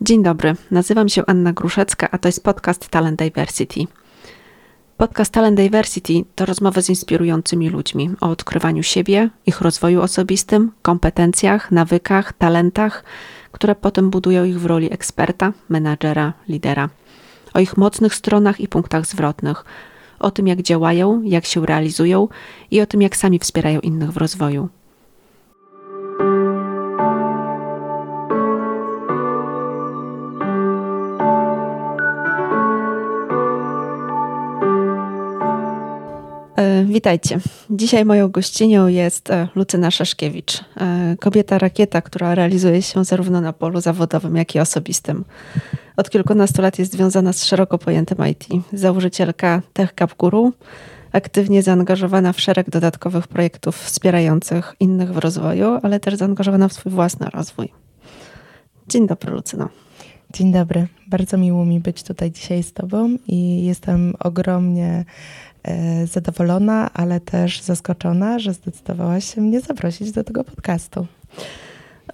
Dzień 0.00 0.22
dobry, 0.22 0.54
nazywam 0.70 1.08
się 1.08 1.22
Anna 1.26 1.52
Gruszecka, 1.52 2.08
a 2.10 2.18
to 2.18 2.28
jest 2.28 2.44
podcast 2.44 2.88
Talent 2.88 3.18
Diversity. 3.18 3.80
Podcast 4.96 5.32
Talent 5.32 5.56
Diversity 5.56 6.12
to 6.34 6.46
rozmowy 6.46 6.82
z 6.82 6.88
inspirującymi 6.88 7.70
ludźmi 7.70 8.10
o 8.20 8.28
odkrywaniu 8.28 8.82
siebie, 8.82 9.30
ich 9.46 9.60
rozwoju 9.60 10.02
osobistym, 10.02 10.72
kompetencjach, 10.82 11.72
nawykach, 11.72 12.32
talentach, 12.32 13.04
które 13.52 13.74
potem 13.74 14.10
budują 14.10 14.44
ich 14.44 14.60
w 14.60 14.66
roli 14.66 14.92
eksperta, 14.92 15.52
menadżera, 15.68 16.32
lidera. 16.48 16.88
O 17.54 17.60
ich 17.60 17.76
mocnych 17.76 18.14
stronach 18.14 18.60
i 18.60 18.68
punktach 18.68 19.06
zwrotnych, 19.06 19.64
o 20.18 20.30
tym 20.30 20.46
jak 20.46 20.62
działają, 20.62 21.22
jak 21.22 21.46
się 21.46 21.66
realizują 21.66 22.28
i 22.70 22.80
o 22.80 22.86
tym 22.86 23.02
jak 23.02 23.16
sami 23.16 23.38
wspierają 23.38 23.80
innych 23.80 24.12
w 24.12 24.16
rozwoju. 24.16 24.68
Witajcie. 36.84 37.40
Dzisiaj 37.70 38.04
moją 38.04 38.28
gościnią 38.28 38.86
jest 38.86 39.30
e, 39.30 39.48
Lucyna 39.54 39.90
Szaszkiewicz, 39.90 40.60
e, 40.76 41.16
kobieta 41.20 41.58
rakieta, 41.58 42.02
która 42.02 42.34
realizuje 42.34 42.82
się 42.82 43.04
zarówno 43.04 43.40
na 43.40 43.52
polu 43.52 43.80
zawodowym, 43.80 44.36
jak 44.36 44.54
i 44.54 44.60
osobistym. 44.60 45.24
Od 45.96 46.10
kilkunastu 46.10 46.62
lat 46.62 46.78
jest 46.78 46.92
związana 46.92 47.32
z 47.32 47.44
szeroko 47.44 47.78
pojętym 47.78 48.18
IT. 48.26 48.46
Założycielka 48.72 49.62
TechCap 49.72 50.14
Guru, 50.14 50.52
aktywnie 51.12 51.62
zaangażowana 51.62 52.32
w 52.32 52.40
szereg 52.40 52.70
dodatkowych 52.70 53.28
projektów 53.28 53.76
wspierających 53.76 54.74
innych 54.80 55.12
w 55.12 55.18
rozwoju, 55.18 55.78
ale 55.82 56.00
też 56.00 56.14
zaangażowana 56.14 56.68
w 56.68 56.72
swój 56.72 56.92
własny 56.92 57.26
rozwój. 57.30 57.68
Dzień 58.88 59.06
dobry, 59.06 59.32
Lucyno. 59.32 59.68
Dzień 60.32 60.52
dobry. 60.52 60.86
Bardzo 61.06 61.38
miło 61.38 61.64
mi 61.64 61.80
być 61.80 62.02
tutaj 62.02 62.30
dzisiaj 62.30 62.62
z 62.62 62.72
Tobą 62.72 63.16
i 63.26 63.64
jestem 63.64 64.14
ogromnie 64.18 65.04
E, 65.04 65.47
zadowolona, 66.04 66.90
ale 66.94 67.20
też 67.20 67.60
zaskoczona, 67.60 68.38
że 68.38 68.52
zdecydowałaś 68.52 69.34
się 69.34 69.40
mnie 69.40 69.60
zaprosić 69.60 70.12
do 70.12 70.24
tego 70.24 70.44
podcastu. 70.44 71.06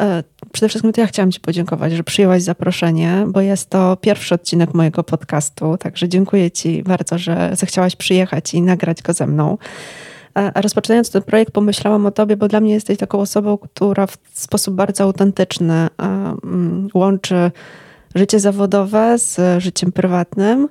E, 0.00 0.24
przede 0.52 0.68
wszystkim 0.68 0.92
to 0.92 1.00
ja 1.00 1.06
chciałam 1.06 1.32
Ci 1.32 1.40
podziękować, 1.40 1.92
że 1.92 2.04
przyjęłaś 2.04 2.42
zaproszenie, 2.42 3.24
bo 3.28 3.40
jest 3.40 3.70
to 3.70 3.96
pierwszy 3.96 4.34
odcinek 4.34 4.74
mojego 4.74 5.04
podcastu, 5.04 5.76
także 5.76 6.08
dziękuję 6.08 6.50
Ci 6.50 6.82
bardzo, 6.82 7.18
że 7.18 7.50
zechciałaś 7.52 7.96
przyjechać 7.96 8.54
i 8.54 8.62
nagrać 8.62 9.02
go 9.02 9.12
ze 9.12 9.26
mną. 9.26 9.58
E, 10.38 10.52
a 10.54 10.60
rozpoczynając 10.60 11.10
ten 11.10 11.22
projekt, 11.22 11.52
pomyślałam 11.52 12.06
o 12.06 12.10
Tobie, 12.10 12.36
bo 12.36 12.48
dla 12.48 12.60
mnie 12.60 12.74
jesteś 12.74 12.98
taką 12.98 13.20
osobą, 13.20 13.58
która 13.58 14.06
w 14.06 14.16
sposób 14.32 14.74
bardzo 14.74 15.04
autentyczny 15.04 15.88
mm, 15.98 16.88
łączy 16.94 17.50
życie 18.14 18.40
zawodowe 18.40 19.18
z 19.18 19.62
życiem 19.62 19.92
prywatnym 19.92 20.68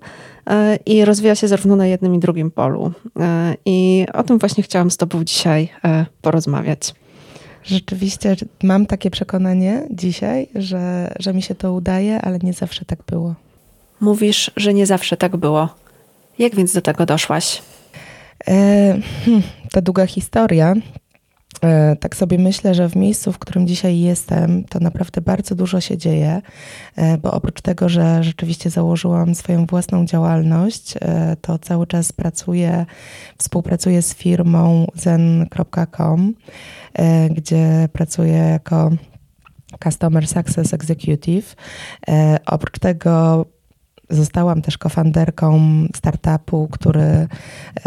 e, 0.47 0.75
i 0.85 1.05
rozwija 1.05 1.35
się 1.35 1.47
zarówno 1.47 1.75
na 1.75 1.87
jednym 1.87 2.15
i 2.15 2.19
drugim 2.19 2.51
polu. 2.51 2.91
E, 3.19 3.55
I 3.65 4.05
o 4.13 4.23
tym 4.23 4.39
właśnie 4.39 4.63
chciałam 4.63 4.91
z 4.91 4.97
Tobą 4.97 5.23
dzisiaj 5.23 5.69
e, 5.85 6.05
porozmawiać. 6.21 6.93
Rzeczywiście 7.63 8.35
mam 8.63 8.85
takie 8.85 9.11
przekonanie 9.11 9.87
dzisiaj, 9.91 10.47
że, 10.55 11.13
że 11.19 11.33
mi 11.33 11.41
się 11.41 11.55
to 11.55 11.73
udaje, 11.73 12.21
ale 12.21 12.39
nie 12.39 12.53
zawsze 12.53 12.85
tak 12.85 12.99
było. 13.07 13.35
Mówisz, 14.01 14.51
że 14.57 14.73
nie 14.73 14.85
zawsze 14.85 15.17
tak 15.17 15.37
było. 15.37 15.69
Jak 16.39 16.55
więc 16.55 16.73
do 16.73 16.81
tego 16.81 17.05
doszłaś? 17.05 17.61
E, 18.47 18.53
hmm, 19.25 19.43
to 19.71 19.81
długa 19.81 20.05
historia. 20.05 20.73
E, 21.63 21.95
tak 21.95 22.15
sobie 22.15 22.37
myślę, 22.37 22.73
że 22.73 22.89
w 22.89 22.95
miejscu, 22.95 23.31
w 23.31 23.39
którym 23.39 23.67
dzisiaj 23.67 23.99
jestem, 23.99 24.63
to 24.63 24.79
naprawdę 24.79 25.21
bardzo 25.21 25.55
dużo 25.55 25.81
się 25.81 25.97
dzieje, 25.97 26.41
e, 26.95 27.17
bo 27.17 27.31
oprócz 27.31 27.61
tego, 27.61 27.89
że 27.89 28.23
rzeczywiście 28.23 28.69
założyłam 28.69 29.35
swoją 29.35 29.65
własną 29.65 30.05
działalność, 30.05 30.93
e, 31.01 31.35
to 31.41 31.59
cały 31.59 31.87
czas 31.87 32.11
pracuję, 32.11 32.85
współpracuję 33.37 34.01
z 34.01 34.13
firmą 34.13 34.87
zen.com, 34.95 36.33
gdzie 37.29 37.89
pracuję 37.93 38.33
jako 38.33 38.91
Customer 39.83 40.27
Success 40.27 40.73
Executive. 40.73 41.55
Oprócz 42.45 42.79
tego 42.79 43.45
Zostałam 44.13 44.61
też 44.61 44.77
kofanderką 44.77 45.61
startupu, 45.95 46.67
który 46.71 47.01
e, 47.01 47.27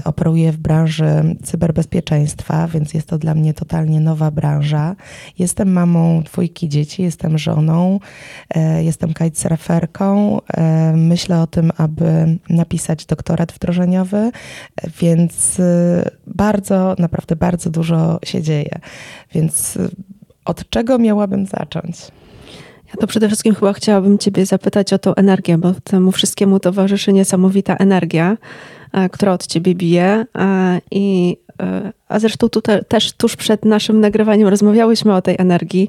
operuje 0.05 0.53
w 0.53 0.57
branży 0.57 1.37
cyberbezpieczeństwa, 1.45 2.69
więc 2.69 2.95
jest 2.95 3.09
to 3.09 3.19
dla 3.19 3.35
mnie 3.35 3.55
totalnie 3.55 4.01
nowa 4.01 4.31
branża. 4.31 4.97
Jestem 5.39 5.73
mamą 5.73 6.23
dwójki 6.23 6.69
dzieci, 6.69 7.03
jestem 7.03 7.39
żoną, 7.39 8.01
e, 8.55 8.85
jestem 8.85 9.15
kitesurferką. 9.15 10.39
E, 10.41 10.93
myślę 10.97 11.43
o 11.43 11.47
tym, 11.47 11.71
aby 11.77 12.39
napisać 12.51 13.07
doktorat 13.07 13.53
wdrożeniowy, 13.53 14.31
więc 15.01 15.61
bardzo, 16.27 16.97
naprawdę 16.99 17.37
bardzo 17.37 17.71
dużo 17.71 18.19
się 18.25 18.43
dzieje. 18.43 18.79
Więc 19.35 19.79
od 20.45 20.71
czego 20.71 20.99
miałabym 20.99 21.47
zacząć? 21.47 21.97
To 23.01 23.07
przede 23.07 23.29
wszystkim 23.29 23.55
chyba 23.55 23.73
chciałabym 23.73 24.19
Ciebie 24.19 24.47
zapytać 24.47 24.93
o 24.93 24.99
tą 24.99 25.15
energię, 25.15 25.59
bo 25.59 25.75
temu 25.85 26.13
wszystkiemu 26.13 26.61
towarzyszy 26.61 27.13
niesamowita 27.13 27.77
energia, 27.77 28.37
e, 28.93 29.09
która 29.09 29.33
od 29.33 29.47
Ciebie 29.47 29.75
bije. 29.75 30.27
E, 30.39 30.81
I, 30.91 31.37
a 32.09 32.19
zresztą 32.19 32.49
tutaj 32.49 32.81
też 32.89 33.13
tuż 33.13 33.37
przed 33.37 33.65
naszym 33.65 34.01
nagrywaniem 34.01 34.49
rozmawiałyśmy 34.49 35.15
o 35.15 35.23
tej 35.23 35.35
energii. 35.39 35.89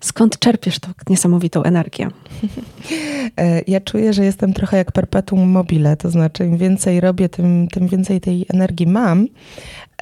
Skąd 0.00 0.38
czerpiesz 0.38 0.78
tą 0.78 0.88
niesamowitą 1.08 1.62
energię? 1.62 2.08
Ja 3.66 3.80
czuję, 3.80 4.12
że 4.12 4.24
jestem 4.24 4.52
trochę 4.52 4.76
jak 4.76 4.92
perpetuum 4.92 5.48
mobile, 5.48 5.96
to 5.96 6.10
znaczy 6.10 6.46
im 6.46 6.56
więcej 6.56 7.00
robię, 7.00 7.28
tym, 7.28 7.68
tym 7.68 7.88
więcej 7.88 8.20
tej 8.20 8.46
energii 8.48 8.86
mam. 8.86 9.26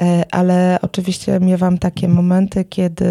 E, 0.00 0.24
ale 0.30 0.78
oczywiście 0.82 1.40
miewam 1.40 1.78
takie 1.78 2.08
momenty, 2.08 2.64
kiedy, 2.64 3.06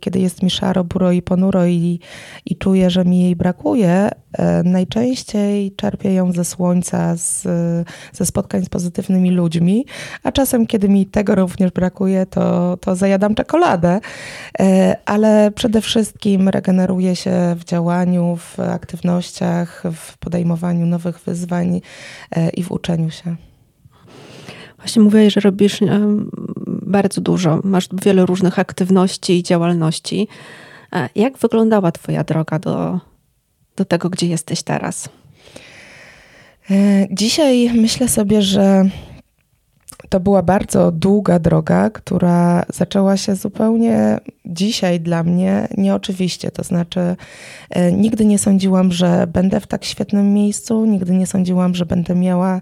kiedy 0.00 0.18
jest 0.18 0.42
mi 0.42 0.50
szaro, 0.50 0.84
buro 0.84 1.12
i 1.12 1.22
ponuro 1.22 1.66
i, 1.66 2.00
i 2.46 2.56
czuję, 2.56 2.90
że 2.90 3.04
mi 3.04 3.22
jej 3.22 3.36
brakuje. 3.36 4.08
E, 4.32 4.62
najczęściej 4.62 5.72
czerpię 5.72 6.14
ją 6.14 6.32
ze 6.32 6.44
słońca, 6.44 7.16
z, 7.16 7.42
ze 8.12 8.26
spotkań 8.26 8.64
z 8.64 8.68
pozytywnymi 8.68 9.30
ludźmi, 9.30 9.86
a 10.22 10.32
czasem, 10.32 10.66
kiedy 10.66 10.88
mi 10.88 11.06
tego 11.06 11.21
również 11.28 11.70
brakuje, 11.70 12.26
to, 12.26 12.76
to 12.76 12.96
zajadam 12.96 13.34
czekoladę, 13.34 14.00
e, 14.60 14.96
ale 15.04 15.50
przede 15.54 15.80
wszystkim 15.80 16.48
regeneruję 16.48 17.16
się 17.16 17.56
w 17.58 17.64
działaniu, 17.64 18.36
w 18.36 18.60
aktywnościach, 18.60 19.82
w 19.94 20.18
podejmowaniu 20.18 20.86
nowych 20.86 21.18
wyzwań 21.18 21.80
i 22.54 22.62
w 22.62 22.72
uczeniu 22.72 23.10
się. 23.10 23.36
Właśnie 24.82 25.02
mówiłeś, 25.02 25.34
że 25.34 25.40
robisz 25.40 25.80
bardzo 26.66 27.20
dużo, 27.20 27.60
masz 27.64 27.88
wiele 28.04 28.26
różnych 28.26 28.58
aktywności 28.58 29.38
i 29.38 29.42
działalności. 29.42 30.28
E, 30.92 31.08
jak 31.14 31.38
wyglądała 31.38 31.92
Twoja 31.92 32.24
droga 32.24 32.58
do, 32.58 33.00
do 33.76 33.84
tego, 33.84 34.10
gdzie 34.10 34.26
jesteś 34.26 34.62
teraz? 34.62 35.08
E, 36.70 37.06
dzisiaj 37.10 37.70
myślę 37.74 38.08
sobie, 38.08 38.42
że 38.42 38.84
to 40.12 40.20
była 40.20 40.42
bardzo 40.42 40.92
długa 40.92 41.38
droga, 41.38 41.90
która 41.90 42.62
zaczęła 42.68 43.16
się 43.16 43.34
zupełnie 43.34 44.18
dzisiaj 44.44 45.00
dla 45.00 45.22
mnie 45.22 45.68
nieoczywiście. 45.76 46.50
To 46.50 46.62
znaczy, 46.62 47.16
e, 47.70 47.92
nigdy 47.92 48.24
nie 48.24 48.38
sądziłam, 48.38 48.92
że 48.92 49.26
będę 49.26 49.60
w 49.60 49.66
tak 49.66 49.84
świetnym 49.84 50.34
miejscu, 50.34 50.84
nigdy 50.84 51.12
nie 51.12 51.26
sądziłam, 51.26 51.74
że 51.74 51.86
będę 51.86 52.14
miała 52.14 52.60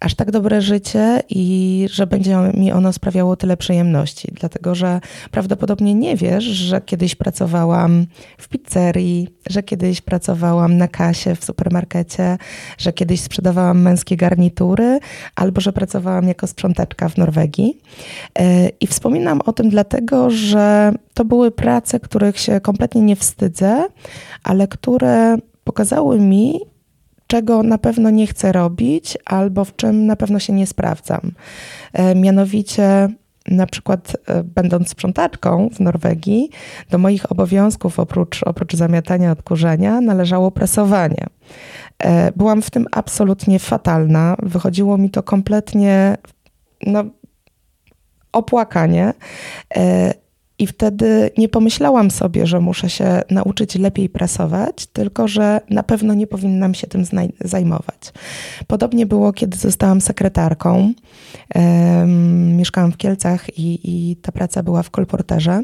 aż 0.00 0.14
tak 0.14 0.30
dobre 0.30 0.62
życie 0.62 1.22
i 1.28 1.86
że 1.90 2.06
będzie 2.06 2.36
mi 2.54 2.72
ono 2.72 2.92
sprawiało 2.92 3.36
tyle 3.36 3.56
przyjemności. 3.56 4.28
Dlatego, 4.32 4.74
że 4.74 5.00
prawdopodobnie 5.30 5.94
nie 5.94 6.16
wiesz, 6.16 6.44
że 6.44 6.80
kiedyś 6.80 7.14
pracowałam 7.14 8.06
w 8.38 8.48
pizzerii, 8.48 9.28
że 9.50 9.62
kiedyś 9.62 10.00
pracowałam 10.00 10.76
na 10.76 10.88
kasie 10.88 11.34
w 11.34 11.44
supermarkecie, 11.44 12.38
że 12.78 12.92
kiedyś 12.92 13.20
sprzedawałam 13.20 13.82
męskie 13.82 14.16
garnitury, 14.16 15.00
albo 15.34 15.60
że 15.60 15.72
pracowałam 15.72 16.28
jako 16.28 16.46
sprzątaczka 16.46 17.08
w 17.08 17.16
Norwegii. 17.16 17.78
E, 18.38 18.68
I 18.68 18.86
wspominam 18.86 19.40
o 19.40 19.52
tym 19.52 19.70
dlatego, 19.70 20.30
że 20.30 20.92
to 21.20 21.24
były 21.24 21.50
prace, 21.50 22.00
których 22.00 22.38
się 22.38 22.60
kompletnie 22.60 23.02
nie 23.02 23.16
wstydzę, 23.16 23.86
ale 24.44 24.68
które 24.68 25.36
pokazały 25.64 26.20
mi, 26.20 26.60
czego 27.26 27.62
na 27.62 27.78
pewno 27.78 28.10
nie 28.10 28.26
chcę 28.26 28.52
robić, 28.52 29.18
albo 29.24 29.64
w 29.64 29.76
czym 29.76 30.06
na 30.06 30.16
pewno 30.16 30.38
się 30.38 30.52
nie 30.52 30.66
sprawdzam. 30.66 31.20
E, 31.92 32.14
mianowicie, 32.14 33.08
na 33.48 33.66
przykład, 33.66 34.16
e, 34.26 34.42
będąc 34.44 34.88
sprzątaczką 34.88 35.68
w 35.74 35.80
Norwegii, 35.80 36.50
do 36.90 36.98
moich 36.98 37.32
obowiązków 37.32 37.98
oprócz, 37.98 38.42
oprócz 38.42 38.74
zamiatania 38.76 39.32
odkurzenia 39.32 40.00
należało 40.00 40.50
prasowanie. 40.50 41.26
E, 41.98 42.32
byłam 42.32 42.62
w 42.62 42.70
tym 42.70 42.86
absolutnie 42.92 43.58
fatalna. 43.58 44.36
Wychodziło 44.42 44.98
mi 44.98 45.10
to 45.10 45.22
kompletnie 45.22 46.16
no, 46.86 47.04
opłakanie. 48.32 49.12
I 50.60 50.66
wtedy 50.66 51.30
nie 51.38 51.48
pomyślałam 51.48 52.10
sobie, 52.10 52.46
że 52.46 52.60
muszę 52.60 52.90
się 52.90 53.22
nauczyć 53.30 53.74
lepiej 53.74 54.08
prasować, 54.08 54.86
tylko 54.86 55.28
że 55.28 55.60
na 55.70 55.82
pewno 55.82 56.14
nie 56.14 56.26
powinnam 56.26 56.74
się 56.74 56.86
tym 56.86 57.04
zajmować. 57.40 58.12
Podobnie 58.66 59.06
było, 59.06 59.32
kiedy 59.32 59.58
zostałam 59.58 60.00
sekretarką. 60.00 60.92
Um, 61.54 62.56
mieszkałam 62.56 62.92
w 62.92 62.96
Kielcach 62.96 63.58
i, 63.58 63.80
i 63.84 64.16
ta 64.16 64.32
praca 64.32 64.62
była 64.62 64.82
w 64.82 64.90
kolporterze. 64.90 65.62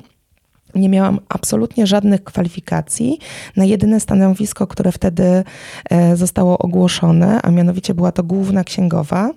Nie 0.75 0.89
miałam 0.89 1.21
absolutnie 1.29 1.87
żadnych 1.87 2.25
kwalifikacji 2.25 3.19
na 3.57 3.65
jedyne 3.65 4.01
stanowisko, 4.01 4.67
które 4.67 4.93
wtedy 4.93 5.45
e, 5.91 6.17
zostało 6.17 6.59
ogłoszone, 6.59 7.43
a 7.43 7.51
mianowicie 7.51 7.95
była 7.95 8.13
to 8.13 8.23
główna 8.23 8.65
księgowa. 8.65 9.31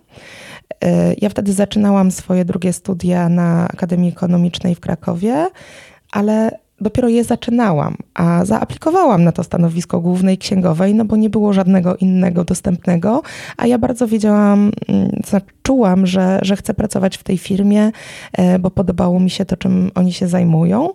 Ja 1.22 1.30
wtedy 1.30 1.54
zaczynałam 1.54 2.12
swoje 2.12 2.46
drugie 2.46 2.74
studia 2.74 3.30
na 3.30 3.68
Akademii 3.68 4.10
Ekonomicznej 4.10 4.76
w 4.76 4.80
Krakowie, 4.80 5.48
ale 6.12 6.60
dopiero 6.82 7.08
je 7.08 7.24
zaczynałam, 7.24 7.96
a 8.14 8.46
zaaplikowałam 8.46 9.24
na 9.24 9.32
to 9.32 9.44
stanowisko 9.44 10.00
głównej 10.00 10.38
księgowej, 10.38 10.96
no 10.96 11.06
bo 11.06 11.16
nie 11.16 11.30
było 11.30 11.54
żadnego 11.54 11.96
innego 11.96 12.44
dostępnego, 12.44 13.22
a 13.58 13.68
ja 13.68 13.78
bardzo 13.78 14.08
wiedziałam, 14.08 14.72
mm, 14.88 15.10
czułam, 15.64 16.06
że, 16.08 16.40
że 16.42 16.56
chcę 16.56 16.74
pracować 16.74 17.18
w 17.18 17.24
tej 17.24 17.38
firmie, 17.38 17.92
e, 18.34 18.60
bo 18.60 18.72
podobało 18.72 19.20
mi 19.20 19.30
się 19.30 19.46
to, 19.46 19.58
czym 19.58 19.92
oni 19.96 20.14
się 20.14 20.28
zajmują. 20.28 20.90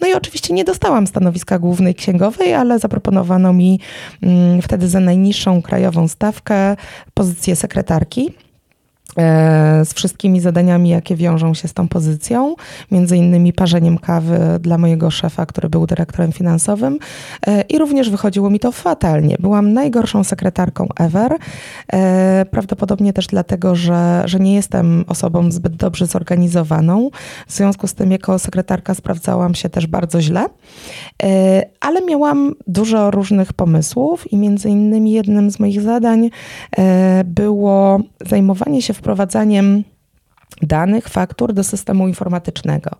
No 0.00 0.06
i 0.08 0.14
oczywiście 0.14 0.54
nie 0.54 0.64
dostałam 0.64 1.06
stanowiska 1.06 1.58
głównej 1.58 1.94
księgowej, 1.94 2.54
ale 2.54 2.78
zaproponowano 2.78 3.52
mi 3.52 3.80
mm, 4.22 4.62
wtedy 4.62 4.88
za 4.88 5.00
najniższą 5.00 5.62
krajową 5.62 6.08
stawkę 6.08 6.76
pozycję 7.14 7.56
sekretarki. 7.56 8.30
E, 9.18 9.84
z 9.84 9.94
wszystkimi 9.94 10.40
zadaniami, 10.40 10.88
jakie 10.88 11.16
wiążą 11.16 11.54
się 11.54 11.68
z 11.68 11.74
tą 11.74 11.88
pozycją, 11.88 12.54
między 12.90 13.16
innymi 13.16 13.52
parzeniem 13.52 13.98
kawy 13.98 14.38
dla 14.60 14.78
mojego 14.78 15.10
szefa, 15.10 15.46
który 15.46 15.68
był 15.68 15.86
dyrektorem 15.86 16.32
finansowym 16.32 16.98
e, 17.46 17.60
i 17.60 17.78
również 17.78 18.10
wychodziło 18.10 18.50
mi 18.50 18.60
to 18.60 18.72
fatalnie. 18.72 19.36
Byłam 19.40 19.72
najgorszą 19.72 20.24
sekretarką 20.24 20.88
ever, 20.98 21.36
e, 21.92 22.46
prawdopodobnie 22.50 23.12
też 23.12 23.26
dlatego, 23.26 23.74
że, 23.74 24.22
że 24.24 24.40
nie 24.40 24.54
jestem 24.54 25.04
osobą 25.08 25.50
zbyt 25.50 25.76
dobrze 25.76 26.06
zorganizowaną. 26.06 27.10
W 27.46 27.52
związku 27.52 27.86
z 27.86 27.94
tym 27.94 28.10
jako 28.10 28.38
sekretarka 28.38 28.94
sprawdzałam 28.94 29.54
się 29.54 29.68
też 29.68 29.86
bardzo 29.86 30.22
źle, 30.22 30.46
ale 31.80 32.02
miałam 32.02 32.54
dużo 32.66 33.10
różnych 33.10 33.52
pomysłów 33.52 34.32
i 34.32 34.36
między 34.36 34.68
innymi 34.70 35.12
jednym 35.12 35.50
z 35.50 35.60
moich 35.60 35.80
zadań 35.80 36.30
było 37.24 38.00
zajmowanie 38.26 38.82
się 38.82 38.94
wprowadzaniem 39.08 39.84
danych, 40.62 41.08
faktur 41.08 41.52
do 41.52 41.64
systemu 41.64 42.08
informatycznego. 42.08 42.90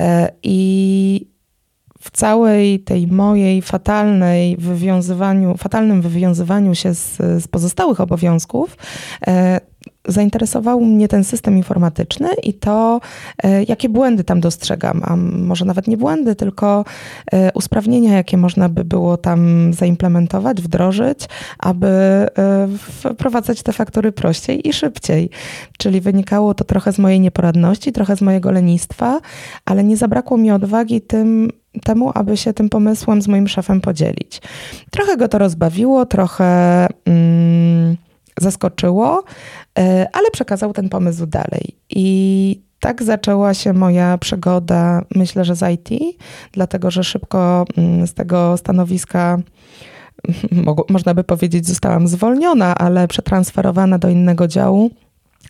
E, 0.00 0.32
I 0.42 1.30
w 2.00 2.10
całej 2.10 2.80
tej 2.80 3.06
mojej 3.06 3.62
fatalnej 3.62 4.56
wywiązywaniu, 4.56 5.56
fatalnym 5.56 6.02
wywiązywaniu 6.02 6.74
się 6.74 6.94
z, 6.94 7.16
z 7.16 7.48
pozostałych 7.48 8.00
obowiązków, 8.00 8.76
e, 9.26 9.60
zainteresował 10.08 10.80
mnie 10.80 11.08
ten 11.08 11.24
system 11.24 11.56
informatyczny 11.56 12.28
i 12.42 12.54
to, 12.54 13.00
e, 13.42 13.64
jakie 13.64 13.88
błędy 13.88 14.24
tam 14.24 14.40
dostrzegam, 14.40 15.02
a 15.04 15.16
może 15.16 15.64
nawet 15.64 15.86
nie 15.86 15.96
błędy, 15.96 16.34
tylko 16.34 16.84
e, 17.32 17.52
usprawnienia, 17.52 18.16
jakie 18.16 18.36
można 18.36 18.68
by 18.68 18.84
było 18.84 19.16
tam 19.16 19.72
zaimplementować, 19.72 20.62
wdrożyć, 20.62 21.28
aby 21.58 21.86
e, 21.86 22.28
wprowadzać 22.78 23.62
te 23.62 23.72
faktury 23.72 24.12
prościej 24.12 24.68
i 24.68 24.72
szybciej. 24.72 25.30
Czyli 25.78 26.00
wynikało 26.00 26.54
to 26.54 26.64
trochę 26.64 26.92
z 26.92 26.98
mojej 26.98 27.20
nieporadności, 27.20 27.92
trochę 27.92 28.16
z 28.16 28.20
mojego 28.20 28.50
lenistwa, 28.50 29.20
ale 29.64 29.84
nie 29.84 29.96
zabrakło 29.96 30.36
mi 30.36 30.50
odwagi 30.50 31.00
tym, 31.00 31.50
temu, 31.84 32.12
aby 32.14 32.36
się 32.36 32.52
tym 32.52 32.68
pomysłem 32.68 33.22
z 33.22 33.28
moim 33.28 33.48
szefem 33.48 33.80
podzielić. 33.80 34.40
Trochę 34.90 35.16
go 35.16 35.28
to 35.28 35.38
rozbawiło, 35.38 36.06
trochę. 36.06 36.86
Mm, 37.04 37.96
zaskoczyło, 38.40 39.24
ale 40.12 40.30
przekazał 40.30 40.72
ten 40.72 40.88
pomysł 40.88 41.26
dalej. 41.26 41.76
I 41.90 42.60
tak 42.80 43.02
zaczęła 43.02 43.54
się 43.54 43.72
moja 43.72 44.18
przygoda, 44.18 45.02
myślę, 45.14 45.44
że 45.44 45.56
z 45.56 45.70
IT, 45.72 46.18
dlatego 46.52 46.90
że 46.90 47.04
szybko 47.04 47.64
mm, 47.76 48.06
z 48.06 48.14
tego 48.14 48.56
stanowiska 48.56 49.38
można 50.88 51.14
by 51.14 51.24
powiedzieć, 51.24 51.66
zostałam 51.66 52.08
zwolniona, 52.08 52.74
ale 52.74 53.08
przetransferowana 53.08 53.98
do 53.98 54.08
innego 54.08 54.48
działu 54.48 54.90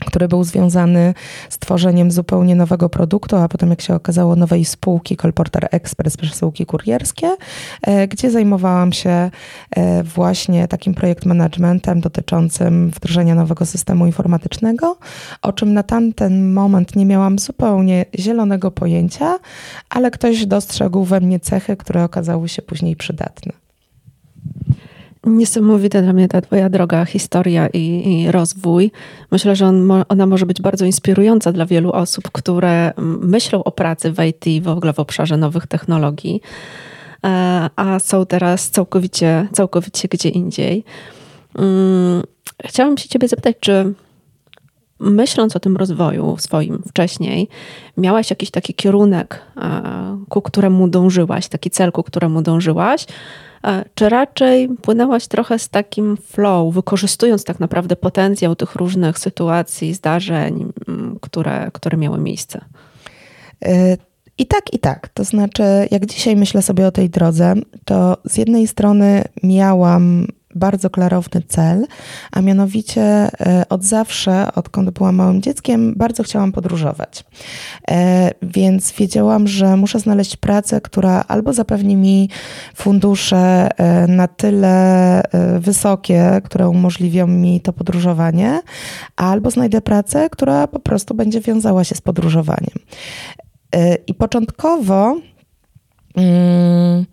który 0.07 0.29
był 0.29 0.45
związany 0.45 1.15
z 1.49 1.59
tworzeniem 1.59 2.11
zupełnie 2.11 2.55
nowego 2.55 2.89
produktu, 2.89 3.37
a 3.37 3.49
potem, 3.49 3.71
jak 3.71 3.81
się 3.81 3.95
okazało, 3.95 4.37
nowej 4.37 4.65
spółki 4.65 5.17
Colporter 5.17 5.69
Express, 5.71 6.17
przesyłki 6.17 6.67
kurierskie, 6.67 7.37
e, 7.83 8.09
gdzie 8.09 8.31
zajmowałam 8.31 8.93
się 8.93 9.31
e, 9.77 10.03
właśnie 10.03 10.69
takim 10.69 10.95
projekt 10.95 11.27
managementem 11.27 12.01
dotyczącym 12.01 12.91
wdrożenia 12.91 13.35
nowego 13.35 13.67
systemu 13.67 14.07
informatycznego, 14.07 14.97
o 15.43 15.53
czym 15.53 15.75
na 15.75 15.83
tamten 15.83 16.53
moment 16.53 16.97
nie 16.97 17.07
miałam 17.07 17.39
zupełnie 17.39 18.05
zielonego 18.19 18.71
pojęcia, 18.71 19.39
ale 19.91 20.11
ktoś 20.11 20.47
dostrzegł 20.47 21.05
we 21.05 21.21
mnie 21.21 21.41
cechy, 21.41 21.77
które 21.77 22.05
okazały 22.05 22.49
się 22.49 22.63
później 22.63 22.97
przydatne. 22.97 23.68
Niesamowita 25.29 26.03
dla 26.03 26.13
mnie 26.13 26.29
ta 26.29 26.41
Twoja 26.41 26.69
droga, 26.69 27.05
historia 27.05 27.67
i, 27.67 28.13
i 28.13 28.33
rozwój. 28.33 28.91
Myślę, 29.31 29.57
że 29.57 29.67
on, 29.67 30.05
ona 30.09 30.27
może 30.27 30.47
być 30.47 30.63
bardzo 30.63 30.85
inspirująca 30.85 31.53
dla 31.53 31.67
wielu 31.67 31.93
osób, 31.93 32.31
które 32.33 32.93
myślą 33.21 33.65
o 33.65 33.73
pracy 33.73 34.13
w 34.13 34.17
IT, 34.25 34.65
w 34.65 34.69
ogóle 34.69 34.93
w 34.93 34.99
obszarze 34.99 35.37
nowych 35.37 35.67
technologii, 35.67 36.41
e, 37.25 37.29
a 37.77 37.99
są 37.99 38.27
teraz 38.27 38.71
całkowicie, 38.71 39.49
całkowicie 39.53 40.09
gdzie 40.09 40.29
indziej. 40.29 40.85
Mm, 41.59 42.23
chciałam 42.65 42.99
się 42.99 43.09
Ciebie 43.09 43.29
zapytać, 43.29 43.57
czy 43.61 43.95
myśląc 45.01 45.57
o 45.57 45.61
tym 45.61 45.77
rozwoju 45.77 46.37
swoim 46.39 46.83
wcześniej, 46.89 47.49
miałaś 47.97 48.31
jakiś 48.31 48.51
taki 48.51 48.75
kierunek, 48.75 49.43
e, 49.57 50.25
ku 50.29 50.43
któremu 50.43 50.89
dążyłaś, 50.89 51.49
taki 51.49 51.71
cel, 51.71 51.93
ku 51.93 52.03
któremu 52.03 52.43
dążyłaś, 52.43 53.07
czy 53.95 54.09
raczej 54.09 54.69
płynęłaś 54.69 55.27
trochę 55.27 55.59
z 55.59 55.69
takim 55.69 56.17
flow, 56.17 56.75
wykorzystując 56.75 57.45
tak 57.45 57.61
naprawdę 57.61 57.97
potencjał 57.97 58.57
tych 58.57 58.75
różnych 58.75 59.19
sytuacji, 59.19 59.95
zdarzeń, 59.95 60.73
które, 61.21 61.71
które 61.73 61.99
miały 61.99 62.19
miejsce? 62.19 62.65
E, 63.65 63.97
I 64.39 64.47
tak, 64.47 64.75
i 64.75 64.79
tak. 64.79 65.09
To 65.09 65.25
znaczy, 65.25 65.63
jak 65.91 66.07
dzisiaj 66.07 66.37
myślę 66.37 66.63
sobie 66.63 66.87
o 66.87 66.93
tej 66.93 67.11
drodze, 67.11 67.55
to 67.85 68.17
z 68.25 68.37
jednej 68.37 68.67
strony 68.67 69.25
miałam 69.43 70.27
bardzo 70.55 70.91
klarowny 70.91 71.43
cel, 71.49 71.87
a 72.33 72.41
mianowicie 72.41 73.03
e, 73.03 73.65
od 73.69 73.85
zawsze, 73.85 74.55
odkąd 74.55 74.91
byłam 74.91 75.15
małym 75.15 75.43
dzieckiem, 75.43 75.95
bardzo 75.97 76.23
chciałam 76.23 76.53
podróżować. 76.53 77.25
E, 77.91 78.31
więc 78.43 78.93
wiedziałam, 78.93 79.49
że 79.49 79.77
muszę 79.77 80.01
znaleźć 80.01 80.37
pracę, 80.37 80.81
która 80.81 81.25
albo 81.29 81.53
zapewni 81.53 81.97
mi 81.97 82.29
fundusze 82.75 83.69
e, 83.77 84.07
na 84.07 84.29
tyle 84.29 84.79
wysokie, 85.59 86.41
które 86.45 86.69
umożliwią 86.69 87.27
mi 87.27 87.61
to 87.61 87.73
podróżowanie, 87.73 88.61
albo 89.17 89.51
znajdę 89.51 89.81
pracę, 89.81 90.31
która 90.31 90.67
po 90.67 90.79
prostu 90.79 91.15
będzie 91.15 91.41
wiązała 91.41 91.85
się 91.85 91.95
z 91.95 92.01
podróżowaniem. 92.01 92.79
I 94.07 94.15
początkowo. 94.15 95.17
Hmm, 96.15 97.07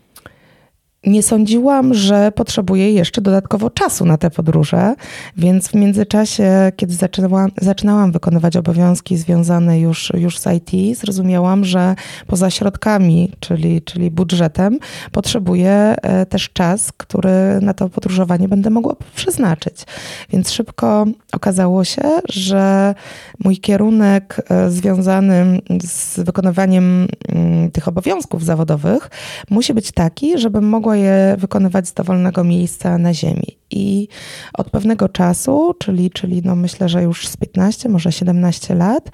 nie 1.06 1.24
sądziłam, 1.24 1.94
że 1.94 2.32
potrzebuję 2.32 2.92
jeszcze 2.92 3.22
dodatkowo 3.22 3.70
czasu 3.70 4.06
na 4.06 4.18
te 4.18 4.30
podróże, 4.32 4.96
więc 5.38 5.68
w 5.68 5.74
międzyczasie, 5.74 6.72
kiedy 6.76 6.94
zaczynałam, 6.94 7.52
zaczynałam 7.62 8.12
wykonywać 8.12 8.58
obowiązki 8.58 9.18
związane 9.18 9.80
już, 9.80 10.12
już 10.18 10.40
z 10.40 10.46
IT, 10.48 10.98
zrozumiałam, 10.98 11.66
że 11.66 11.96
poza 12.28 12.50
środkami, 12.50 13.32
czyli, 13.40 13.82
czyli 13.82 14.12
budżetem, 14.12 14.80
potrzebuję 15.12 15.72
e, 15.72 16.26
też 16.26 16.50
czas, 16.54 16.92
który 16.92 17.60
na 17.62 17.74
to 17.74 17.90
podróżowanie 17.90 18.48
będę 18.48 18.70
mogła 18.70 18.96
przeznaczyć. 19.16 19.84
Więc 20.30 20.52
szybko 20.52 21.06
okazało 21.34 21.84
się, 21.84 22.02
że 22.30 22.96
mój 23.44 23.58
kierunek 23.58 24.42
e, 24.50 24.72
związany 24.72 25.60
z 25.84 26.20
wykonywaniem 26.20 27.08
mm, 27.30 27.72
tych 27.72 27.88
obowiązków 27.88 28.46
zawodowych 28.46 29.10
musi 29.50 29.74
być 29.74 29.92
taki, 29.92 30.38
żebym 30.38 30.70
mogła 30.70 30.95
je 30.96 31.36
wykonywać 31.38 31.88
z 31.88 31.94
dowolnego 31.94 32.44
miejsca 32.44 32.98
na 32.98 33.14
ziemi. 33.14 33.58
I 33.72 34.08
od 34.54 34.70
pewnego 34.70 35.10
czasu, 35.10 35.74
czyli, 35.80 36.12
czyli 36.12 36.42
no 36.46 36.56
myślę, 36.56 36.90
że 36.90 37.04
już 37.04 37.28
z 37.28 37.38
15, 37.38 37.90
może 37.90 38.12
17 38.12 38.76
lat, 38.76 39.10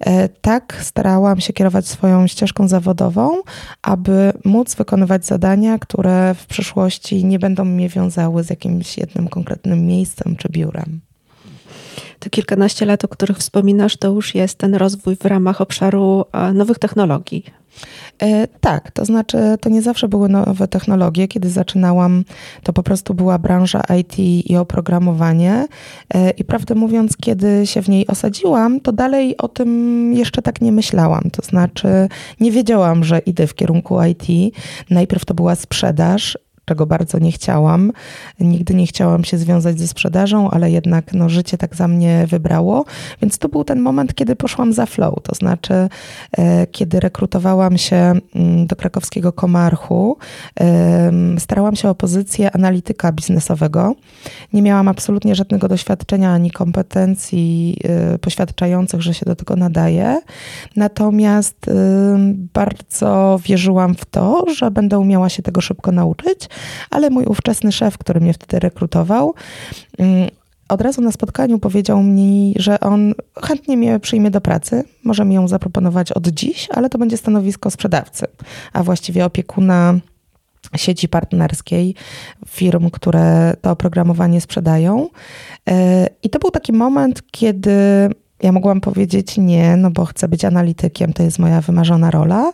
e, 0.00 0.28
tak 0.28 0.78
starałam 0.82 1.40
się 1.40 1.52
kierować 1.52 1.88
swoją 1.88 2.26
ścieżką 2.26 2.68
zawodową, 2.68 3.42
aby 3.82 4.32
móc 4.44 4.74
wykonywać 4.74 5.26
zadania, 5.26 5.78
które 5.78 6.34
w 6.34 6.46
przyszłości 6.46 7.24
nie 7.24 7.38
będą 7.38 7.64
mnie 7.64 7.88
wiązały 7.88 8.44
z 8.44 8.50
jakimś 8.50 8.98
jednym 8.98 9.28
konkretnym 9.28 9.86
miejscem 9.86 10.36
czy 10.36 10.48
biurem. 10.48 11.00
Te 12.18 12.30
kilkanaście 12.30 12.86
lat, 12.86 13.04
o 13.04 13.08
których 13.08 13.38
wspominasz, 13.38 13.96
to 13.96 14.08
już 14.08 14.34
jest 14.34 14.58
ten 14.58 14.74
rozwój 14.74 15.16
w 15.16 15.24
ramach 15.24 15.60
obszaru 15.60 16.24
e, 16.32 16.52
nowych 16.52 16.78
technologii 16.78 17.44
tak, 18.60 18.90
to 18.90 19.04
znaczy 19.04 19.38
to 19.60 19.68
nie 19.68 19.82
zawsze 19.82 20.08
były 20.08 20.28
nowe 20.28 20.68
technologie. 20.68 21.28
Kiedy 21.28 21.50
zaczynałam, 21.50 22.24
to 22.62 22.72
po 22.72 22.82
prostu 22.82 23.14
była 23.14 23.38
branża 23.38 23.82
IT 24.00 24.18
i 24.18 24.56
oprogramowanie. 24.56 25.66
E, 26.14 26.30
I 26.30 26.44
prawdę 26.44 26.74
mówiąc, 26.74 27.16
kiedy 27.16 27.66
się 27.66 27.82
w 27.82 27.88
niej 27.88 28.06
osadziłam, 28.06 28.80
to 28.80 28.92
dalej 28.92 29.36
o 29.36 29.48
tym 29.48 30.12
jeszcze 30.14 30.42
tak 30.42 30.60
nie 30.60 30.72
myślałam. 30.72 31.30
To 31.32 31.42
znaczy 31.42 31.88
nie 32.40 32.52
wiedziałam, 32.52 33.04
że 33.04 33.18
idę 33.18 33.46
w 33.46 33.54
kierunku 33.54 34.02
IT. 34.02 34.54
Najpierw 34.90 35.24
to 35.24 35.34
była 35.34 35.54
sprzedaż, 35.54 36.38
czego 36.64 36.86
bardzo 36.86 37.18
nie 37.18 37.32
chciałam. 37.32 37.92
Nigdy 38.40 38.74
nie 38.74 38.86
chciałam 38.86 39.24
się 39.24 39.38
związać 39.38 39.78
ze 39.78 39.88
sprzedażą, 39.88 40.50
ale 40.50 40.70
jednak 40.70 41.12
no, 41.12 41.28
życie 41.28 41.58
tak 41.58 41.76
za 41.76 41.88
mnie 41.88 42.26
wybrało. 42.28 42.84
Więc 43.22 43.38
to 43.38 43.48
był 43.48 43.64
ten 43.64 43.80
moment, 43.80 44.14
kiedy 44.14 44.36
poszłam 44.36 44.72
za 44.72 44.86
flow. 44.86 45.14
To 45.22 45.34
znaczy, 45.34 45.88
e, 46.38 46.66
kiedy 46.66 47.00
rekrutowałam 47.00 47.78
się 47.78 47.96
mm, 47.96 48.66
do 48.66 48.76
krakowskiego 48.76 49.32
Komarchu, 49.32 50.16
starałam 51.38 51.76
się 51.76 51.88
o 51.88 51.94
pozycję 51.94 52.56
analityka 52.56 53.12
biznesowego. 53.12 53.94
Nie 54.52 54.62
miałam 54.62 54.88
absolutnie 54.88 55.34
żadnego 55.34 55.68
doświadczenia 55.68 56.32
ani 56.32 56.50
kompetencji 56.50 57.76
e, 57.84 58.18
poświadczających, 58.18 59.02
że 59.02 59.14
się 59.14 59.26
do 59.26 59.36
tego 59.36 59.56
nadaje. 59.56 60.20
Natomiast 60.76 61.70
bardzo 62.54 63.40
wierzyłam 63.44 63.94
w 63.94 64.04
to, 64.04 64.44
że 64.56 64.70
będę 64.70 64.98
umiała 64.98 65.28
się 65.28 65.42
tego 65.42 65.60
szybko 65.60 65.92
nauczyć 65.92 66.48
ale 66.90 67.10
mój 67.10 67.24
ówczesny 67.24 67.72
szef, 67.72 67.98
który 67.98 68.20
mnie 68.20 68.32
wtedy 68.32 68.58
rekrutował, 68.58 69.34
mm, 69.98 70.28
od 70.68 70.80
razu 70.80 71.00
na 71.00 71.12
spotkaniu 71.12 71.58
powiedział 71.58 72.02
mi, 72.02 72.54
że 72.58 72.80
on 72.80 73.14
chętnie 73.42 73.76
mnie 73.76 74.00
przyjmie 74.00 74.30
do 74.30 74.40
pracy, 74.40 74.84
może 75.04 75.24
mi 75.24 75.34
ją 75.34 75.48
zaproponować 75.48 76.12
od 76.12 76.28
dziś, 76.28 76.68
ale 76.70 76.90
to 76.90 76.98
będzie 76.98 77.16
stanowisko 77.16 77.70
sprzedawcy, 77.70 78.26
a 78.72 78.82
właściwie 78.82 79.24
opiekuna 79.24 79.94
sieci 80.76 81.08
partnerskiej 81.08 81.94
firm, 82.46 82.90
które 82.90 83.56
to 83.60 83.70
oprogramowanie 83.70 84.40
sprzedają. 84.40 85.08
E, 85.70 86.06
I 86.22 86.30
to 86.30 86.38
był 86.38 86.50
taki 86.50 86.72
moment, 86.72 87.22
kiedy 87.30 87.70
ja 88.42 88.52
mogłam 88.52 88.80
powiedzieć 88.80 89.36
nie, 89.38 89.76
no 89.76 89.90
bo 89.90 90.04
chcę 90.04 90.28
być 90.28 90.44
analitykiem, 90.44 91.12
to 91.12 91.22
jest 91.22 91.38
moja 91.38 91.60
wymarzona 91.60 92.10
rola, 92.10 92.52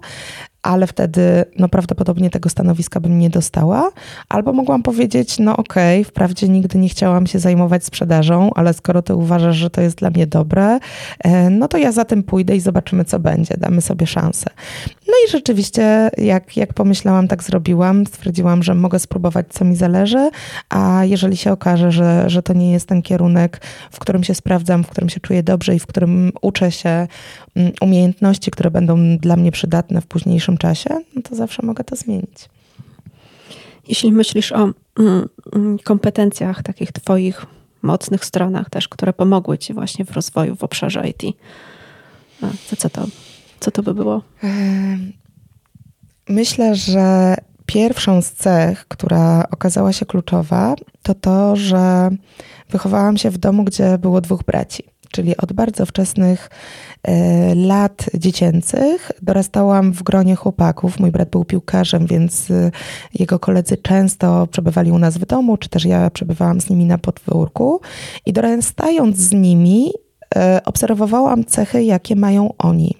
ale 0.63 0.87
wtedy 0.87 1.45
no, 1.59 1.69
prawdopodobnie 1.69 2.31
tego 2.31 2.49
stanowiska 2.49 3.01
bym 3.01 3.19
nie 3.19 3.31
dostała. 3.31 3.91
Albo 4.29 4.53
mogłam 4.53 4.83
powiedzieć, 4.83 5.39
no 5.39 5.57
okej, 5.57 6.01
okay, 6.01 6.11
wprawdzie 6.11 6.49
nigdy 6.49 6.79
nie 6.79 6.89
chciałam 6.89 7.27
się 7.27 7.39
zajmować 7.39 7.85
sprzedażą, 7.85 8.51
ale 8.55 8.75
skoro 8.75 9.03
ty 9.03 9.15
uważasz, 9.15 9.57
że 9.57 9.71
to 9.71 9.81
jest 9.81 9.97
dla 9.97 10.11
mnie 10.11 10.27
dobre, 10.27 10.79
e, 11.25 11.51
no 11.51 11.69
to 11.69 11.79
ja 11.79 11.93
za 11.93 12.05
tym 12.05 12.23
pójdę 12.23 12.57
i 12.57 12.61
zobaczymy, 12.61 13.05
co 13.05 13.19
będzie, 13.19 13.55
damy 13.59 13.81
sobie 13.81 14.07
szansę. 14.07 14.47
No 15.07 15.15
i 15.27 15.31
rzeczywiście, 15.31 16.11
jak, 16.19 16.57
jak 16.57 16.75
pomyślałam, 16.75 17.29
tak 17.29 17.43
zrobiłam. 17.43 18.07
Stwierdziłam, 18.07 18.63
że 18.63 18.75
mogę 18.75 18.99
spróbować, 18.99 19.47
co 19.49 19.65
mi 19.65 19.77
zależy, 19.77 20.31
a 20.69 21.05
jeżeli 21.05 21.37
się 21.37 21.53
okaże, 21.53 21.93
że, 21.93 22.31
że 22.31 22.43
to 22.43 22.53
nie 22.53 22.73
jest 22.73 22.89
ten 22.89 23.03
kierunek, 23.03 23.61
w 23.91 23.99
którym 23.99 24.25
się 24.25 24.35
sprawdzam, 24.35 24.85
w 24.85 24.89
którym 24.89 25.09
się 25.09 25.21
czuję 25.21 25.43
dobrze 25.43 25.75
i 25.75 25.79
w 25.79 25.87
którym 25.87 26.33
uczę 26.43 26.73
się 26.73 27.07
umiejętności, 27.81 28.51
które 28.51 28.71
będą 28.71 29.19
dla 29.19 29.37
mnie 29.37 29.53
przydatne 29.53 30.01
w 30.01 30.07
późniejszym 30.07 30.59
czasie, 30.59 30.91
no 31.17 31.23
to 31.23 31.35
zawsze 31.35 31.67
mogę 31.67 31.85
to 31.85 31.97
zmienić. 31.97 32.49
Jeśli 33.89 34.13
myślisz 34.13 34.53
o 34.53 34.73
mm, 34.99 35.29
mm, 35.55 35.79
kompetencjach, 35.79 36.63
takich 36.63 36.93
Twoich 36.93 37.47
mocnych 37.83 38.25
stronach 38.25 38.71
też, 38.71 38.89
które 38.89 39.13
pomogły 39.13 39.59
Ci 39.59 39.75
właśnie 39.75 40.05
w 40.05 40.11
rozwoju 40.11 40.57
w 40.57 40.65
obszarze 40.65 41.09
IT, 41.09 41.37
to 42.71 42.77
co 42.77 42.91
to 42.91 43.07
co 43.61 43.71
to 43.71 43.83
by 43.83 43.95
było? 43.95 44.23
Myślę, 46.29 46.75
że 46.75 47.35
pierwszą 47.67 48.23
z 48.23 48.33
cech, 48.33 48.89
która 48.89 49.47
okazała 49.51 49.93
się 49.93 50.07
kluczowa, 50.07 50.75
to 51.03 51.15
to, 51.15 51.57
że 51.57 52.11
wychowałam 52.71 53.17
się 53.17 53.31
w 53.31 53.39
domu, 53.39 53.65
gdzie 53.65 53.99
było 53.99 54.21
dwóch 54.21 54.43
braci. 54.43 54.90
Czyli 55.13 55.37
od 55.37 55.53
bardzo 55.53 55.87
wczesnych 55.87 56.51
e, 57.03 57.55
lat 57.55 58.07
dziecięcych 58.15 59.13
dorastałam 59.23 59.93
w 59.93 60.03
gronie 60.03 60.37
chłopaków. 60.37 61.01
Mój 61.01 61.11
brat 61.11 61.31
był 61.31 61.45
piłkarzem, 61.45 62.07
więc 62.07 62.51
e, 62.51 62.71
jego 63.15 63.39
koledzy 63.39 63.77
często 63.77 64.47
przebywali 64.47 64.93
u 64.93 64.99
nas 64.99 65.19
w 65.19 65.27
domu, 65.27 65.57
czy 65.57 65.69
też 65.69 65.85
ja 65.85 66.11
przebywałam 66.11 66.61
z 66.61 66.71
nimi 66.71 66.85
na 66.85 66.99
podwórku. 66.99 67.81
I 68.27 68.33
dorastając 68.33 69.17
z 69.17 69.33
nimi, 69.33 69.93
obserwowałam 70.65 71.45
cechy, 71.45 71.85
jakie 71.85 72.17
mają 72.17 72.55
oni. 72.59 72.97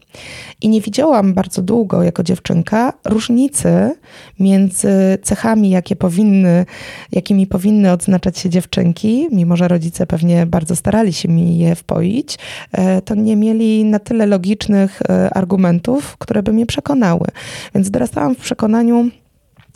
I 0.61 0.69
nie 0.69 0.81
widziałam 0.81 1.35
bardzo 1.35 1.63
długo, 1.63 2.03
jako 2.03 2.23
dziewczynka, 2.23 2.93
różnicy 3.05 3.97
między 4.41 5.19
cechami, 5.23 5.71
jakie 5.71 5.97
powinny, 5.97 6.67
jakimi 7.13 7.47
powinny 7.47 7.93
odznaczać 7.93 8.39
się 8.39 8.51
dziewczynki, 8.51 9.29
mimo 9.33 9.57
że 9.57 9.69
rodzice 9.69 10.07
pewnie 10.07 10.47
bardzo 10.47 10.77
starali 10.77 11.13
się 11.13 11.29
mi 11.29 11.59
je 11.59 11.75
wpoić, 11.75 12.39
e, 12.73 13.03
to 13.03 13.15
nie 13.15 13.37
mieli 13.37 13.85
na 13.85 13.99
tyle 13.99 14.27
logicznych 14.27 15.03
e, 15.03 15.35
argumentów, 15.35 16.17
które 16.17 16.43
by 16.43 16.53
mnie 16.53 16.67
przekonały. 16.67 17.27
Więc 17.75 17.91
dorastałam 17.91 18.35
w 18.35 18.39
przekonaniu, 18.39 19.11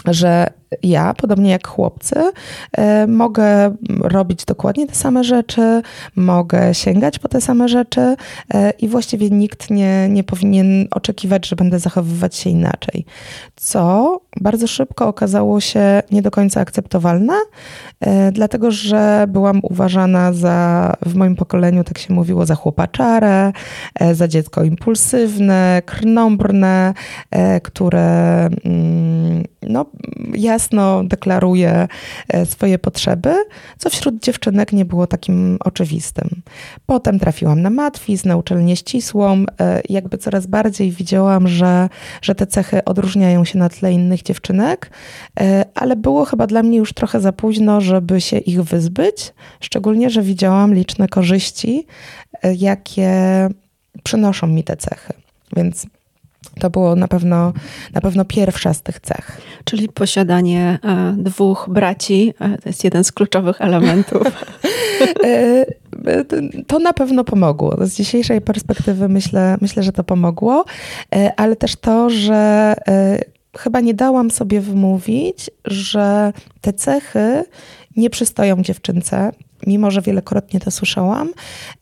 że 0.06 0.46
ja, 0.82 1.14
podobnie 1.14 1.50
jak 1.50 1.68
chłopcy, 1.68 2.32
e, 2.72 3.06
mogę 3.06 3.76
robić 4.00 4.44
dokładnie 4.44 4.86
te 4.86 4.94
same 4.94 5.24
rzeczy, 5.24 5.82
mogę 6.16 6.74
sięgać 6.74 7.18
po 7.18 7.28
te 7.28 7.40
same 7.40 7.68
rzeczy 7.68 8.16
e, 8.54 8.70
i 8.70 8.88
właściwie 8.88 9.30
nikt 9.30 9.70
nie, 9.70 10.08
nie 10.08 10.24
powinien 10.24 10.86
oczekiwać, 10.90 11.48
że 11.48 11.56
będę 11.56 11.78
zachowywać 11.78 12.36
się 12.36 12.50
inaczej. 12.50 13.04
Co 13.56 14.20
bardzo 14.40 14.66
szybko 14.66 15.08
okazało 15.08 15.60
się 15.60 16.02
nie 16.10 16.22
do 16.22 16.30
końca 16.30 16.60
akceptowalne, 16.60 17.34
e, 18.00 18.32
dlatego 18.32 18.70
że 18.70 19.26
byłam 19.28 19.60
uważana 19.62 20.32
za, 20.32 20.92
w 21.06 21.14
moim 21.14 21.36
pokoleniu 21.36 21.84
tak 21.84 21.98
się 21.98 22.14
mówiło, 22.14 22.46
za 22.46 22.54
chłopaczarę, 22.54 23.52
za 24.12 24.28
dziecko 24.28 24.64
impulsywne, 24.64 25.82
krnąbrne, 25.86 26.94
które 27.62 28.46
mm, 28.64 29.44
no, 29.68 29.86
jasno 30.34 30.63
jasno 30.64 31.04
deklaruje 31.04 31.88
e, 32.28 32.46
swoje 32.46 32.78
potrzeby, 32.78 33.34
co 33.78 33.90
wśród 33.90 34.22
dziewczynek 34.22 34.72
nie 34.72 34.84
było 34.84 35.06
takim 35.06 35.58
oczywistym. 35.60 36.42
Potem 36.86 37.18
trafiłam 37.18 37.62
na 37.62 37.70
matwiz, 37.70 38.24
na 38.24 38.36
uczelnię 38.36 38.76
ścisłą, 38.76 39.44
e, 39.60 39.82
jakby 39.88 40.18
coraz 40.18 40.46
bardziej 40.46 40.90
widziałam, 40.90 41.48
że, 41.48 41.88
że 42.22 42.34
te 42.34 42.46
cechy 42.46 42.84
odróżniają 42.84 43.44
się 43.44 43.58
na 43.58 43.68
tle 43.68 43.92
innych 43.92 44.22
dziewczynek, 44.22 44.90
e, 45.40 45.64
ale 45.74 45.96
było 45.96 46.24
chyba 46.24 46.46
dla 46.46 46.62
mnie 46.62 46.78
już 46.78 46.92
trochę 46.92 47.20
za 47.20 47.32
późno, 47.32 47.80
żeby 47.80 48.20
się 48.20 48.38
ich 48.38 48.62
wyzbyć, 48.62 49.34
szczególnie, 49.60 50.10
że 50.10 50.22
widziałam 50.22 50.74
liczne 50.74 51.08
korzyści, 51.08 51.86
jakie 52.56 53.10
przynoszą 54.02 54.46
mi 54.46 54.64
te 54.64 54.76
cechy. 54.76 55.12
Więc 55.56 55.86
to 56.60 56.70
było 56.70 56.96
na 56.96 57.08
pewno, 57.08 57.52
na 57.92 58.00
pewno 58.00 58.24
pierwsza 58.24 58.74
z 58.74 58.82
tych 58.82 59.00
cech. 59.00 59.40
Czyli 59.64 59.88
posiadanie 59.88 60.78
e, 60.84 61.14
dwóch 61.18 61.66
braci 61.70 62.34
e, 62.40 62.58
to 62.58 62.68
jest 62.68 62.84
jeden 62.84 63.04
z 63.04 63.12
kluczowych 63.12 63.60
elementów. 63.60 64.22
E, 65.24 65.66
to 66.66 66.78
na 66.78 66.92
pewno 66.92 67.24
pomogło. 67.24 67.76
Z 67.86 67.94
dzisiejszej 67.94 68.40
perspektywy 68.40 69.08
myślę, 69.08 69.56
myślę, 69.60 69.82
że 69.82 69.92
to 69.92 70.04
pomogło, 70.04 70.64
ale 71.36 71.56
też 71.56 71.76
to, 71.76 72.10
że 72.10 72.74
chyba 73.58 73.80
nie 73.80 73.94
dałam 73.94 74.30
sobie 74.30 74.60
wmówić, 74.60 75.50
że 75.64 76.32
te 76.60 76.72
cechy 76.72 77.44
nie 77.96 78.10
przystoją 78.10 78.62
dziewczynce, 78.62 79.32
mimo 79.66 79.90
że 79.90 80.02
wielokrotnie 80.02 80.60
to 80.60 80.70
słyszałam 80.70 81.32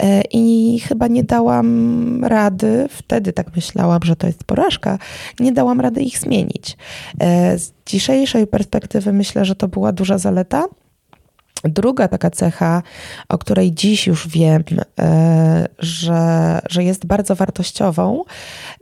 e, 0.03 0.23
i 0.33 0.79
chyba 0.89 1.07
nie 1.07 1.25
dałam 1.25 2.25
rady, 2.25 2.87
wtedy 2.91 3.33
tak 3.33 3.57
myślałam, 3.57 4.01
że 4.05 4.17
to 4.17 4.27
jest 4.27 4.45
porażka, 4.45 4.99
nie 5.41 5.53
dałam 5.53 5.81
rady 5.81 6.03
ich 6.03 6.19
zmienić. 6.19 6.77
E, 7.21 7.59
z 7.59 7.73
dzisiejszej 7.87 8.47
perspektywy 8.47 9.13
myślę, 9.13 9.45
że 9.45 9.55
to 9.55 9.69
była 9.69 9.93
duża 9.93 10.19
zaleta, 10.19 10.65
Druga 11.65 12.09
taka 12.09 12.31
cecha, 12.31 12.83
o 13.29 13.39
której 13.39 13.73
dziś 13.73 14.07
już 14.07 14.29
wiem, 14.29 14.63
e, 15.01 15.69
że, 15.79 16.61
że 16.71 16.85
jest 16.85 17.07
bardzo 17.07 17.35
wartościową, 17.37 18.25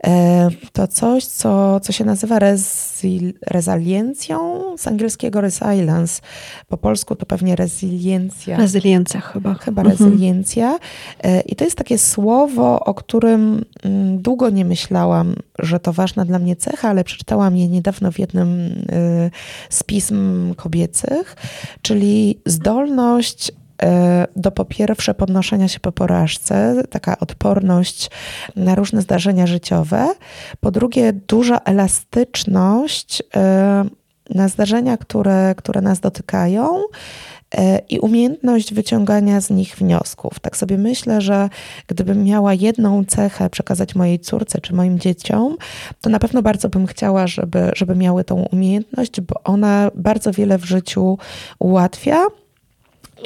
e, 0.03 0.49
to 0.73 0.87
coś, 0.87 1.25
co, 1.25 1.79
co 1.79 1.91
się 1.91 2.05
nazywa 2.05 2.39
rezil, 2.39 3.33
rezyliencją, 3.47 4.61
z 4.77 4.87
angielskiego 4.87 5.41
resilience. 5.41 6.21
Po 6.67 6.77
polsku 6.77 7.15
to 7.15 7.25
pewnie 7.25 7.55
rezyliencja. 7.55 8.57
Rezyliencja 8.57 9.21
chyba. 9.21 9.53
Chyba 9.53 9.81
mhm. 9.81 9.99
rezyliencja. 9.99 10.79
E, 11.23 11.41
I 11.41 11.55
to 11.55 11.63
jest 11.63 11.77
takie 11.77 11.97
słowo, 11.97 12.79
o 12.79 12.93
którym 12.93 13.65
mm, 13.83 14.21
długo 14.21 14.49
nie 14.49 14.65
myślałam, 14.65 15.35
że 15.59 15.79
to 15.79 15.93
ważna 15.93 16.25
dla 16.25 16.39
mnie 16.39 16.55
cecha, 16.55 16.89
ale 16.89 17.03
przeczytałam 17.03 17.57
je 17.57 17.67
niedawno 17.67 18.11
w 18.11 18.19
jednym 18.19 18.71
z 19.69 19.83
pism 19.83 20.53
kobiecych, 20.55 21.35
czyli 21.81 22.39
zdolność 22.45 22.70
zdolność 22.71 23.51
do 24.35 24.51
po 24.51 24.65
pierwsze 24.65 25.13
podnoszenia 25.13 25.67
się 25.67 25.79
po 25.79 25.91
porażce, 25.91 26.83
taka 26.89 27.19
odporność 27.19 28.09
na 28.55 28.75
różne 28.75 29.01
zdarzenia 29.01 29.47
życiowe. 29.47 30.13
Po 30.59 30.71
drugie, 30.71 31.13
duża 31.13 31.57
elastyczność 31.57 33.23
na 34.29 34.47
zdarzenia, 34.47 34.97
które, 34.97 35.55
które 35.57 35.81
nas 35.81 35.99
dotykają 35.99 36.83
e, 37.57 37.79
i 37.89 37.99
umiejętność 37.99 38.73
wyciągania 38.73 39.41
z 39.41 39.49
nich 39.49 39.75
wniosków. 39.75 40.39
Tak 40.39 40.57
sobie 40.57 40.77
myślę, 40.77 41.21
że 41.21 41.49
gdybym 41.87 42.23
miała 42.23 42.53
jedną 42.53 43.05
cechę 43.05 43.49
przekazać 43.49 43.95
mojej 43.95 44.19
córce 44.19 44.61
czy 44.61 44.73
moim 44.73 44.99
dzieciom, 44.99 45.57
to 46.01 46.09
na 46.09 46.19
pewno 46.19 46.41
bardzo 46.41 46.69
bym 46.69 46.87
chciała, 46.87 47.27
żeby, 47.27 47.71
żeby 47.75 47.95
miały 47.95 48.23
tą 48.23 48.35
umiejętność, 48.35 49.21
bo 49.21 49.35
ona 49.43 49.91
bardzo 49.95 50.31
wiele 50.31 50.57
w 50.57 50.65
życiu 50.65 51.17
ułatwia. 51.59 52.25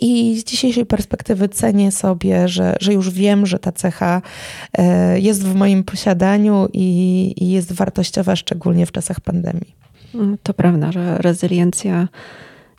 I 0.01 0.39
z 0.39 0.43
dzisiejszej 0.43 0.85
perspektywy 0.85 1.49
cenię 1.49 1.91
sobie, 1.91 2.47
że, 2.47 2.75
że 2.79 2.93
już 2.93 3.09
wiem, 3.09 3.45
że 3.45 3.59
ta 3.59 3.71
cecha 3.71 4.21
e, 4.77 5.19
jest 5.19 5.43
w 5.43 5.55
moim 5.55 5.83
posiadaniu 5.83 6.67
i, 6.73 7.33
i 7.37 7.51
jest 7.51 7.73
wartościowa, 7.73 8.35
szczególnie 8.35 8.85
w 8.85 8.91
czasach 8.91 9.19
pandemii. 9.19 9.75
To 10.43 10.53
prawda, 10.53 10.91
że 10.91 11.17
rezyliencja 11.17 12.07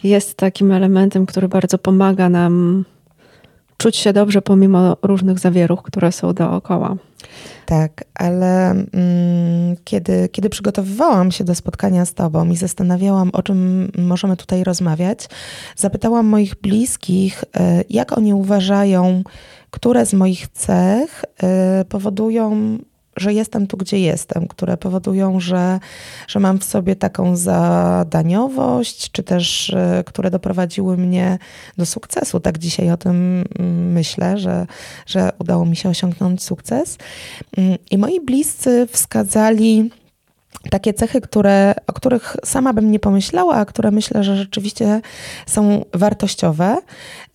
jest 0.03 0.35
takim 0.35 0.73
elementem, 0.73 1.27
który 1.27 1.49
bardzo 1.49 1.79
pomaga 1.79 2.29
nam 2.29 2.85
czuć 3.77 3.97
się 3.97 4.13
dobrze 4.13 4.43
pomimo 4.43 4.97
różnych 5.03 5.39
zawieruch, 5.39 5.83
które 5.83 6.13
są 6.13 6.33
dookoła. 6.33 6.97
Tak, 7.67 8.05
ale 8.15 8.71
mm, 8.71 9.77
kiedy, 9.85 10.29
kiedy 10.33 10.51
przygotowywałam 10.51 11.31
się 11.31 11.45
do 11.45 11.55
spotkania 11.55 12.05
z 12.05 12.15
Tobą 12.15 12.51
i 12.51 12.57
zastanawiałam, 12.57 13.31
o 13.33 13.43
czym 13.43 13.91
możemy 13.99 14.37
tutaj 14.37 14.65
rozmawiać, 14.65 15.29
zapytałam 15.77 16.27
moich 16.27 16.55
bliskich, 16.55 17.45
e, 17.57 17.85
jak 17.91 18.19
oni 18.19 18.35
uważają, 18.35 19.23
które 19.71 20.07
z 20.07 20.13
moich 20.13 20.49
cech 20.49 21.25
e, 21.43 21.85
powodują 21.85 22.79
że 23.17 23.33
jestem 23.33 23.67
tu, 23.67 23.77
gdzie 23.77 23.99
jestem, 23.99 24.49
które 24.49 24.77
powodują, 24.77 25.41
że, 25.41 25.81
że 26.29 26.41
mam 26.41 26.59
w 26.59 26.65
sobie 26.65 26.97
taką 26.97 27.37
zadaniowość, 27.37 29.11
czy 29.11 29.23
też 29.23 29.71
e, 29.71 30.03
które 30.07 30.31
doprowadziły 30.31 30.97
mnie 30.97 31.39
do 31.77 31.87
sukcesu. 31.87 32.41
Tak 32.41 32.59
dzisiaj 32.59 32.91
o 32.91 32.97
tym 32.97 33.45
mm, 33.59 33.93
myślę, 33.93 34.39
że, 34.39 34.67
że 35.07 35.31
udało 35.39 35.67
mi 35.67 35.77
się 35.77 35.89
osiągnąć 35.89 36.43
sukces. 36.43 36.99
Mm, 37.57 37.79
I 37.91 37.99
moi 37.99 38.21
bliscy 38.21 38.87
wskazali, 38.93 39.91
takie 40.71 40.95
cechy, 40.95 41.21
które, 41.21 41.75
o 41.87 41.93
których 41.93 42.37
sama 42.45 42.73
bym 42.73 42.91
nie 42.91 42.99
pomyślała, 42.99 43.55
a 43.55 43.65
które 43.65 43.91
myślę, 43.91 44.25
że 44.25 44.37
rzeczywiście 44.37 45.01
są 45.47 45.85
wartościowe. 45.95 46.77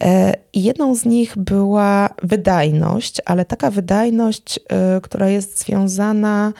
E, 0.03 0.33
I 0.53 0.63
jedną 0.63 0.95
z 0.95 1.05
nich 1.05 1.37
była 1.37 2.09
wydajność, 2.23 3.21
ale 3.25 3.45
taka 3.45 3.71
wydajność, 3.71 4.59
e, 4.69 5.01
która 5.01 5.29
jest 5.29 5.59
związana 5.59 6.53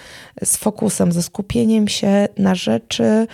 z 0.44 0.58
fokusem, 0.58 1.12
ze 1.12 1.24
skupieniem 1.24 1.88
się 1.88 2.27
na 2.38 2.56
rzeczy 2.56 3.27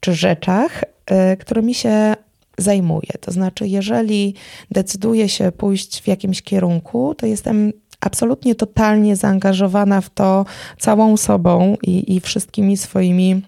czy 0.00 0.14
rzeczach, 0.14 0.84
e, 1.06 1.36
którymi 1.36 1.74
się 1.74 2.14
zajmuję. 2.58 3.10
To 3.20 3.32
znaczy, 3.32 3.68
jeżeli 3.68 4.34
decyduję 4.70 5.28
się 5.28 5.52
pójść 5.52 6.02
w 6.02 6.06
jakimś 6.06 6.42
kierunku, 6.42 7.14
to 7.14 7.26
jestem 7.26 7.72
absolutnie 8.00 8.54
totalnie 8.54 9.16
zaangażowana 9.16 10.00
w 10.00 10.10
to 10.10 10.46
całą 10.78 11.16
sobą 11.16 11.76
i, 11.82 12.16
i 12.16 12.20
wszystkimi 12.20 12.76
swoimi 12.76 13.42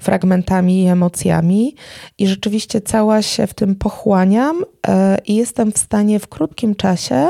fragmentami 0.00 0.82
i 0.82 0.86
emocjami, 0.86 1.74
i 2.18 2.26
rzeczywiście 2.26 2.80
cała 2.80 3.22
się 3.22 3.46
w 3.46 3.54
tym 3.54 3.74
pochłaniam 3.74 4.64
e, 4.88 5.18
i 5.26 5.34
jestem 5.34 5.72
w 5.72 5.78
stanie 5.78 6.18
w 6.18 6.28
krótkim 6.28 6.74
czasie 6.74 7.28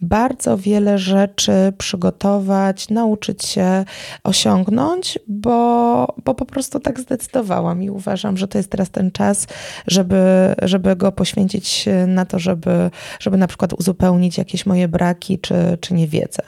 bardzo 0.00 0.58
wiele 0.58 0.98
rzeczy 0.98 1.72
przygotować, 1.78 2.88
nauczyć 2.88 3.44
się, 3.44 3.84
osiągnąć, 4.24 5.18
bo, 5.28 6.14
bo 6.24 6.34
po 6.34 6.44
prostu 6.44 6.80
tak 6.80 7.00
zdecydowałam 7.00 7.82
i 7.82 7.90
uważam, 7.90 8.36
że 8.36 8.48
to 8.48 8.58
jest 8.58 8.70
teraz 8.70 8.90
ten 8.90 9.10
czas, 9.10 9.46
żeby, 9.86 10.54
żeby 10.62 10.96
go 10.96 11.12
poświęcić 11.12 11.88
na 12.06 12.24
to, 12.24 12.38
żeby, 12.38 12.90
żeby 13.20 13.36
na 13.36 13.46
przykład 13.46 13.72
uzupełnić 13.72 14.38
jakieś 14.38 14.66
moje 14.66 14.88
braki 14.88 15.38
czy, 15.38 15.78
czy 15.80 15.94
niewiedzę. 15.94 16.42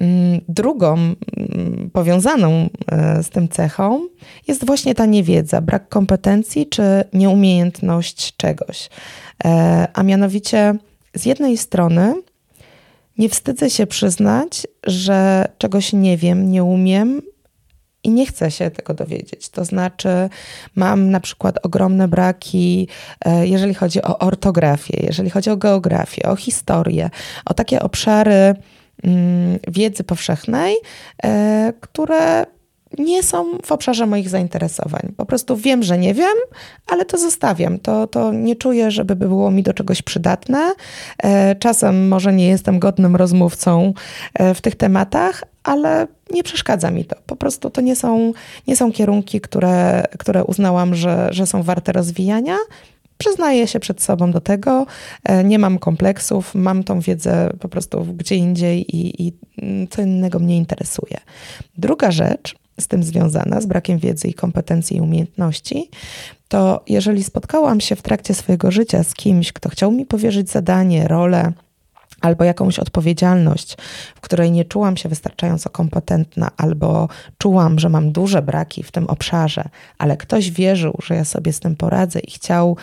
Mm, 0.00 0.40
drugą 0.48 0.94
mm, 0.94 1.90
powiązaną 1.92 2.68
e, 2.92 3.22
z 3.22 3.30
tym 3.30 3.48
cechą 3.48 4.08
jest 4.48 4.66
właśnie 4.66 4.94
ta 4.94 5.06
niewiedza, 5.06 5.60
brak 5.60 5.88
kompetencji 5.88 6.66
czy 6.66 6.82
nieumiejętność 7.12 8.36
czegoś. 8.36 8.88
E, 9.44 9.88
a 9.94 10.02
mianowicie, 10.02 10.74
z 11.14 11.26
jednej 11.26 11.56
strony, 11.56 12.14
nie 13.18 13.28
wstydzę 13.28 13.70
się 13.70 13.86
przyznać, 13.86 14.66
że 14.86 15.48
czegoś 15.58 15.92
nie 15.92 16.16
wiem, 16.16 16.50
nie 16.50 16.64
umiem 16.64 17.22
i 18.04 18.10
nie 18.10 18.26
chcę 18.26 18.50
się 18.50 18.70
tego 18.70 18.94
dowiedzieć. 18.94 19.48
To 19.48 19.64
znaczy, 19.64 20.08
mam 20.74 21.10
na 21.10 21.20
przykład 21.20 21.66
ogromne 21.66 22.08
braki, 22.08 22.88
e, 23.24 23.46
jeżeli 23.46 23.74
chodzi 23.74 24.02
o 24.02 24.18
ortografię, 24.18 25.00
jeżeli 25.02 25.30
chodzi 25.30 25.50
o 25.50 25.56
geografię, 25.56 26.28
o 26.28 26.36
historię, 26.36 27.10
o 27.44 27.54
takie 27.54 27.82
obszary 27.82 28.54
wiedzy 29.68 30.04
powszechnej, 30.04 30.76
e, 31.24 31.72
które 31.80 32.46
nie 32.98 33.22
są 33.22 33.58
w 33.64 33.72
obszarze 33.72 34.06
moich 34.06 34.28
zainteresowań. 34.28 35.12
Po 35.16 35.26
prostu 35.26 35.56
wiem, 35.56 35.82
że 35.82 35.98
nie 35.98 36.14
wiem, 36.14 36.34
ale 36.86 37.04
to 37.04 37.18
zostawiam. 37.18 37.78
To, 37.78 38.06
to 38.06 38.32
nie 38.32 38.56
czuję, 38.56 38.90
żeby 38.90 39.16
było 39.16 39.50
mi 39.50 39.62
do 39.62 39.74
czegoś 39.74 40.02
przydatne. 40.02 40.72
E, 41.22 41.56
czasem 41.56 42.08
może 42.08 42.32
nie 42.32 42.48
jestem 42.48 42.78
godnym 42.78 43.16
rozmówcą 43.16 43.92
e, 44.34 44.54
w 44.54 44.60
tych 44.60 44.74
tematach, 44.74 45.44
ale 45.64 46.06
nie 46.30 46.42
przeszkadza 46.42 46.90
mi 46.90 47.04
to. 47.04 47.16
Po 47.26 47.36
prostu 47.36 47.70
to 47.70 47.80
nie 47.80 47.96
są, 47.96 48.32
nie 48.66 48.76
są 48.76 48.92
kierunki, 48.92 49.40
które, 49.40 50.04
które 50.18 50.44
uznałam, 50.44 50.94
że, 50.94 51.28
że 51.30 51.46
są 51.46 51.62
warte 51.62 51.92
rozwijania. 51.92 52.56
Przyznaję 53.18 53.66
się 53.66 53.80
przed 53.80 54.02
sobą 54.02 54.30
do 54.30 54.40
tego, 54.40 54.86
e, 55.24 55.44
nie 55.44 55.58
mam 55.58 55.78
kompleksów, 55.78 56.54
mam 56.54 56.84
tą 56.84 57.00
wiedzę 57.00 57.50
po 57.60 57.68
prostu 57.68 58.04
gdzie 58.04 58.34
indziej 58.34 58.96
i, 58.96 59.26
i 59.26 59.32
mm, 59.62 59.88
co 59.88 60.02
innego 60.02 60.38
mnie 60.38 60.56
interesuje. 60.56 61.16
Druga 61.78 62.10
rzecz 62.10 62.54
z 62.80 62.86
tym 62.86 63.02
związana, 63.02 63.60
z 63.60 63.66
brakiem 63.66 63.98
wiedzy 63.98 64.28
i 64.28 64.34
kompetencji 64.34 64.96
i 64.96 65.00
umiejętności, 65.00 65.90
to 66.48 66.84
jeżeli 66.86 67.24
spotkałam 67.24 67.80
się 67.80 67.96
w 67.96 68.02
trakcie 68.02 68.34
swojego 68.34 68.70
życia 68.70 69.04
z 69.04 69.14
kimś, 69.14 69.52
kto 69.52 69.68
chciał 69.68 69.92
mi 69.92 70.06
powierzyć 70.06 70.50
zadanie, 70.50 71.08
rolę, 71.08 71.52
albo 72.20 72.44
jakąś 72.44 72.78
odpowiedzialność, 72.78 73.76
w 74.14 74.20
której 74.20 74.52
nie 74.52 74.64
czułam 74.64 74.96
się 74.96 75.08
wystarczająco 75.08 75.70
kompetentna, 75.70 76.50
albo 76.56 77.08
czułam, 77.38 77.78
że 77.78 77.88
mam 77.88 78.12
duże 78.12 78.42
braki 78.42 78.82
w 78.82 78.92
tym 78.92 79.06
obszarze, 79.06 79.68
ale 79.98 80.16
ktoś 80.16 80.50
wierzył, 80.50 80.98
że 81.02 81.14
ja 81.14 81.24
sobie 81.24 81.52
z 81.52 81.60
tym 81.60 81.76
poradzę 81.76 82.20
i 82.20 82.30
chciał 82.30 82.76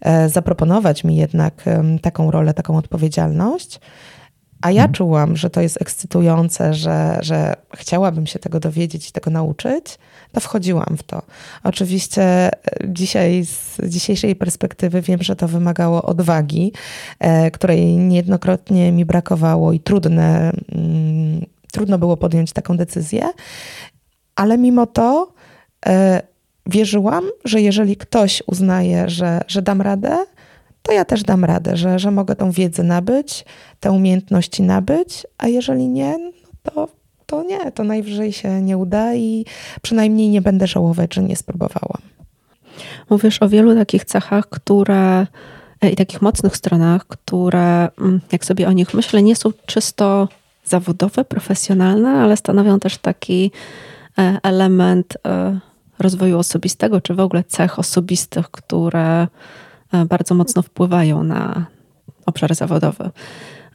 e, 0.00 0.28
zaproponować 0.28 1.04
mi 1.04 1.16
jednak 1.16 1.64
taką 2.02 2.30
rolę, 2.30 2.54
taką 2.54 2.76
odpowiedzialność, 2.76 3.80
a 4.62 4.70
ja 4.70 4.82
mhm. 4.82 4.92
czułam, 4.92 5.36
że 5.36 5.50
to 5.50 5.60
jest 5.60 5.82
ekscytujące, 5.82 6.74
że, 6.74 7.18
że 7.20 7.54
chciałabym 7.76 8.26
się 8.26 8.38
tego 8.38 8.60
dowiedzieć 8.60 9.08
i 9.08 9.12
tego 9.12 9.30
nauczyć, 9.30 9.98
to 10.32 10.40
wchodziłam 10.40 10.96
w 10.96 11.02
to. 11.02 11.22
Oczywiście 11.64 12.22
e, 12.22 12.50
dzisiaj, 12.84 13.44
z 13.44 13.88
dzisiejszej 13.88 14.36
perspektywy 14.36 15.02
wiem, 15.02 15.22
że 15.22 15.36
to 15.36 15.48
wymagało 15.48 16.02
odwagi, 16.02 16.72
e, 17.18 17.50
której 17.50 17.96
niejednokrotnie 17.96 18.92
mi 18.92 19.04
brakowało 19.04 19.72
i 19.72 19.80
trudne, 19.80 20.52
mm, 20.72 21.46
trudno 21.72 21.98
było 21.98 22.16
podjąć 22.16 22.52
taką 22.52 22.76
decyzję, 22.76 23.28
ale 24.36 24.58
mimo 24.58 24.86
to 24.86 25.32
e, 25.86 26.22
wierzyłam, 26.66 27.24
że 27.44 27.60
jeżeli 27.60 27.96
ktoś 27.96 28.42
uznaje, 28.46 29.08
że, 29.08 29.40
że 29.48 29.62
dam 29.62 29.82
radę, 29.82 30.18
to 30.82 30.92
ja 30.92 31.04
też 31.04 31.22
dam 31.22 31.44
radę, 31.44 31.76
że, 31.76 31.98
że 31.98 32.10
mogę 32.10 32.36
tą 32.36 32.50
wiedzę 32.50 32.82
nabyć, 32.82 33.44
te 33.80 33.92
umiejętności 33.92 34.62
nabyć, 34.62 35.26
a 35.38 35.48
jeżeli 35.48 35.88
nie, 35.88 36.18
no 36.18 36.30
to, 36.62 36.88
to 37.32 37.42
nie, 37.42 37.72
to 37.72 37.84
najwyżej 37.84 38.32
się 38.32 38.62
nie 38.62 38.78
uda 38.78 39.14
i 39.14 39.44
przynajmniej 39.82 40.28
nie 40.28 40.42
będę 40.42 40.66
żałować, 40.66 41.14
że 41.14 41.22
nie 41.22 41.36
spróbowałam. 41.36 42.02
Mówisz 43.10 43.42
o 43.42 43.48
wielu 43.48 43.74
takich 43.74 44.04
cechach, 44.04 44.48
które 44.48 45.26
e, 45.80 45.90
i 45.90 45.96
takich 45.96 46.22
mocnych 46.22 46.56
stronach, 46.56 47.06
które, 47.06 47.88
mm, 47.98 48.20
jak 48.32 48.44
sobie 48.44 48.68
o 48.68 48.72
nich 48.72 48.94
myślę, 48.94 49.22
nie 49.22 49.36
są 49.36 49.50
czysto 49.66 50.28
zawodowe, 50.64 51.24
profesjonalne, 51.24 52.10
ale 52.10 52.36
stanowią 52.36 52.80
też 52.80 52.98
taki 52.98 53.50
e, 54.18 54.38
element 54.42 55.16
e, 55.26 55.58
rozwoju 55.98 56.38
osobistego, 56.38 57.00
czy 57.00 57.14
w 57.14 57.20
ogóle 57.20 57.44
cech 57.44 57.78
osobistych, 57.78 58.50
które 58.50 59.28
bardzo 60.08 60.34
mocno 60.34 60.62
wpływają 60.62 61.24
na 61.24 61.66
obszar 62.26 62.54
zawodowy. 62.54 63.10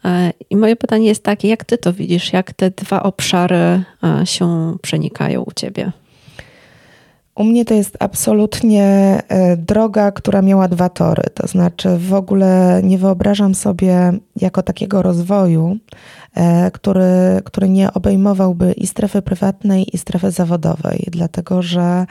E, 0.05 0.33
I 0.49 0.55
moje 0.55 0.75
pytanie 0.75 1.07
jest 1.07 1.23
takie, 1.23 1.47
jak 1.47 1.65
ty 1.65 1.77
to 1.77 1.93
widzisz? 1.93 2.33
Jak 2.33 2.53
te 2.53 2.71
dwa 2.71 3.03
obszary 3.03 3.55
e, 4.03 4.25
się 4.25 4.77
przenikają 4.81 5.41
u 5.41 5.51
ciebie? 5.51 5.91
U 7.35 7.43
mnie 7.43 7.65
to 7.65 7.73
jest 7.73 7.97
absolutnie 7.99 8.83
e, 9.27 9.57
droga, 9.57 10.11
która 10.11 10.41
miała 10.41 10.67
dwa 10.67 10.89
tory. 10.89 11.23
To 11.33 11.47
znaczy, 11.47 11.97
w 11.97 12.13
ogóle 12.13 12.81
nie 12.83 12.97
wyobrażam 12.97 13.55
sobie 13.55 14.13
jako 14.35 14.63
takiego 14.63 15.01
rozwoju, 15.01 15.77
który, 16.73 17.41
który 17.43 17.69
nie 17.69 17.93
obejmowałby 17.93 18.71
i 18.71 18.87
strefy 18.87 19.21
prywatnej, 19.21 19.95
i 19.95 19.97
strefy 19.97 20.31
zawodowej, 20.31 21.07
dlatego 21.11 21.61
że 21.61 22.05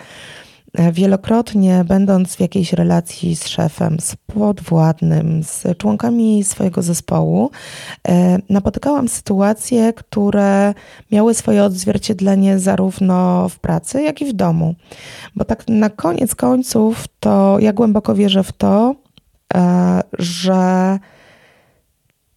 wielokrotnie, 0.93 1.85
będąc 1.85 2.37
w 2.37 2.41
jakiejś 2.41 2.73
relacji 2.73 3.37
z 3.37 3.47
szefem, 3.47 4.01
z 4.01 4.17
podwładnym, 4.17 5.43
z 5.43 5.79
członkami 5.79 6.45
swojego 6.45 6.83
zespołu, 6.83 7.51
e, 8.09 8.39
napotykałam 8.51 9.09
sytuacje, 9.09 9.93
które 9.93 10.75
miały 11.13 11.35
swoje 11.35 11.65
odzwierciedlenie 11.65 12.59
zarówno 12.59 13.49
w 13.49 13.59
pracy, 13.59 14.03
jak 14.03 14.23
i 14.23 14.25
w 14.25 14.33
domu. 14.33 14.75
Bo 15.37 15.45
tak 15.45 15.69
na 15.69 15.91
koniec 15.91 16.35
końców, 16.35 17.05
to 17.21 17.57
ja 17.61 17.73
głęboko 17.73 18.15
wierzę 18.15 18.43
w 18.43 18.53
to, 18.53 18.95
e, 19.55 20.01
że 20.19 20.99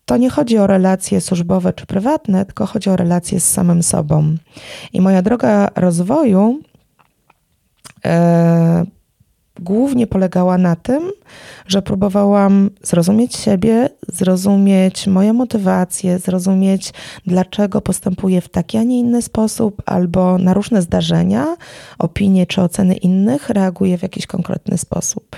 to 0.05 0.17
nie 0.17 0.29
chodzi 0.29 0.57
o 0.57 0.67
relacje 0.67 1.21
służbowe 1.21 1.73
czy 1.73 1.85
prywatne, 1.85 2.45
tylko 2.45 2.65
chodzi 2.65 2.89
o 2.89 2.95
relacje 2.95 3.39
z 3.39 3.51
samym 3.51 3.83
sobą. 3.83 4.35
I 4.93 5.01
moja 5.01 5.21
droga 5.21 5.67
rozwoju 5.75 6.59
e, 6.59 6.68
głównie 9.59 10.07
polegała 10.07 10.57
na 10.57 10.75
tym, 10.75 11.11
że 11.67 11.81
próbowałam 11.81 12.69
zrozumieć 12.83 13.35
siebie, 13.35 13.89
zrozumieć 14.07 15.07
moje 15.07 15.33
motywacje, 15.33 16.19
zrozumieć, 16.19 16.93
dlaczego 17.25 17.81
postępuję 17.81 18.41
w 18.41 18.49
taki, 18.49 18.77
a 18.77 18.83
nie 18.83 18.99
inny 18.99 19.21
sposób, 19.21 19.81
albo 19.85 20.37
na 20.37 20.53
różne 20.53 20.81
zdarzenia, 20.81 21.57
opinie 21.97 22.47
czy 22.47 22.61
oceny 22.61 22.95
innych 22.95 23.49
reaguję 23.49 23.97
w 23.97 24.01
jakiś 24.01 24.27
konkretny 24.27 24.77
sposób. 24.77 25.37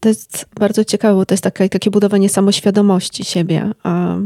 To 0.00 0.08
jest 0.08 0.46
bardzo 0.60 0.84
ciekawe, 0.84 1.14
bo 1.14 1.26
to 1.26 1.34
jest 1.34 1.44
takie, 1.44 1.68
takie 1.68 1.90
budowanie 1.90 2.28
samoświadomości 2.28 3.24
siebie. 3.24 3.70
A, 3.82 4.16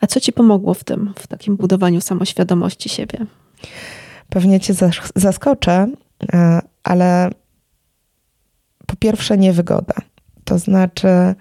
a 0.00 0.06
co 0.06 0.20
ci 0.20 0.32
pomogło 0.32 0.74
w 0.74 0.84
tym, 0.84 1.12
w 1.18 1.26
takim 1.26 1.56
budowaniu 1.56 2.00
samoświadomości 2.00 2.88
siebie? 2.88 3.26
Pewnie 4.28 4.60
cię 4.60 4.74
zaskoczę, 5.16 5.86
e, 6.32 6.60
ale 6.84 7.30
po 8.86 8.96
pierwsze 8.96 9.38
niewygoda. 9.38 9.94
To 10.44 10.58
znaczy, 10.58 11.34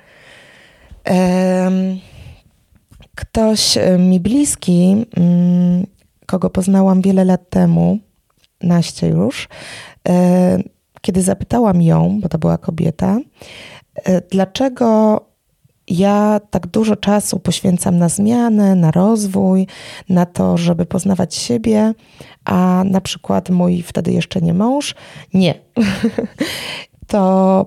ktoś 3.16 3.78
e, 3.78 3.98
mi 3.98 4.20
bliski, 4.20 5.06
mm, 5.18 5.88
kogo 6.26 6.50
poznałam 6.50 7.02
wiele 7.02 7.26
lat 7.26 7.50
temu, 7.50 8.00
naście 8.62 9.08
już, 9.08 9.48
e, 10.08 10.58
kiedy 11.02 11.22
zapytałam 11.22 11.82
ją, 11.82 12.20
bo 12.22 12.30
to 12.30 12.38
była 12.38 12.58
kobieta, 12.58 13.18
dlaczego 14.32 15.22
ja 15.88 16.40
tak 16.50 16.68
dużo 16.68 16.96
czasu 16.96 17.40
poświęcam 17.40 17.98
na 17.98 18.10
zmianę, 18.10 18.76
na 18.76 18.92
rozwój, 18.92 19.68
na 20.10 20.26
to, 20.26 20.58
żeby 20.58 20.86
poznawać 20.86 21.36
siebie, 21.36 21.94
a 22.46 22.84
na 22.86 23.02
przykład 23.02 23.50
mój 23.50 23.82
wtedy 23.82 24.12
jeszcze 24.12 24.42
nie 24.42 24.54
mąż 24.54 24.96
nie. 25.34 25.54
to 27.08 27.66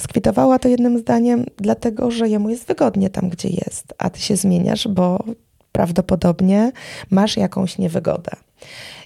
skwitowała 0.00 0.58
to 0.58 0.68
jednym 0.68 0.98
zdaniem, 0.98 1.46
dlatego 1.56 2.10
że 2.10 2.28
jemu 2.28 2.48
jest 2.48 2.66
wygodnie 2.66 3.10
tam, 3.10 3.28
gdzie 3.28 3.48
jest, 3.48 3.94
a 3.98 4.10
ty 4.10 4.20
się 4.20 4.36
zmieniasz, 4.36 4.88
bo 4.88 5.24
prawdopodobnie 5.72 6.72
masz 7.10 7.36
jakąś 7.36 7.78
niewygodę. 7.78 8.30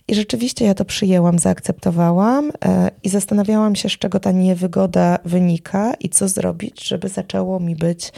I 0.08 0.14
rzeczywiście 0.14 0.64
ja 0.64 0.74
to 0.74 0.84
przyjęłam, 0.84 1.38
zaakceptowałam 1.38 2.52
e, 2.64 2.90
i 3.02 3.08
zastanawiałam 3.08 3.76
się, 3.76 3.88
z 3.88 3.92
czego 3.92 4.20
ta 4.20 4.32
niewygoda 4.32 5.18
wynika 5.24 5.94
i 5.94 6.08
co 6.08 6.28
zrobić, 6.28 6.88
żeby 6.88 7.08
zaczęło 7.08 7.60
mi 7.60 7.76
być 7.76 8.12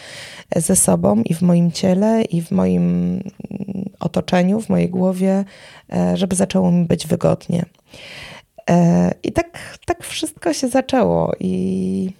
ze 0.57 0.76
sobą 0.76 1.22
i 1.22 1.35
w 1.35 1.42
moim 1.42 1.72
ciele, 1.72 2.22
i 2.22 2.42
w 2.42 2.50
moim 2.50 2.83
mm, 2.83 3.22
otoczeniu, 4.00 4.61
w 4.61 4.68
mojej 4.68 4.88
głowie, 4.88 5.44
e, 5.92 6.16
żeby 6.16 6.37
zaczęło 6.37 6.72
mi 6.72 6.85
być 6.85 7.07
wygodnie. 7.07 7.64
E, 8.70 9.11
I 9.22 9.33
tak, 9.33 9.79
tak 9.87 10.05
wszystko 10.05 10.53
się 10.53 10.68
zaczęło. 10.68 11.33
I. 11.40 12.12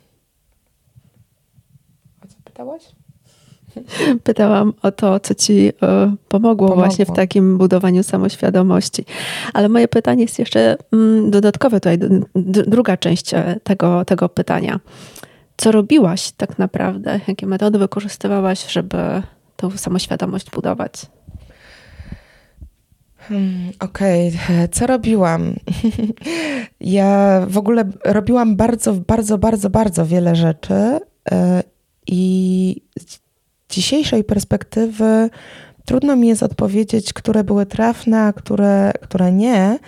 O 2.24 2.26
co 2.26 2.37
pytałaś? 2.44 2.83
Pytałam 4.24 4.72
o 4.83 4.92
to, 4.92 5.20
co 5.20 5.35
ci 5.35 5.68
e, 5.68 5.72
pomogło, 5.80 6.16
pomogło, 6.28 6.74
właśnie 6.74 7.06
w 7.06 7.12
takim 7.12 7.59
budowaniu 7.59 8.02
samoświadomości. 8.02 9.04
Ale 9.54 9.68
moje 9.68 9.88
pytanie 9.88 10.22
jest 10.22 10.38
jeszcze 10.38 10.76
mm, 10.92 11.30
dodatkowe 11.30 11.80
tutaj, 11.80 11.98
druga 12.66 12.96
część 12.96 13.35
e, 13.35 13.61
tego, 13.62 14.04
tego 14.04 14.28
pytania. 14.28 14.80
Co 15.56 15.72
robiłaś 15.72 16.33
tak 16.33 16.59
naprawdę? 16.59 17.20
Jakie 17.28 17.46
metody 17.46 17.78
wykorzystywałaś, 17.78 18.72
żeby 18.72 19.22
tą 19.56 19.70
samoświadomość 19.70 20.50
budować? 20.50 20.92
Hmm, 23.16 23.70
Okej, 23.80 24.28
okay. 24.28 24.68
co 24.74 24.87
robiłam? 24.87 25.54
ja 26.80 27.40
w 27.48 27.59
ogóle 27.59 27.85
robiłam 28.04 28.56
bardzo, 28.56 28.92
bardzo, 28.94 29.38
bardzo, 29.38 29.70
bardzo 29.70 30.06
wiele 30.06 30.37
rzeczy 30.37 31.00
e, 31.30 31.62
i 32.06 32.83
dzisiejszej 33.70 34.24
perspektywy 34.24 35.30
trudno 35.85 36.16
mi 36.16 36.28
jest 36.28 36.42
odpowiedzieć, 36.42 37.12
które 37.12 37.44
były 37.44 37.66
trafne, 37.66 38.22
a 38.22 38.33
które, 38.33 38.92
które 39.02 39.33
nie, 39.33 39.78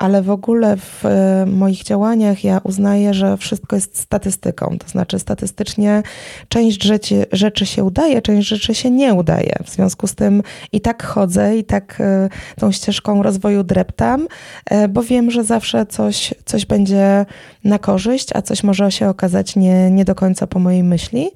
ale 0.00 0.22
w 0.22 0.30
ogóle 0.30 0.76
w 0.76 1.06
e, 1.06 1.46
moich 1.46 1.82
działaniach 1.82 2.44
ja 2.44 2.60
uznaję, 2.64 3.14
że 3.14 3.36
wszystko 3.36 3.76
jest 3.76 3.98
statystyką. 3.98 4.76
To 4.78 4.88
znaczy, 4.88 5.18
statystycznie 5.18 6.02
część 6.48 6.82
rzeczy, 6.82 7.26
rzeczy 7.32 7.66
się 7.66 7.84
udaje, 7.84 8.22
część 8.22 8.48
rzeczy 8.48 8.74
się 8.74 8.90
nie 8.90 9.14
udaje. 9.14 9.54
W 9.64 9.70
związku 9.70 10.06
z 10.06 10.14
tym 10.14 10.42
i 10.72 10.80
tak 10.80 11.02
chodzę, 11.02 11.56
i 11.56 11.64
tak 11.64 12.00
e, 12.00 12.28
tą 12.60 12.72
ścieżką 12.72 13.22
rozwoju 13.22 13.62
dreptam, 13.62 14.28
e, 14.66 14.88
bo 14.88 15.02
wiem, 15.02 15.30
że 15.30 15.44
zawsze 15.44 15.86
coś, 15.86 16.34
coś 16.44 16.66
będzie 16.66 17.26
na 17.64 17.78
korzyść, 17.78 18.28
a 18.34 18.42
coś 18.42 18.62
może 18.62 18.92
się 18.92 19.08
okazać 19.08 19.56
nie, 19.56 19.90
nie 19.90 20.04
do 20.04 20.14
końca 20.14 20.46
po 20.46 20.58
mojej 20.58 20.82
myśli. 20.82 21.30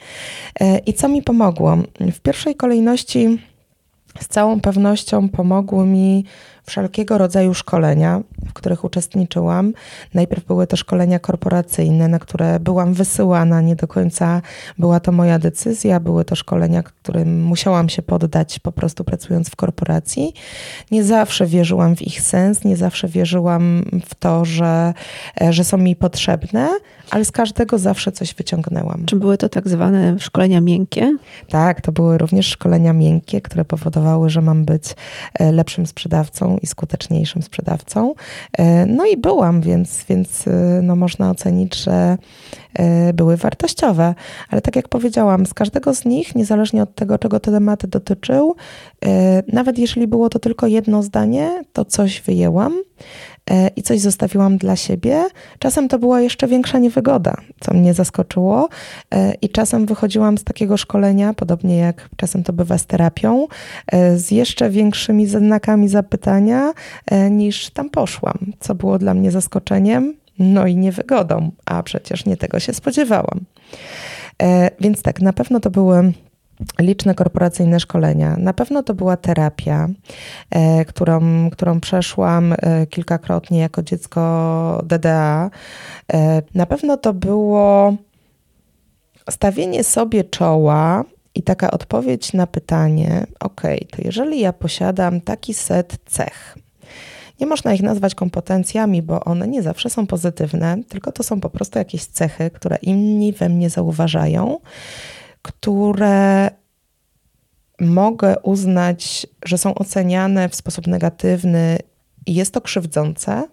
I 0.86 0.94
co 0.94 1.08
mi 1.08 1.22
pomogło? 1.22 1.76
W 2.12 2.20
pierwszej 2.20 2.54
kolejności 2.54 3.38
z 4.20 4.28
całą 4.28 4.60
pewnością 4.60 5.28
pomogło 5.28 5.84
mi 5.84 6.24
wszelkiego 6.64 7.18
rodzaju 7.18 7.54
szkolenia, 7.54 8.20
w 8.48 8.52
których 8.52 8.84
uczestniczyłam. 8.84 9.72
Najpierw 10.14 10.44
były 10.44 10.66
to 10.66 10.76
szkolenia 10.76 11.18
korporacyjne, 11.18 12.08
na 12.08 12.18
które 12.18 12.60
byłam 12.60 12.94
wysyłana, 12.94 13.60
nie 13.60 13.76
do 13.76 13.88
końca 13.88 14.42
była 14.78 15.00
to 15.00 15.12
moja 15.12 15.38
decyzja. 15.38 16.00
Były 16.00 16.24
to 16.24 16.36
szkolenia, 16.36 16.82
którym 16.82 17.42
musiałam 17.42 17.88
się 17.88 18.02
poddać 18.02 18.58
po 18.58 18.72
prostu 18.72 19.04
pracując 19.04 19.48
w 19.48 19.56
korporacji. 19.56 20.34
Nie 20.90 21.04
zawsze 21.04 21.46
wierzyłam 21.46 21.96
w 21.96 22.02
ich 22.02 22.20
sens, 22.20 22.64
nie 22.64 22.76
zawsze 22.76 23.08
wierzyłam 23.08 23.84
w 24.06 24.14
to, 24.14 24.44
że, 24.44 24.94
że 25.50 25.64
są 25.64 25.76
mi 25.76 25.96
potrzebne, 25.96 26.68
ale 27.10 27.24
z 27.24 27.32
każdego 27.32 27.78
zawsze 27.78 28.12
coś 28.12 28.34
wyciągnęłam. 28.34 29.04
Czy 29.06 29.16
były 29.16 29.38
to 29.38 29.48
tak 29.48 29.68
zwane 29.68 30.18
szkolenia 30.18 30.60
miękkie? 30.60 31.16
Tak, 31.48 31.80
to 31.80 31.92
były 31.92 32.18
również 32.18 32.46
szkolenia 32.46 32.92
miękkie, 32.92 33.40
które 33.40 33.64
powodowały, 33.64 34.30
że 34.30 34.40
mam 34.40 34.64
być 34.64 34.84
e, 35.34 35.52
lepszym 35.52 35.86
sprzedawcą 35.86 36.53
i 36.62 36.66
skuteczniejszym 36.66 37.42
sprzedawcą. 37.42 38.14
E, 38.58 38.86
no 38.86 39.06
i 39.06 39.16
byłam, 39.16 39.60
więc, 39.60 40.04
więc 40.08 40.48
e, 40.48 40.80
no 40.82 40.96
można 40.96 41.30
ocenić, 41.30 41.76
że 41.76 42.18
były 43.14 43.36
wartościowe. 43.36 44.14
Ale 44.50 44.60
tak 44.60 44.76
jak 44.76 44.88
powiedziałam, 44.88 45.46
z 45.46 45.54
każdego 45.54 45.94
z 45.94 46.04
nich, 46.04 46.34
niezależnie 46.34 46.82
od 46.82 46.94
tego, 46.94 47.18
czego 47.18 47.40
te 47.40 47.52
tematy 47.52 47.88
dotyczył, 47.88 48.56
nawet 49.52 49.78
jeśli 49.78 50.06
było 50.06 50.28
to 50.28 50.38
tylko 50.38 50.66
jedno 50.66 51.02
zdanie, 51.02 51.62
to 51.72 51.84
coś 51.84 52.20
wyjęłam. 52.20 52.72
E, 53.50 53.68
i 53.68 53.82
coś 53.82 54.00
zostawiłam 54.00 54.56
dla 54.56 54.76
siebie. 54.76 55.28
Czasem 55.58 55.88
to 55.88 55.98
była 55.98 56.20
jeszcze 56.20 56.46
większa 56.46 56.78
niewygoda, 56.78 57.36
co 57.60 57.74
mnie 57.74 57.94
zaskoczyło, 57.94 58.68
e, 59.10 59.34
i 59.34 59.48
czasem 59.48 59.86
wychodziłam 59.86 60.38
z 60.38 60.44
takiego 60.44 60.76
szkolenia, 60.76 61.34
podobnie 61.34 61.76
jak 61.76 62.08
czasem 62.16 62.42
to 62.42 62.52
bywa 62.52 62.78
z 62.78 62.86
terapią, 62.86 63.46
e, 63.86 64.18
z 64.18 64.30
jeszcze 64.30 64.70
większymi 64.70 65.26
znakami 65.26 65.88
zapytania 65.88 66.72
niż 67.30 67.70
tam 67.70 67.90
poszłam, 67.90 68.38
co 68.60 68.74
było 68.74 68.98
dla 68.98 69.14
mnie 69.14 69.30
zaskoczeniem, 69.30 70.14
no 70.38 70.66
i 70.66 70.76
niewygodą, 70.76 71.50
a 71.64 71.82
przecież 71.82 72.26
nie 72.26 72.36
tego 72.36 72.60
się 72.60 72.72
spodziewałam. 72.72 73.40
Więc 74.80 75.02
tak, 75.02 75.20
na 75.20 75.32
pewno 75.32 75.60
to 75.60 75.70
były 75.70 76.12
liczne 76.78 77.14
korporacyjne 77.14 77.80
szkolenia. 77.80 78.36
Na 78.38 78.52
pewno 78.52 78.82
to 78.82 78.94
była 78.94 79.16
terapia, 79.16 79.88
e, 80.50 80.84
którą, 80.84 81.50
którą 81.50 81.80
przeszłam 81.80 82.52
e, 82.52 82.86
kilkakrotnie 82.86 83.58
jako 83.58 83.82
dziecko 83.82 84.82
DDA. 84.86 85.50
E, 86.12 86.42
na 86.54 86.66
pewno 86.66 86.96
to 86.96 87.14
było 87.14 87.94
stawienie 89.30 89.84
sobie 89.84 90.24
czoła 90.24 91.04
i 91.34 91.42
taka 91.42 91.70
odpowiedź 91.70 92.32
na 92.32 92.46
pytanie: 92.46 93.26
OK, 93.40 93.62
to 93.90 94.02
jeżeli 94.04 94.40
ja 94.40 94.52
posiadam 94.52 95.20
taki 95.20 95.54
set 95.54 95.96
cech, 96.06 96.58
Nie 97.40 97.46
można 97.46 97.74
ich 97.74 97.82
nazwać 97.82 98.14
kompetencjami, 98.14 99.02
bo 99.02 99.24
one 99.24 99.48
nie 99.48 99.62
zawsze 99.62 99.90
są 99.90 100.06
pozytywne, 100.06 100.76
tylko 100.88 101.12
to 101.12 101.22
są 101.22 101.40
po 101.40 101.50
prostu 101.50 101.78
jakieś 101.78 102.06
cechy, 102.06 102.50
które 102.50 102.76
inni 102.76 103.32
we 103.32 103.48
mnie 103.48 103.70
zauważają, 103.70 104.58
które 105.44 106.50
mogę 107.80 108.38
uznać, 108.42 109.26
że 109.44 109.58
są 109.58 109.74
oceniane 109.74 110.48
w 110.48 110.54
sposób 110.54 110.86
negatywny 110.86 111.78
i 112.26 112.34
jest 112.34 112.54
to 112.54 112.60
krzywdzące, 112.60 113.48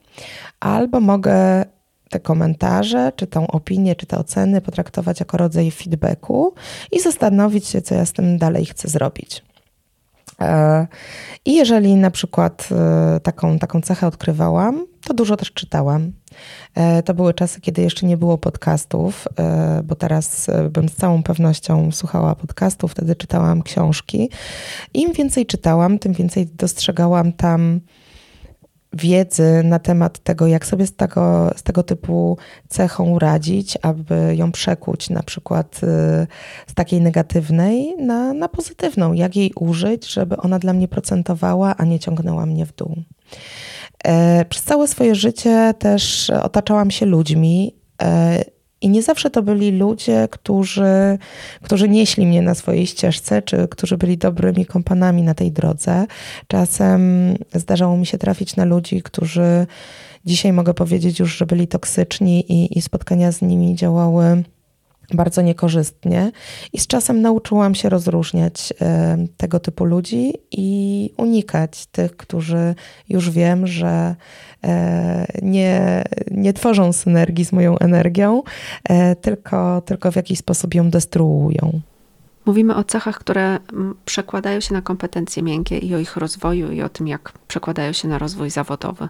albo 0.60 1.00
mogę 1.00 1.66
te 2.10 2.20
komentarze, 2.20 3.12
czy 3.16 3.28
tą 3.28 3.48
opinię, 3.48 3.96
czy 3.96 4.06
te 4.06 4.18
oceny 4.18 4.62
potraktować 4.62 5.20
jako 5.20 5.38
rodzaj 5.38 5.72
feedbacku 5.72 6.54
i 6.92 7.00
zastanowić 7.00 7.68
się, 7.68 7.82
co 7.82 7.96
ja 7.96 8.06
z 8.06 8.14
tym 8.14 8.38
dalej 8.38 8.66
chcę 8.66 8.88
zrobić. 8.88 9.44
E, 10.42 10.88
I 11.46 11.56
jeżeli 11.56 11.96
na 11.96 12.12
przykład 12.12 12.70
e, 12.72 13.20
taką, 13.20 13.60
taką 13.60 13.82
cechę 13.82 14.08
odkrywałam, 14.08 14.86
to 15.08 15.14
dużo 15.14 15.38
też 15.38 15.54
czytałam. 15.54 16.12
E, 16.76 17.04
to 17.04 17.14
były 17.14 17.34
czasy, 17.34 17.62
kiedy 17.62 17.82
jeszcze 17.82 18.06
nie 18.06 18.18
było 18.18 18.38
podcastów, 18.38 19.28
bo 19.84 19.96
teraz 19.96 20.48
bym 20.70 20.90
z 20.90 20.96
całą 20.96 21.24
pewnością 21.24 21.92
słuchała 21.92 22.36
podcastów, 22.36 22.92
wtedy 22.92 23.16
czytałam 23.16 23.64
książki. 23.64 24.30
Im 24.94 25.14
więcej 25.14 25.46
czytałam, 25.46 26.00
tym 26.00 26.14
więcej 26.14 26.48
dostrzegałam 26.48 27.34
tam 27.34 27.82
wiedzy 28.94 29.62
na 29.64 29.80
temat 29.80 30.20
tego, 30.20 30.48
jak 30.48 30.66
sobie 30.66 30.88
z 30.88 30.96
tego, 30.96 31.52
z 31.56 31.64
tego 31.64 31.84
typu 31.84 32.38
cechą 32.70 33.20
radzić, 33.20 33.78
aby 33.82 34.36
ją 34.36 34.52
przekuć 34.52 35.10
na 35.10 35.24
przykład 35.24 35.80
z 36.68 36.74
takiej 36.76 37.02
negatywnej 37.02 37.96
na, 37.98 38.34
na 38.34 38.50
pozytywną, 38.50 39.14
jak 39.14 39.36
jej 39.36 39.54
użyć, 39.56 40.08
żeby 40.14 40.38
ona 40.38 40.60
dla 40.60 40.74
mnie 40.74 40.88
procentowała, 40.88 41.78
a 41.78 41.86
nie 41.86 42.00
ciągnęła 42.00 42.46
mnie 42.46 42.66
w 42.66 42.76
dół. 42.76 42.96
E, 44.04 44.46
przez 44.46 44.64
całe 44.64 44.88
swoje 44.88 45.16
życie 45.16 45.74
też 45.80 46.30
otaczałam 46.30 46.92
się 46.92 47.06
ludźmi, 47.06 47.76
e, 48.02 48.44
i 48.82 48.90
nie 48.90 49.02
zawsze 49.02 49.30
to 49.30 49.44
byli 49.44 49.72
ludzie, 49.72 50.28
którzy, 50.32 51.18
którzy 51.62 51.90
nieśli 51.90 52.26
mnie 52.26 52.42
na 52.42 52.56
swojej 52.56 52.88
ścieżce, 52.88 53.42
czy 53.42 53.68
którzy 53.68 53.98
byli 53.98 54.18
dobrymi 54.18 54.66
kompanami 54.66 55.24
na 55.24 55.34
tej 55.34 55.52
drodze. 55.52 56.06
Czasem 56.48 57.34
zdarzało 57.54 57.98
mi 57.98 58.06
się 58.06 58.18
trafić 58.18 58.56
na 58.56 58.66
ludzi, 58.66 59.02
którzy 59.02 59.68
dzisiaj 60.26 60.54
mogę 60.54 60.74
powiedzieć 60.74 61.20
już, 61.20 61.38
że 61.38 61.46
byli 61.46 61.68
toksyczni 61.68 62.52
i, 62.52 62.78
i 62.78 62.82
spotkania 62.82 63.32
z 63.32 63.42
nimi 63.42 63.76
działały 63.76 64.44
bardzo 65.14 65.42
niekorzystnie 65.42 66.32
i 66.74 66.80
z 66.80 66.88
czasem 66.88 67.22
nauczyłam 67.22 67.76
się 67.76 67.90
rozróżniać 67.90 68.74
e, 68.82 69.18
tego 69.38 69.60
typu 69.60 69.86
ludzi 69.86 70.34
i 70.52 71.10
unikać 71.18 71.86
tych, 71.86 72.18
którzy 72.18 72.76
już 73.10 73.30
wiem, 73.30 73.68
że 73.68 74.16
e, 74.64 75.26
nie, 75.42 76.04
nie 76.32 76.54
tworzą 76.54 76.94
synergii 76.94 77.46
z 77.46 77.52
moją 77.52 77.78
energią, 77.78 78.44
e, 78.90 79.16
tylko, 79.16 79.82
tylko 79.82 80.12
w 80.12 80.16
jakiś 80.16 80.40
sposób 80.40 80.74
ją 80.74 80.90
destruują. 80.90 81.82
Mówimy 82.46 82.76
o 82.76 82.84
cechach, 82.84 83.20
które 83.20 83.60
przekładają 84.06 84.60
się 84.60 84.74
na 84.74 84.82
kompetencje 84.82 85.44
miękkie 85.44 85.78
i 85.78 85.96
o 85.96 86.00
ich 86.00 86.18
rozwoju 86.18 86.72
i 86.72 86.82
o 86.82 86.90
tym, 86.90 87.08
jak 87.08 87.32
przekładają 87.48 87.92
się 87.92 88.08
na 88.08 88.18
rozwój 88.18 88.50
zawodowy. 88.50 89.10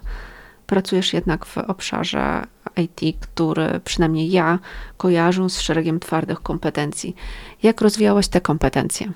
Pracujesz 0.72 1.12
jednak 1.12 1.46
w 1.46 1.58
obszarze 1.58 2.42
IT, 2.76 3.16
który 3.20 3.80
przynajmniej 3.84 4.30
ja 4.30 4.58
kojarzę 4.96 5.50
z 5.50 5.60
szeregiem 5.60 6.00
twardych 6.00 6.40
kompetencji. 6.40 7.16
Jak 7.62 7.80
rozwijałaś 7.80 8.28
te 8.28 8.40
kompetencje? 8.40 9.12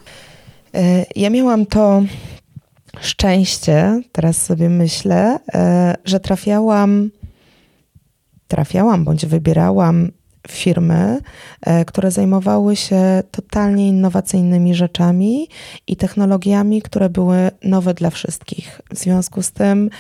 E, 0.75 1.05
ja 1.17 1.31
miałam 1.31 1.67
to 1.67 2.03
szczęście, 3.01 4.03
teraz 4.13 4.43
sobie 4.43 4.69
myślę, 4.69 5.39
e, 5.55 5.95
że 6.05 6.21
trafiałam, 6.21 7.11
trafiałam 8.49 9.05
bądź 9.05 9.27
wybierałam 9.27 10.11
firmy, 10.49 11.21
e, 11.61 11.85
które 11.85 12.11
zajmowały 12.11 12.77
się 12.77 13.23
totalnie 13.31 13.89
innowacyjnymi 13.89 14.75
rzeczami 14.75 15.49
i 15.87 15.97
technologiami, 15.97 16.83
które 16.83 17.11
były 17.11 17.51
nowe 17.65 17.95
dla 17.95 18.11
wszystkich. 18.11 18.81
W 18.91 18.99
związku 18.99 19.43
z 19.43 19.53
tym 19.53 19.91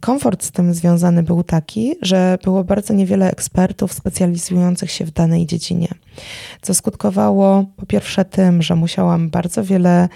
komfort 0.00 0.44
z 0.44 0.50
tym 0.50 0.74
związany 0.74 1.22
był 1.22 1.42
taki, 1.42 1.94
że 2.02 2.38
było 2.44 2.64
bardzo 2.64 2.94
niewiele 2.94 3.30
ekspertów 3.30 3.92
specjalizujących 3.92 4.90
się 4.90 5.04
w 5.04 5.10
danej 5.10 5.46
dziedzinie, 5.46 5.88
co 6.62 6.74
skutkowało 6.74 7.64
po 7.76 7.86
pierwsze 7.86 8.24
tym, 8.24 8.62
że 8.62 8.76
musiałam 8.76 9.30
bardzo 9.30 9.64
wiele 9.64 10.08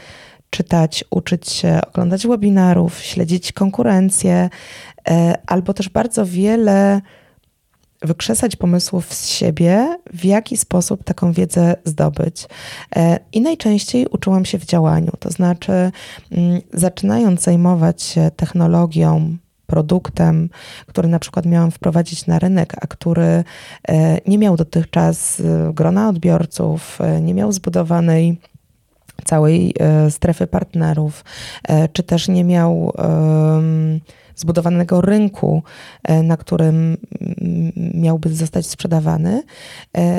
czytać, 0.50 1.04
uczyć 1.10 1.52
się, 1.52 1.80
oglądać 1.88 2.26
webinarów, 2.26 2.98
śledzić 3.02 3.52
konkurencję, 3.52 4.50
e, 5.08 5.38
albo 5.46 5.74
też 5.74 5.88
bardzo 5.88 6.26
wiele 6.26 7.00
wykrzesać 8.02 8.56
pomysłów 8.56 9.14
z 9.14 9.28
siebie, 9.28 9.98
w 10.12 10.24
jaki 10.24 10.56
sposób 10.56 11.04
taką 11.04 11.32
wiedzę 11.32 11.76
zdobyć. 11.84 12.46
E, 12.96 13.18
I 13.32 13.40
najczęściej 13.40 14.06
uczyłam 14.06 14.44
się 14.44 14.58
w 14.58 14.64
działaniu, 14.64 15.12
to 15.18 15.30
znaczy, 15.30 15.72
mm, 16.30 16.60
zaczynając 16.72 17.42
zajmować 17.42 18.02
się 18.02 18.30
technologią, 18.36 19.36
produktem, 19.70 20.48
który 20.86 21.08
na 21.08 21.18
przykład 21.18 21.46
miałam 21.46 21.70
wprowadzić 21.70 22.26
na 22.26 22.38
rynek, 22.38 22.74
a 22.80 22.86
który 22.86 23.22
e, 23.22 23.44
nie 24.26 24.38
miał 24.38 24.56
dotychczas 24.56 25.40
e, 25.40 25.72
grona 25.74 26.08
odbiorców, 26.08 26.98
e, 27.00 27.20
nie 27.20 27.34
miał 27.34 27.52
zbudowanej 27.52 28.40
całej 29.24 29.74
strefy 30.10 30.46
partnerów, 30.46 31.24
czy 31.92 32.02
też 32.02 32.28
nie 32.28 32.44
miał 32.44 32.92
zbudowanego 34.36 35.00
rynku, 35.00 35.62
na 36.22 36.36
którym 36.36 36.96
miałby 37.94 38.34
zostać 38.34 38.66
sprzedawany, 38.66 39.42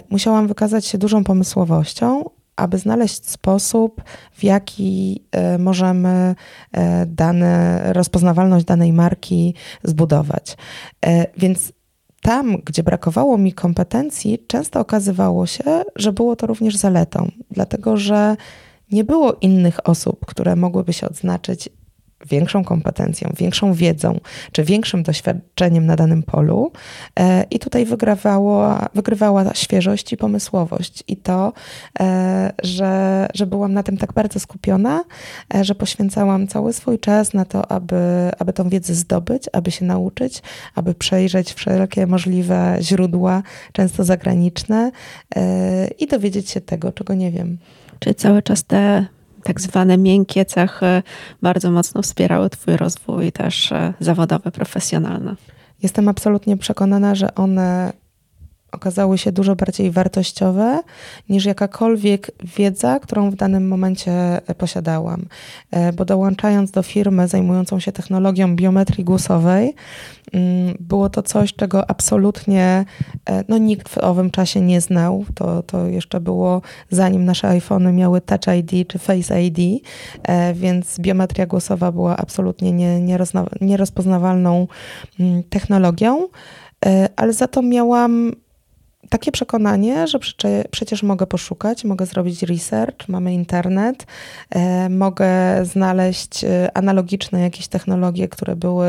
musiałam 0.09 0.47
wykazać 0.47 0.85
się 0.85 0.97
dużą 0.97 1.23
pomysłowością, 1.23 2.23
aby 2.61 2.77
znaleźć 2.77 3.29
sposób, 3.29 4.01
w 4.31 4.43
jaki 4.43 5.23
e, 5.31 5.57
możemy 5.57 6.35
e, 6.71 7.05
dane, 7.05 7.81
rozpoznawalność 7.93 8.65
danej 8.65 8.93
marki 8.93 9.53
zbudować. 9.83 10.57
E, 11.05 11.25
więc 11.37 11.73
tam, 12.21 12.57
gdzie 12.65 12.83
brakowało 12.83 13.37
mi 13.37 13.53
kompetencji, 13.53 14.45
często 14.47 14.79
okazywało 14.79 15.45
się, 15.45 15.63
że 15.95 16.13
było 16.13 16.35
to 16.35 16.47
również 16.47 16.77
zaletą, 16.77 17.31
dlatego 17.51 17.97
że 17.97 18.37
nie 18.91 19.03
było 19.03 19.33
innych 19.41 19.89
osób, 19.89 20.25
które 20.25 20.55
mogłyby 20.55 20.93
się 20.93 21.07
odznaczyć 21.07 21.69
większą 22.29 22.63
kompetencją, 22.63 23.33
większą 23.37 23.73
wiedzą, 23.73 24.19
czy 24.51 24.63
większym 24.63 25.03
doświadczeniem 25.03 25.85
na 25.85 25.95
danym 25.95 26.23
polu. 26.23 26.71
E, 27.19 27.43
I 27.51 27.59
tutaj 27.59 27.85
wygrywało, 27.85 28.75
wygrywała 28.93 29.53
świeżość 29.53 30.13
i 30.13 30.17
pomysłowość. 30.17 31.03
I 31.07 31.17
to, 31.17 31.53
e, 31.99 32.53
że, 32.63 33.27
że 33.33 33.47
byłam 33.47 33.73
na 33.73 33.83
tym 33.83 33.97
tak 33.97 34.13
bardzo 34.13 34.39
skupiona, 34.39 35.03
e, 35.55 35.63
że 35.63 35.75
poświęcałam 35.75 36.47
cały 36.47 36.73
swój 36.73 36.99
czas 36.99 37.33
na 37.33 37.45
to, 37.45 37.71
aby, 37.71 38.31
aby 38.39 38.53
tą 38.53 38.69
wiedzę 38.69 38.95
zdobyć, 38.95 39.43
aby 39.53 39.71
się 39.71 39.85
nauczyć, 39.85 40.41
aby 40.75 40.93
przejrzeć 40.93 41.53
wszelkie 41.53 42.07
możliwe 42.07 42.77
źródła, 42.81 43.43
często 43.71 44.03
zagraniczne, 44.03 44.91
i 45.99 46.07
dowiedzieć 46.07 46.49
się 46.49 46.61
tego, 46.61 46.91
czego 46.91 47.13
nie 47.13 47.31
wiem. 47.31 47.57
Czy 47.99 48.13
cały 48.13 48.41
czas 48.41 48.63
te 48.63 49.05
tak 49.43 49.61
zwane 49.61 49.97
miękkie 49.97 50.45
cechy 50.45 51.03
bardzo 51.41 51.71
mocno 51.71 52.01
wspierały 52.01 52.49
Twój 52.49 52.77
rozwój 52.77 53.31
też 53.31 53.71
e, 53.71 53.93
zawodowy, 53.99 54.51
profesjonalny. 54.51 55.35
Jestem 55.83 56.07
absolutnie 56.07 56.57
przekonana, 56.57 57.15
że 57.15 57.35
one 57.35 57.93
okazały 58.71 59.17
się 59.17 59.31
dużo 59.31 59.55
bardziej 59.55 59.91
wartościowe 59.91 60.83
niż 61.29 61.45
jakakolwiek 61.45 62.31
wiedza, 62.57 62.99
którą 62.99 63.31
w 63.31 63.35
danym 63.35 63.67
momencie 63.67 64.11
e, 64.47 64.55
posiadałam. 64.55 65.25
E, 65.71 65.93
bo 65.93 66.05
dołączając 66.05 66.71
do 66.71 66.83
firmy 66.83 67.27
zajmującą 67.27 67.79
się 67.79 67.91
technologią 67.91 68.55
biometrii 68.55 69.03
głosowej, 69.03 69.75
mm, 70.33 70.75
było 70.79 71.09
to 71.09 71.23
coś, 71.23 71.53
czego 71.53 71.89
absolutnie 71.89 72.85
e, 73.29 73.43
no, 73.47 73.57
nikt 73.57 73.89
w 73.89 73.97
owym 73.97 74.31
czasie 74.31 74.61
nie 74.61 74.81
znał. 74.81 75.25
To, 75.35 75.63
to 75.63 75.87
jeszcze 75.87 76.19
było 76.19 76.61
zanim 76.89 77.25
nasze 77.25 77.47
iPhony 77.47 77.93
miały 77.93 78.21
Touch 78.21 78.55
ID 78.57 78.87
czy 78.87 78.99
Face 78.99 79.43
ID, 79.43 79.83
więc 80.53 80.99
biometria 80.99 81.45
głosowa 81.45 81.91
była 81.91 82.17
absolutnie 82.17 82.71
nie, 82.71 83.17
nierozpoznawalną 83.61 84.67
mm, 85.19 85.43
technologią 85.43 86.27
ale 87.15 87.33
za 87.33 87.47
to 87.47 87.61
miałam 87.61 88.31
takie 89.11 89.31
przekonanie, 89.31 90.07
że 90.07 90.19
przecież 90.71 91.03
mogę 91.03 91.27
poszukać, 91.27 91.83
mogę 91.83 92.05
zrobić 92.05 92.43
research, 92.43 93.07
mamy 93.07 93.33
internet, 93.33 94.05
e, 94.49 94.89
mogę 94.89 95.29
znaleźć 95.65 96.43
e, 96.43 96.77
analogiczne 96.77 97.41
jakieś 97.41 97.67
technologie, 97.67 98.27
które 98.27 98.55
były 98.55 98.87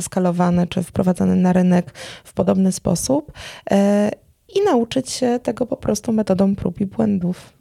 skalowane 0.00 0.66
czy 0.66 0.82
wprowadzane 0.82 1.36
na 1.36 1.52
rynek 1.52 1.90
w 2.24 2.32
podobny 2.32 2.72
sposób. 2.72 3.32
E, 3.70 4.10
i 4.54 4.64
nauczyć 4.64 5.10
się 5.10 5.38
tego 5.42 5.66
po 5.66 5.76
prostu 5.76 6.12
metodą 6.12 6.56
prób 6.56 6.80
i 6.80 6.86
błędów. 6.86 7.52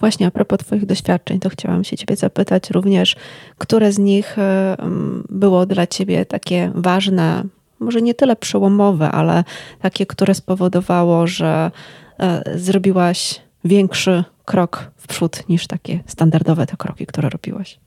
Właśnie 0.00 0.26
a 0.26 0.30
propos 0.30 0.58
Twoich 0.58 0.86
doświadczeń, 0.86 1.40
to 1.40 1.48
chciałam 1.48 1.84
się 1.84 1.96
Ciebie 1.96 2.16
zapytać 2.16 2.70
również, 2.70 3.16
które 3.58 3.92
z 3.92 3.98
nich 3.98 4.36
było 5.28 5.66
dla 5.66 5.86
Ciebie 5.86 6.24
takie 6.24 6.72
ważne, 6.74 7.44
może 7.80 8.02
nie 8.02 8.14
tyle 8.14 8.36
przełomowe, 8.36 9.10
ale 9.10 9.44
takie, 9.80 10.06
które 10.06 10.34
spowodowało, 10.34 11.26
że 11.26 11.70
e, 12.18 12.58
zrobiłaś 12.58 13.40
większy 13.64 14.24
krok 14.44 14.90
w 14.96 15.06
przód 15.06 15.48
niż 15.48 15.66
takie 15.66 16.00
standardowe 16.06 16.66
te 16.66 16.76
kroki, 16.76 17.06
które 17.06 17.30
robiłaś? 17.30 17.78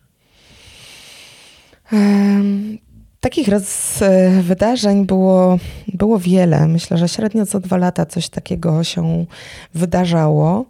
Takich 3.19 3.47
roz, 3.47 4.01
e, 4.01 4.41
wydarzeń 4.41 5.05
było, 5.05 5.57
było 5.87 6.19
wiele. 6.19 6.67
Myślę, 6.67 6.97
że 6.97 7.07
średnio 7.07 7.45
co 7.45 7.59
dwa 7.59 7.77
lata 7.77 8.05
coś 8.05 8.29
takiego 8.29 8.83
się 8.83 9.25
wydarzało. 9.73 10.65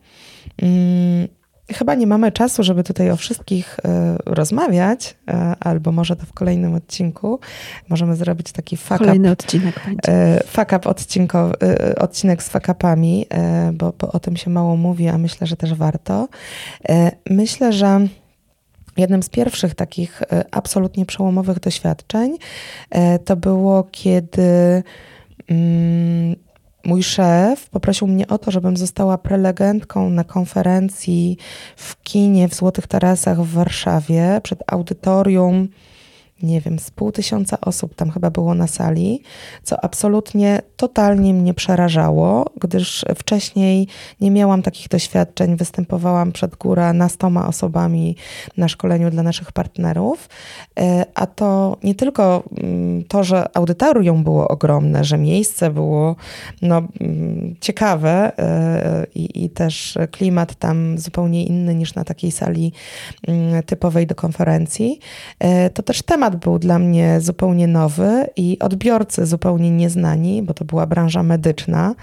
Hmm, 0.59 1.27
chyba 1.73 1.95
nie 1.95 2.07
mamy 2.07 2.31
czasu, 2.31 2.63
żeby 2.63 2.83
tutaj 2.83 3.11
o 3.11 3.15
wszystkich 3.15 3.77
y, 3.79 3.81
rozmawiać, 4.25 5.15
y, 5.29 5.33
albo 5.59 5.91
może 5.91 6.15
to 6.15 6.25
w 6.25 6.33
kolejnym 6.33 6.75
odcinku. 6.75 7.39
Możemy 7.89 8.15
zrobić 8.15 8.51
taki 8.51 8.77
fuck 8.77 8.97
Kolejny 8.97 9.31
up, 9.31 9.31
odcinek 9.31 9.75
będzie. 9.85 10.37
Y, 10.37 10.43
fuck 10.47 10.73
up 10.77 10.89
odcinko, 10.89 11.51
odcinek 11.97 12.43
z 12.43 12.49
fuck 12.49 12.69
upami, 12.69 13.25
bo, 13.73 13.93
bo 13.99 14.11
o 14.11 14.19
tym 14.19 14.37
się 14.37 14.49
mało 14.49 14.77
mówi, 14.77 15.07
a 15.07 15.17
myślę, 15.17 15.47
że 15.47 15.55
też 15.55 15.73
warto. 15.73 16.27
Myślę, 17.29 17.73
że 17.73 18.07
Jednym 18.99 19.23
z 19.23 19.29
pierwszych 19.29 19.75
takich 19.75 20.21
e, 20.21 20.45
absolutnie 20.51 21.05
przełomowych 21.05 21.59
doświadczeń 21.59 22.37
e, 22.89 23.19
to 23.19 23.35
było, 23.35 23.87
kiedy 23.91 24.83
mm, 25.49 26.35
mój 26.85 27.03
szef 27.03 27.69
poprosił 27.69 28.07
mnie 28.07 28.27
o 28.27 28.37
to, 28.37 28.51
żebym 28.51 28.77
została 28.77 29.17
prelegentką 29.17 30.09
na 30.09 30.23
konferencji 30.23 31.37
w 31.75 32.01
kinie 32.03 32.47
w 32.47 32.55
Złotych 32.55 32.87
Tarasach 32.87 33.41
w 33.41 33.53
Warszawie 33.53 34.41
przed 34.43 34.63
audytorium 34.67 35.67
nie 36.43 36.61
wiem, 36.61 36.79
z 36.79 36.91
pół 36.91 37.11
tysiąca 37.11 37.61
osób 37.61 37.95
tam 37.95 38.11
chyba 38.11 38.29
było 38.29 38.53
na 38.53 38.67
sali, 38.67 39.23
co 39.63 39.83
absolutnie 39.83 40.61
totalnie 40.77 41.33
mnie 41.33 41.53
przerażało, 41.53 42.45
gdyż 42.61 43.05
wcześniej 43.15 43.87
nie 44.21 44.31
miałam 44.31 44.61
takich 44.61 44.87
doświadczeń. 44.87 45.55
Występowałam 45.55 46.31
przed 46.31 46.55
góra 46.55 46.93
na 46.93 47.09
stoma 47.09 47.47
osobami 47.47 48.15
na 48.57 48.67
szkoleniu 48.67 49.11
dla 49.11 49.23
naszych 49.23 49.51
partnerów, 49.51 50.29
e, 50.79 51.05
a 51.15 51.27
to 51.27 51.77
nie 51.83 51.95
tylko 51.95 52.43
mm, 52.57 53.03
to, 53.03 53.23
że 53.23 53.57
audytorium 53.57 54.23
było 54.23 54.47
ogromne, 54.47 55.03
że 55.03 55.17
miejsce 55.17 55.71
było 55.71 56.15
no, 56.61 56.81
mm, 57.01 57.55
ciekawe 57.61 58.31
e, 58.39 59.07
i, 59.15 59.45
i 59.45 59.49
też 59.49 59.97
klimat 60.11 60.55
tam 60.55 60.97
zupełnie 60.97 61.45
inny 61.45 61.75
niż 61.75 61.95
na 61.95 62.03
takiej 62.03 62.31
sali 62.31 62.73
mm, 63.27 63.63
typowej 63.63 64.07
do 64.07 64.15
konferencji, 64.15 64.99
e, 65.39 65.69
to 65.69 65.83
też 65.83 66.01
temat 66.01 66.28
temat 66.29 66.43
był 66.43 66.59
dla 66.59 66.79
mnie 66.79 67.21
zupełnie 67.21 67.67
nowy 67.67 68.27
i 68.35 68.57
odbiorcy 68.59 69.25
zupełnie 69.25 69.71
nieznani, 69.71 70.43
bo 70.43 70.53
to 70.53 70.65
była 70.65 70.85
branża 70.85 71.23
medyczna, 71.23 71.95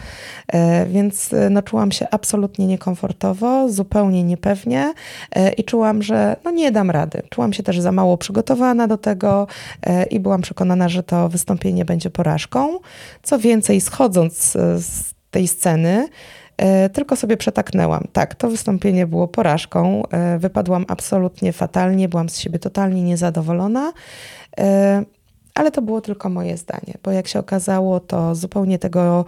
e, 0.48 0.86
więc 0.86 1.32
e, 1.32 1.50
no, 1.50 1.62
czułam 1.62 1.92
się 1.92 2.06
absolutnie 2.10 2.66
niekomfortowo, 2.66 3.68
zupełnie 3.68 4.24
niepewnie 4.24 4.94
e, 5.32 5.52
i 5.52 5.64
czułam, 5.64 6.02
że 6.02 6.36
no, 6.44 6.50
nie 6.50 6.72
dam 6.72 6.90
rady. 6.90 7.22
Czułam 7.30 7.52
się 7.52 7.62
też 7.62 7.80
za 7.80 7.92
mało 7.92 8.18
przygotowana 8.18 8.86
do 8.86 8.98
tego 8.98 9.46
i 10.10 10.20
byłam 10.20 10.42
przekonana, 10.42 10.88
że 10.88 11.02
to 11.02 11.28
wystąpienie 11.28 11.84
będzie 11.84 12.10
porażką. 12.10 12.78
Co 13.22 13.38
więcej, 13.38 13.80
schodząc 13.80 14.52
z 14.76 15.14
tej 15.30 15.48
sceny, 15.48 16.08
tylko 16.92 17.16
sobie 17.16 17.36
przetaknęłam. 17.36 18.04
Tak, 18.12 18.34
to 18.34 18.48
wystąpienie 18.48 19.06
było 19.06 19.28
porażką. 19.28 20.02
E, 20.10 20.38
wypadłam 20.38 20.84
absolutnie 20.88 21.52
fatalnie, 21.52 22.08
byłam 22.08 22.28
z 22.28 22.38
siebie 22.38 22.58
totalnie 22.58 23.02
niezadowolona. 23.02 23.92
E, 24.58 25.04
ale 25.54 25.70
to 25.70 25.82
było 25.82 26.00
tylko 26.00 26.28
moje 26.28 26.56
zdanie, 26.56 26.94
bo 27.02 27.10
jak 27.10 27.28
się 27.28 27.38
okazało, 27.38 28.00
to 28.00 28.34
zupełnie 28.34 28.78
tego, 28.78 29.24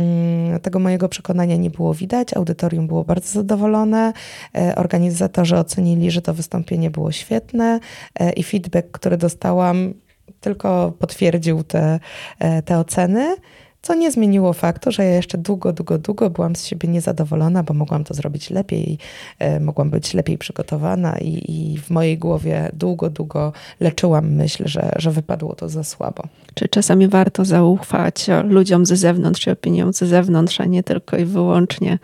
mm, 0.00 0.60
tego 0.60 0.78
mojego 0.78 1.08
przekonania 1.08 1.56
nie 1.56 1.70
było 1.70 1.94
widać. 1.94 2.36
Audytorium 2.36 2.86
było 2.86 3.04
bardzo 3.04 3.28
zadowolone, 3.28 4.12
organizatorzy 4.76 5.56
ocenili, 5.56 6.10
że 6.10 6.22
to 6.22 6.34
wystąpienie 6.34 6.90
było 6.90 7.12
świetne 7.12 7.80
i 8.36 8.42
feedback, 8.42 8.90
który 8.90 9.16
dostałam, 9.16 9.94
tylko 10.40 10.92
potwierdził 10.98 11.62
te, 11.62 12.00
te 12.64 12.78
oceny. 12.78 13.36
Co 13.86 13.94
nie 13.94 14.10
zmieniło 14.10 14.52
faktu, 14.52 14.92
że 14.92 15.04
ja 15.04 15.10
jeszcze 15.10 15.38
długo, 15.38 15.72
długo, 15.72 15.98
długo 15.98 16.30
byłam 16.30 16.56
z 16.56 16.64
siebie 16.64 16.88
niezadowolona, 16.88 17.62
bo 17.62 17.74
mogłam 17.74 18.04
to 18.04 18.14
zrobić 18.14 18.50
lepiej, 18.50 18.98
e, 19.38 19.60
mogłam 19.60 19.90
być 19.90 20.14
lepiej 20.14 20.38
przygotowana 20.38 21.18
i, 21.18 21.42
i, 21.48 21.78
w 21.78 21.90
mojej 21.90 22.18
głowie 22.18 22.70
długo, 22.72 23.10
długo 23.10 23.52
leczyłam 23.80 24.34
myśl, 24.34 24.62
że, 24.66 24.92
że 24.96 25.10
wypadło 25.10 25.54
to 25.54 25.68
za 25.68 25.84
słabo. 25.84 26.22
Czy 26.54 26.68
czasami 26.68 27.08
warto 27.08 27.44
zaufać 27.44 28.26
ludziom 28.44 28.86
ze 28.86 28.96
zewnątrz, 28.96 29.40
czy 29.40 29.50
opiniom 29.50 29.92
ze 29.92 30.06
zewnątrz, 30.06 30.60
a 30.60 30.64
nie 30.64 30.82
tylko 30.82 31.16
i 31.16 31.24
wyłącznie 31.24 31.98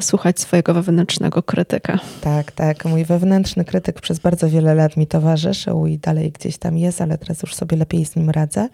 słuchać 0.00 0.40
swojego 0.40 0.74
wewnętrznego 0.74 1.42
krytyka. 1.42 1.98
Tak, 2.20 2.52
tak. 2.52 2.84
Mój 2.84 3.04
wewnętrzny 3.04 3.64
krytyk 3.64 4.00
przez 4.00 4.18
bardzo 4.18 4.48
wiele 4.48 4.74
lat 4.74 4.96
mi 4.96 5.06
towarzyszył 5.06 5.86
i 5.86 5.98
dalej 5.98 6.32
gdzieś 6.32 6.58
tam 6.58 6.78
jest, 6.78 7.00
ale 7.00 7.18
teraz 7.18 7.42
już 7.42 7.54
sobie 7.54 7.76
lepiej 7.76 8.04
z 8.04 8.16
nim 8.16 8.30
radzę. 8.30 8.68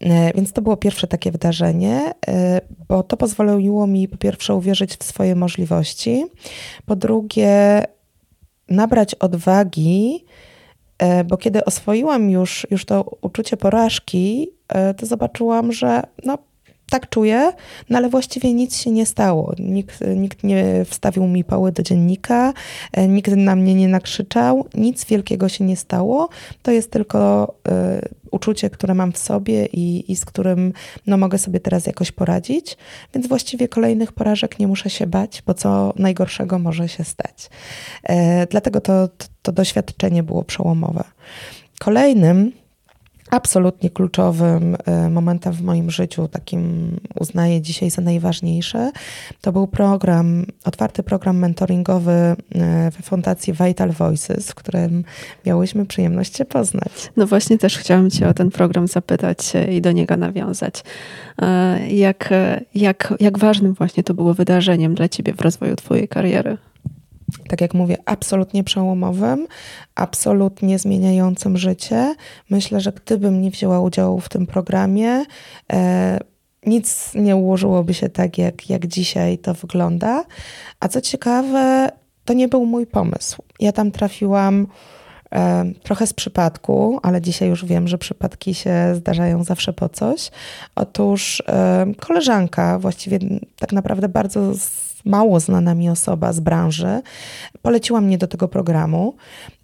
E, 0.00 0.32
więc 0.34 0.52
to 0.52 0.62
było 0.62 0.76
pierwsze 0.76 1.06
takie 1.06 1.32
wydarzenie, 1.32 2.14
e, 2.26 2.60
bo 2.88 3.02
to 3.02 3.16
pozwoliło 3.16 3.86
mi 3.86 4.08
po 4.08 4.16
pierwsze 4.16 4.54
uwierzyć 4.54 4.96
w 4.96 5.04
swoje 5.04 5.34
możliwości, 5.34 6.24
po 6.86 6.96
drugie 6.96 7.82
nabrać 8.68 9.14
odwagi, 9.14 10.24
bo 11.26 11.36
kiedy 11.36 11.64
oswoiłam 11.64 12.30
już, 12.30 12.66
już 12.70 12.84
to 12.84 13.16
uczucie 13.20 13.56
porażki, 13.56 14.50
to 14.96 15.06
zobaczyłam, 15.06 15.72
że 15.72 16.02
no, 16.24 16.38
tak 16.90 17.08
czuję, 17.08 17.52
no 17.90 17.98
ale 17.98 18.08
właściwie 18.08 18.54
nic 18.54 18.76
się 18.76 18.90
nie 18.90 19.06
stało. 19.06 19.54
Nikt, 19.58 20.00
nikt 20.16 20.44
nie 20.44 20.84
wstawił 20.84 21.26
mi 21.26 21.44
pały 21.44 21.72
do 21.72 21.82
dziennika, 21.82 22.52
e, 22.92 23.08
nikt 23.08 23.36
na 23.36 23.56
mnie 23.56 23.74
nie 23.74 23.88
nakrzyczał, 23.88 24.66
nic 24.74 25.04
wielkiego 25.04 25.48
się 25.48 25.64
nie 25.64 25.76
stało. 25.76 26.28
To 26.62 26.70
jest 26.70 26.90
tylko 26.90 27.54
y, 27.68 28.08
uczucie, 28.30 28.70
które 28.70 28.94
mam 28.94 29.12
w 29.12 29.18
sobie 29.18 29.66
i, 29.66 30.12
i 30.12 30.16
z 30.16 30.24
którym 30.24 30.72
no, 31.06 31.16
mogę 31.16 31.38
sobie 31.38 31.60
teraz 31.60 31.86
jakoś 31.86 32.12
poradzić, 32.12 32.76
więc 33.14 33.26
właściwie 33.26 33.68
kolejnych 33.68 34.12
porażek 34.12 34.58
nie 34.58 34.66
muszę 34.66 34.90
się 34.90 35.06
bać, 35.06 35.42
bo 35.46 35.54
co 35.54 35.92
najgorszego 35.96 36.58
może 36.58 36.88
się 36.88 37.04
stać. 37.04 37.50
Y, 38.10 38.12
dlatego 38.50 38.80
to, 38.80 39.08
to, 39.08 39.26
to 39.42 39.52
doświadczenie 39.52 40.22
było 40.22 40.44
przełomowe. 40.44 41.04
Kolejnym 41.78 42.52
absolutnie 43.30 43.90
kluczowym 43.90 44.76
e, 44.84 45.10
momentem 45.10 45.52
w 45.52 45.62
moim 45.62 45.90
życiu, 45.90 46.28
takim 46.28 46.96
uznaję 47.20 47.60
dzisiaj 47.60 47.90
za 47.90 48.02
najważniejszy, 48.02 48.90
to 49.40 49.52
był 49.52 49.66
program, 49.66 50.46
otwarty 50.64 51.02
program 51.02 51.38
mentoringowy 51.38 52.12
e, 52.12 52.36
we 52.90 53.02
Fundacji 53.02 53.52
Vital 53.52 53.92
Voices, 53.92 54.50
w 54.50 54.54
którym 54.54 55.04
miałyśmy 55.46 55.86
przyjemność 55.86 56.32
Cię 56.32 56.44
poznać. 56.44 57.12
No 57.16 57.26
właśnie 57.26 57.58
też 57.58 57.78
chciałam 57.78 58.10
Cię 58.10 58.28
o 58.28 58.34
ten 58.34 58.50
program 58.50 58.86
zapytać 58.86 59.52
i 59.70 59.80
do 59.80 59.92
niego 59.92 60.16
nawiązać. 60.16 60.84
E, 61.42 61.88
jak, 61.90 62.30
jak, 62.74 63.14
jak 63.20 63.38
ważnym 63.38 63.74
właśnie 63.74 64.02
to 64.02 64.14
było 64.14 64.34
wydarzeniem 64.34 64.94
dla 64.94 65.08
Ciebie 65.08 65.34
w 65.34 65.40
rozwoju 65.40 65.76
Twojej 65.76 66.08
kariery? 66.08 66.56
Tak 67.48 67.60
jak 67.60 67.74
mówię, 67.74 67.96
absolutnie 68.04 68.64
przełomowym, 68.64 69.46
absolutnie 69.94 70.78
zmieniającym 70.78 71.58
życie. 71.58 72.14
Myślę, 72.50 72.80
że 72.80 72.92
gdybym 72.92 73.42
nie 73.42 73.50
wzięła 73.50 73.80
udziału 73.80 74.20
w 74.20 74.28
tym 74.28 74.46
programie, 74.46 75.24
e, 75.72 76.18
nic 76.66 77.14
nie 77.14 77.36
ułożyłoby 77.36 77.94
się 77.94 78.08
tak, 78.08 78.38
jak, 78.38 78.70
jak 78.70 78.86
dzisiaj 78.86 79.38
to 79.38 79.54
wygląda. 79.54 80.24
A 80.80 80.88
co 80.88 81.00
ciekawe, 81.00 81.88
to 82.24 82.32
nie 82.32 82.48
był 82.48 82.66
mój 82.66 82.86
pomysł. 82.86 83.42
Ja 83.60 83.72
tam 83.72 83.90
trafiłam 83.90 84.66
e, 85.32 85.64
trochę 85.82 86.06
z 86.06 86.12
przypadku, 86.12 87.00
ale 87.02 87.20
dzisiaj 87.20 87.48
już 87.48 87.64
wiem, 87.64 87.88
że 87.88 87.98
przypadki 87.98 88.54
się 88.54 88.94
zdarzają 88.94 89.44
zawsze 89.44 89.72
po 89.72 89.88
coś. 89.88 90.30
Otóż 90.74 91.42
e, 91.48 91.86
koleżanka, 91.98 92.78
właściwie 92.78 93.18
tak 93.58 93.72
naprawdę 93.72 94.08
bardzo 94.08 94.52
mało 95.06 95.40
znana 95.40 95.74
mi 95.74 95.88
osoba 95.90 96.32
z 96.32 96.40
branży, 96.40 97.02
poleciła 97.62 98.00
mnie 98.00 98.18
do 98.18 98.26
tego 98.26 98.48
programu. 98.48 99.14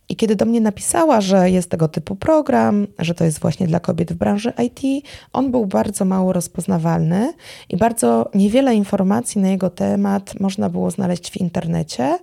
I 0.09 0.17
kiedy 0.17 0.37
do 0.37 0.45
mnie 0.45 0.61
napisała, 0.61 1.21
że 1.21 1.51
jest 1.51 1.71
tego 1.71 1.89
typu 1.89 2.17
program, 2.17 2.87
że 2.99 3.15
to 3.15 3.25
jest 3.25 3.39
właśnie 3.39 3.67
dla 3.67 3.81
kobiet 3.81 4.13
w 4.13 4.17
branży 4.17 4.53
IT, 4.65 5.07
on 5.33 5.51
był 5.51 5.67
bardzo 5.67 6.05
mało 6.05 6.33
rozpoznawalny 6.33 7.33
i 7.69 7.77
bardzo 7.77 8.31
niewiele 8.35 8.75
informacji 8.75 9.41
na 9.41 9.49
jego 9.49 9.71
temat 9.71 10.41
można 10.41 10.69
było 10.69 10.91
znaleźć 10.91 11.31
w 11.31 11.37
internecie. 11.37 12.19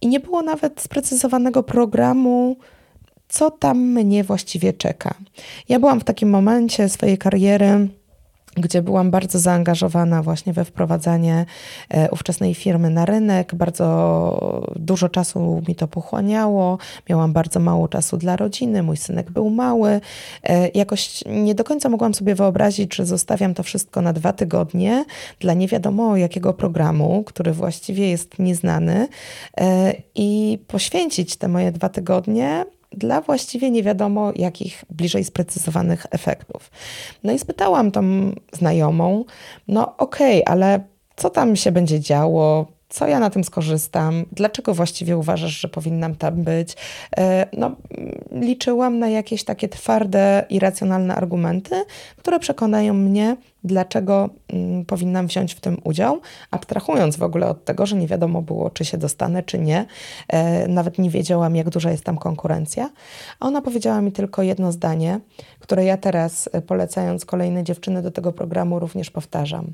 I 0.00 0.06
nie 0.06 0.20
było 0.20 0.42
nawet 0.42 0.80
sprecyzowanego 0.80 1.62
programu, 1.62 2.56
co 3.28 3.50
tam 3.50 3.78
mnie 3.78 4.24
właściwie 4.24 4.72
czeka. 4.72 5.14
Ja 5.68 5.80
byłam 5.80 6.00
w 6.00 6.04
takim 6.04 6.30
momencie 6.30 6.88
swojej 6.88 7.18
kariery 7.18 7.88
gdzie 8.56 8.82
byłam 8.82 9.10
bardzo 9.10 9.38
zaangażowana 9.38 10.22
właśnie 10.22 10.52
we 10.52 10.64
wprowadzanie 10.64 11.46
e, 11.90 12.10
ówczesnej 12.10 12.54
firmy 12.54 12.90
na 12.90 13.04
rynek. 13.04 13.54
Bardzo 13.54 14.72
dużo 14.76 15.08
czasu 15.08 15.62
mi 15.68 15.74
to 15.74 15.88
pochłaniało. 15.88 16.78
Miałam 17.08 17.32
bardzo 17.32 17.60
mało 17.60 17.88
czasu 17.88 18.16
dla 18.16 18.36
rodziny. 18.36 18.82
Mój 18.82 18.96
synek 18.96 19.30
był 19.30 19.50
mały. 19.50 20.00
E, 20.42 20.68
jakoś 20.68 21.24
nie 21.26 21.54
do 21.54 21.64
końca 21.64 21.88
mogłam 21.88 22.14
sobie 22.14 22.34
wyobrazić, 22.34 22.94
że 22.94 23.06
zostawiam 23.06 23.54
to 23.54 23.62
wszystko 23.62 24.02
na 24.02 24.12
dwa 24.12 24.32
tygodnie 24.32 25.04
dla 25.40 25.54
nie 25.54 25.68
wiadomo 25.68 26.16
jakiego 26.16 26.52
programu, 26.52 27.22
który 27.26 27.52
właściwie 27.52 28.10
jest 28.10 28.38
nieznany 28.38 29.08
e, 29.60 29.94
i 30.14 30.58
poświęcić 30.66 31.36
te 31.36 31.48
moje 31.48 31.72
dwa 31.72 31.88
tygodnie 31.88 32.64
dla 32.96 33.20
właściwie 33.20 33.70
nie 33.70 33.82
wiadomo 33.82 34.32
jakich 34.36 34.84
bliżej 34.90 35.24
sprecyzowanych 35.24 36.06
efektów. 36.10 36.70
No 37.24 37.32
i 37.32 37.38
spytałam 37.38 37.90
tą 37.90 38.02
znajomą, 38.52 39.24
no 39.68 39.96
okej, 39.96 40.44
okay, 40.44 40.54
ale 40.54 40.80
co 41.16 41.30
tam 41.30 41.56
się 41.56 41.72
będzie 41.72 42.00
działo? 42.00 42.66
Co 42.88 43.06
ja 43.06 43.20
na 43.20 43.30
tym 43.30 43.44
skorzystam? 43.44 44.24
Dlaczego 44.32 44.74
właściwie 44.74 45.16
uważasz, 45.16 45.60
że 45.60 45.68
powinnam 45.68 46.14
tam 46.14 46.42
być? 46.42 46.76
E, 47.16 47.46
no, 47.52 47.76
liczyłam 48.32 48.98
na 48.98 49.08
jakieś 49.08 49.44
takie 49.44 49.68
twarde 49.68 50.44
i 50.50 50.58
racjonalne 50.58 51.14
argumenty, 51.14 51.84
które 52.16 52.38
przekonają 52.38 52.94
mnie, 52.94 53.36
dlaczego 53.66 54.28
mm, 54.48 54.84
powinnam 54.84 55.26
wziąć 55.26 55.54
w 55.54 55.60
tym 55.60 55.80
udział, 55.84 56.20
abstrahując 56.50 57.16
w 57.16 57.22
ogóle 57.22 57.48
od 57.48 57.64
tego, 57.64 57.86
że 57.86 57.96
nie 57.96 58.06
wiadomo 58.06 58.42
było, 58.42 58.70
czy 58.70 58.84
się 58.84 58.98
dostanę, 58.98 59.42
czy 59.42 59.58
nie. 59.58 59.86
E, 60.28 60.68
nawet 60.68 60.98
nie 60.98 61.10
wiedziałam, 61.10 61.56
jak 61.56 61.70
duża 61.70 61.90
jest 61.90 62.04
tam 62.04 62.18
konkurencja. 62.18 62.90
A 63.40 63.46
ona 63.46 63.62
powiedziała 63.62 64.00
mi 64.00 64.12
tylko 64.12 64.42
jedno 64.42 64.72
zdanie, 64.72 65.20
które 65.60 65.84
ja 65.84 65.96
teraz, 65.96 66.48
e, 66.52 66.62
polecając 66.62 67.24
kolejne 67.24 67.64
dziewczyny 67.64 68.02
do 68.02 68.10
tego 68.10 68.32
programu, 68.32 68.78
również 68.78 69.10
powtarzam. 69.10 69.72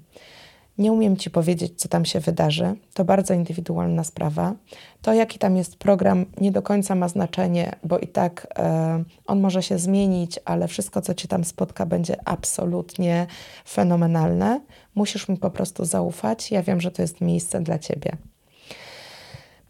Nie 0.78 0.92
umiem 0.92 1.16
Ci 1.16 1.30
powiedzieć, 1.30 1.72
co 1.76 1.88
tam 1.88 2.04
się 2.04 2.20
wydarzy. 2.20 2.74
To 2.94 3.04
bardzo 3.04 3.34
indywidualna 3.34 4.04
sprawa. 4.04 4.54
To, 5.02 5.12
jaki 5.14 5.38
tam 5.38 5.56
jest 5.56 5.76
program, 5.76 6.26
nie 6.40 6.52
do 6.52 6.62
końca 6.62 6.94
ma 6.94 7.08
znaczenie, 7.08 7.72
bo 7.84 7.98
i 7.98 8.08
tak 8.08 8.46
e, 8.56 9.04
on 9.26 9.40
może 9.40 9.62
się 9.62 9.78
zmienić, 9.78 10.38
ale 10.44 10.68
wszystko, 10.68 11.02
co 11.02 11.14
Cię 11.14 11.28
tam 11.28 11.44
spotka, 11.44 11.86
będzie 11.86 12.16
absolutnie 12.24 13.26
fenomenalne. 13.68 14.60
Musisz 14.94 15.28
mi 15.28 15.36
po 15.36 15.50
prostu 15.50 15.84
zaufać. 15.84 16.50
Ja 16.50 16.62
wiem, 16.62 16.80
że 16.80 16.90
to 16.90 17.02
jest 17.02 17.20
miejsce 17.20 17.60
dla 17.60 17.78
Ciebie. 17.78 18.16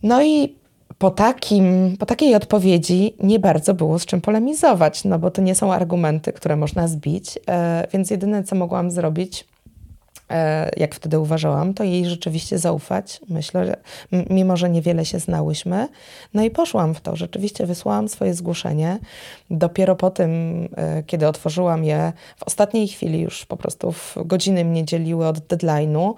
No 0.03 0.23
i 0.23 0.57
po, 0.99 1.11
takim, 1.11 1.97
po 1.99 2.07
takiej 2.07 2.35
odpowiedzi 2.35 3.17
nie 3.23 3.39
bardzo 3.39 3.75
było 3.75 3.99
z 3.99 4.07
czym 4.07 4.21
polemizować, 4.21 5.05
no 5.05 5.19
bo 5.19 5.31
to 5.31 5.43
nie 5.43 5.55
są 5.55 5.73
argumenty, 5.73 6.33
które 6.33 6.57
można 6.57 6.89
zbić, 6.89 7.39
e, 7.49 7.87
więc 7.93 8.11
jedyne, 8.11 8.45
co 8.45 8.57
mogłam 8.57 8.91
zrobić, 8.91 9.52
jak 10.76 10.95
wtedy 10.95 11.18
uważałam, 11.18 11.74
to 11.74 11.85
jej 11.85 12.07
rzeczywiście 12.07 12.59
zaufać. 12.59 13.20
Myślę, 13.28 13.66
że 13.66 13.76
mimo, 14.30 14.57
że 14.57 14.70
niewiele 14.70 15.05
się 15.05 15.18
znałyśmy. 15.18 15.89
No 16.35 16.43
i 16.43 16.51
poszłam 16.51 16.95
w 16.95 17.01
to. 17.01 17.16
Rzeczywiście 17.16 17.66
wysłałam 17.66 18.09
swoje 18.09 18.35
zgłoszenie. 18.35 18.99
Dopiero 19.51 19.97
po 19.97 20.11
tym, 20.11 20.30
e, 20.76 21.03
kiedy 21.03 21.28
otworzyłam 21.28 21.85
je 21.85 22.12
w 22.37 22.43
ostatniej 22.43 22.89
chwili, 22.89 23.20
już 23.20 23.47
po 23.47 23.57
prostu 23.57 23.93
w 23.93 24.16
godziny 24.24 24.64
mnie 24.64 24.85
dzieliły 24.85 25.26
od 25.26 25.39
deadline'u, 25.39 26.14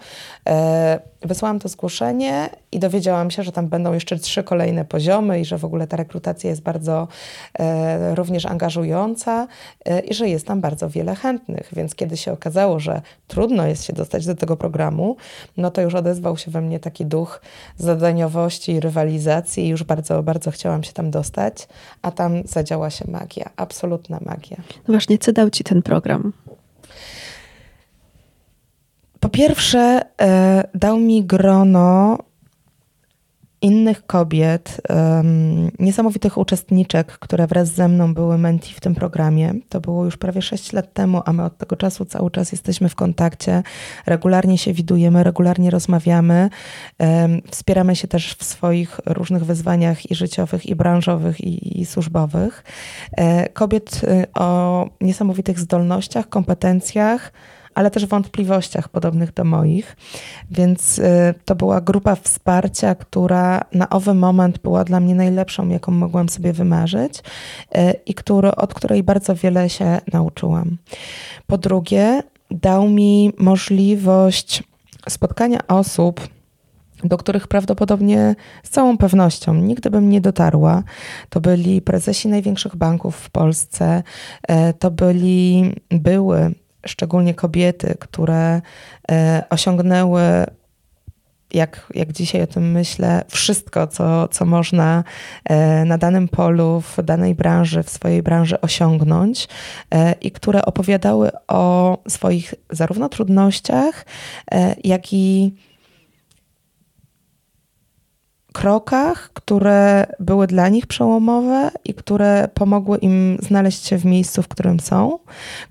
e, 0.49 1.01
wysłałam 1.23 1.59
to 1.59 1.69
zgłoszenie 1.69 2.49
i 2.73 2.79
dowiedziałam 2.79 3.31
się, 3.31 3.43
że 3.43 3.53
tam 3.53 3.69
będą 3.69 3.93
jeszcze 3.93 4.19
trzy 4.19 4.43
kolejne 4.43 4.85
poziomy 4.85 5.41
i 5.41 5.45
że 5.45 5.59
w 5.59 5.65
ogóle 5.65 5.87
ta 5.87 5.97
rekrutacja 5.97 6.51
jest 6.51 6.63
bardzo 6.63 7.09
również 8.15 8.47
angażująca 8.47 9.47
i 10.05 10.15
że 10.15 10.29
jest 10.29 10.47
tam 10.47 10.61
bardzo 10.61 10.89
wiele 10.89 11.15
chętnych. 11.15 11.69
Więc 11.73 11.95
kiedy 11.95 12.17
się 12.17 12.33
okazało, 12.33 12.81
że 12.81 13.03
trudno 13.29 13.67
jest 13.67 13.85
się 13.85 13.93
do 13.93 14.04
dostać 14.05 14.27
do 14.27 14.35
tego 14.35 14.57
programu, 14.57 15.17
no 15.57 15.71
to 15.71 15.81
już 15.81 15.95
odezwał 15.95 16.37
się 16.37 16.51
we 16.51 16.61
mnie 16.61 16.81
taki 16.81 17.07
duch 17.07 17.41
zadaniowości 17.77 18.73
i 18.73 18.81
rywalizacji 18.81 19.65
i 19.65 19.69
już 19.69 19.85
bardzo, 19.85 20.23
bardzo 20.23 20.51
chciałam 20.51 20.85
się 20.85 20.93
tam 20.93 21.11
dostać, 21.11 21.69
a 22.03 22.11
tam 22.11 22.43
zadziała 22.45 22.91
się 22.91 23.11
magia, 23.11 23.51
absolutna 23.57 24.19
magia. 24.23 24.57
No 24.89 24.93
właśnie, 24.95 25.19
co 25.19 25.33
dał 25.33 25.51
ci 25.51 25.65
ten 25.65 25.83
program? 25.83 26.33
Po 29.21 29.29
pierwsze, 29.29 30.01
e, 30.21 30.69
dał 30.75 30.99
mi 30.99 31.25
grono 31.25 32.19
innych 33.65 34.07
kobiet, 34.07 34.81
um, 34.89 35.71
niesamowitych 35.79 36.39
uczestniczek, 36.39 37.19
które 37.19 37.47
wraz 37.47 37.69
ze 37.69 37.89
mną 37.89 38.15
były 38.15 38.39
menti 38.39 38.75
w 38.75 38.81
tym 38.81 38.95
programie. 38.95 39.55
To 39.69 39.81
było 39.81 40.05
już 40.05 40.17
prawie 40.17 40.43
6 40.43 40.73
lat 40.73 40.93
temu, 40.93 41.23
a 41.25 41.33
my 41.33 41.45
od 41.45 41.59
tego 41.59 41.77
czasu 41.77 42.05
cały 42.05 42.31
czas 42.31 42.53
jesteśmy 42.53 42.89
w 42.89 42.95
kontakcie, 42.95 43.63
regularnie 44.07 44.59
się 44.59 44.73
widujemy, 44.73 45.25
regularnie 45.25 45.71
rozmawiamy, 45.71 46.51
um, 46.99 47.43
wspieramy 47.51 47.97
się 47.97 48.09
też 48.09 48.35
w 48.35 48.45
swoich 48.45 49.01
różnych 49.07 49.45
wyzwaniach 49.45 50.11
i 50.11 50.15
życiowych, 50.15 50.67
i 50.67 50.75
branżowych, 50.75 51.41
i, 51.41 51.81
i 51.81 51.87
służbowych. 51.87 52.65
E, 53.17 53.49
kobiet 53.49 54.01
y, 54.05 54.33
o 54.33 54.89
niesamowitych 55.01 55.59
zdolnościach, 55.59 56.29
kompetencjach, 56.29 57.33
ale 57.75 57.91
też 57.91 58.07
wątpliwościach 58.07 58.89
podobnych 58.89 59.33
do 59.33 59.45
moich. 59.45 59.97
Więc 60.51 60.99
y, 60.99 61.35
to 61.45 61.55
była 61.55 61.81
grupa 61.81 62.15
wsparcia, 62.15 62.95
która 62.95 63.61
na 63.73 63.91
owy 63.91 64.15
moment 64.15 64.59
była 64.59 64.85
dla 64.85 65.01
mnie 65.01 65.15
najlepszą, 65.15 65.69
jaką 65.69 65.93
mogłam 65.93 66.29
sobie 66.29 66.53
wymarzyć 66.53 67.19
y, 67.19 67.93
i 68.07 68.15
który, 68.15 68.55
od 68.55 68.75
której 68.75 69.03
bardzo 69.03 69.35
wiele 69.35 69.71
się 69.71 70.01
nauczyłam. 70.13 70.79
Po 71.47 71.59
drugie, 71.59 72.23
dał 72.51 72.89
mi 72.89 73.33
możliwość 73.39 74.63
spotkania 75.09 75.67
osób, 75.67 76.29
do 77.05 77.19
których 77.19 77.49
prawdopodobnie 77.49 78.35
z 78.63 78.71
całą 78.71 78.99
pewnością 78.99 79.55
nigdy 79.55 79.91
bym 79.91 80.09
nie 80.09 80.21
dotarła. 80.21 80.83
To 81.29 81.41
byli 81.41 81.83
prezesi 81.83 82.29
największych 82.29 82.77
banków 82.77 83.17
w 83.17 83.31
Polsce, 83.31 84.03
y, 84.51 84.55
to 84.79 84.91
byli, 84.91 85.73
były 85.91 86.55
szczególnie 86.87 87.35
kobiety, 87.35 87.95
które 88.01 88.61
e, 89.11 89.45
osiągnęły 89.51 90.21
jak, 91.55 91.93
jak 91.95 92.13
dzisiaj 92.13 92.43
o 92.43 92.47
tym 92.47 92.71
myślę, 92.71 93.25
wszystko, 93.29 93.87
co, 93.87 94.29
co 94.29 94.45
można 94.45 95.05
e, 95.45 95.85
na 95.85 95.99
danym 95.99 96.29
polu, 96.29 96.81
w 96.81 97.03
danej 97.03 97.35
branży, 97.35 97.83
w 97.83 97.91
swojej 97.91 98.23
branży 98.23 98.61
osiągnąć 98.61 99.49
e, 99.91 100.13
i 100.13 100.31
które 100.31 100.65
opowiadały 100.65 101.31
o 101.49 101.99
swoich 102.09 102.55
zarówno 102.71 103.09
trudnościach, 103.09 104.07
jak 104.85 105.13
i 105.13 105.55
krokach, 108.55 109.31
które 109.33 110.07
były 110.21 110.47
dla 110.47 110.69
nich 110.69 110.87
przełomowe 110.87 111.71
i 111.85 111.95
które 111.95 112.49
pomogły 112.55 112.99
im 112.99 113.39
znaleźć 113.43 113.87
się 113.87 113.99
w 113.99 114.05
miejscu, 114.05 114.43
w 114.43 114.49
którym 114.49 114.81
są, 114.81 115.19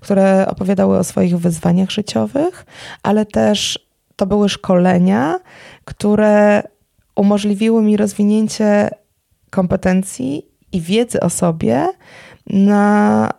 które 0.00 0.46
opowiadały 0.46 0.98
o 0.98 1.04
swoich 1.04 1.38
wyzwaniach 1.38 1.90
życiowych, 1.90 2.66
ale 3.02 3.26
też 3.26 3.88
to 4.16 4.26
były 4.26 4.48
szkolenia, 4.48 5.40
które 5.84 6.62
umożliwiły 7.16 7.82
mi 7.82 7.96
rozwinięcie 7.96 8.90
kompetencji 9.50 10.46
i 10.72 10.80
wiedzy 10.80 11.20
o 11.20 11.30
sobie, 11.30 11.88
na, 12.46 13.30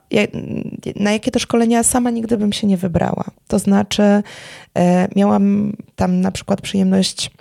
na 0.96 1.12
jakie 1.12 1.32
to 1.32 1.40
szkolenia 1.40 1.84
sama 1.84 2.10
nigdy 2.10 2.38
bym 2.38 2.54
się 2.54 2.68
nie 2.68 2.78
wybrała. 2.78 3.24
To 3.48 3.60
znaczy, 3.60 4.24
e, 4.78 5.08
miałam 5.16 5.74
tam 5.96 6.22
na 6.22 6.32
przykład 6.32 6.62
przyjemność 6.62 7.32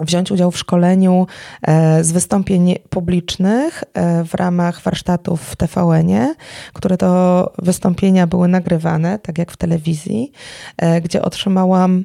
wziąć 0.00 0.30
udział 0.30 0.50
w 0.50 0.58
szkoleniu 0.58 1.26
e, 1.62 2.04
z 2.04 2.12
wystąpień 2.12 2.74
publicznych 2.90 3.84
e, 3.94 4.24
w 4.24 4.34
ramach 4.34 4.80
warsztatów 4.80 5.42
w 5.42 5.56
TVN-ie, 5.56 6.34
które 6.72 6.96
to 6.96 7.52
wystąpienia 7.58 8.26
były 8.26 8.48
nagrywane, 8.48 9.18
tak 9.18 9.38
jak 9.38 9.52
w 9.52 9.56
telewizji, 9.56 10.32
e, 10.76 11.00
gdzie 11.00 11.22
otrzymałam 11.22 12.04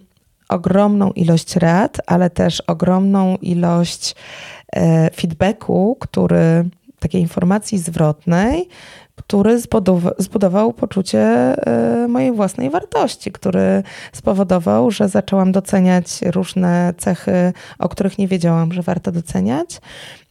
ogromną 0.49 1.11
ilość 1.11 1.55
rad, 1.55 1.97
ale 2.07 2.29
też 2.29 2.61
ogromną 2.61 3.37
ilość 3.41 4.15
feedbacku, 5.15 5.97
który 5.99 6.65
takiej 6.99 7.21
informacji 7.21 7.77
zwrotnej, 7.77 8.69
który 9.15 9.59
zbudował 10.17 10.73
poczucie 10.73 11.19
e, 11.21 12.07
mojej 12.07 12.31
własnej 12.31 12.69
wartości, 12.69 13.31
który 13.31 13.83
spowodował, 14.11 14.91
że 14.91 15.09
zaczęłam 15.09 15.51
doceniać 15.51 16.21
różne 16.21 16.93
cechy, 16.97 17.53
o 17.79 17.89
których 17.89 18.17
nie 18.17 18.27
wiedziałam, 18.27 18.73
że 18.73 18.81
warto 18.81 19.11
doceniać, 19.11 19.81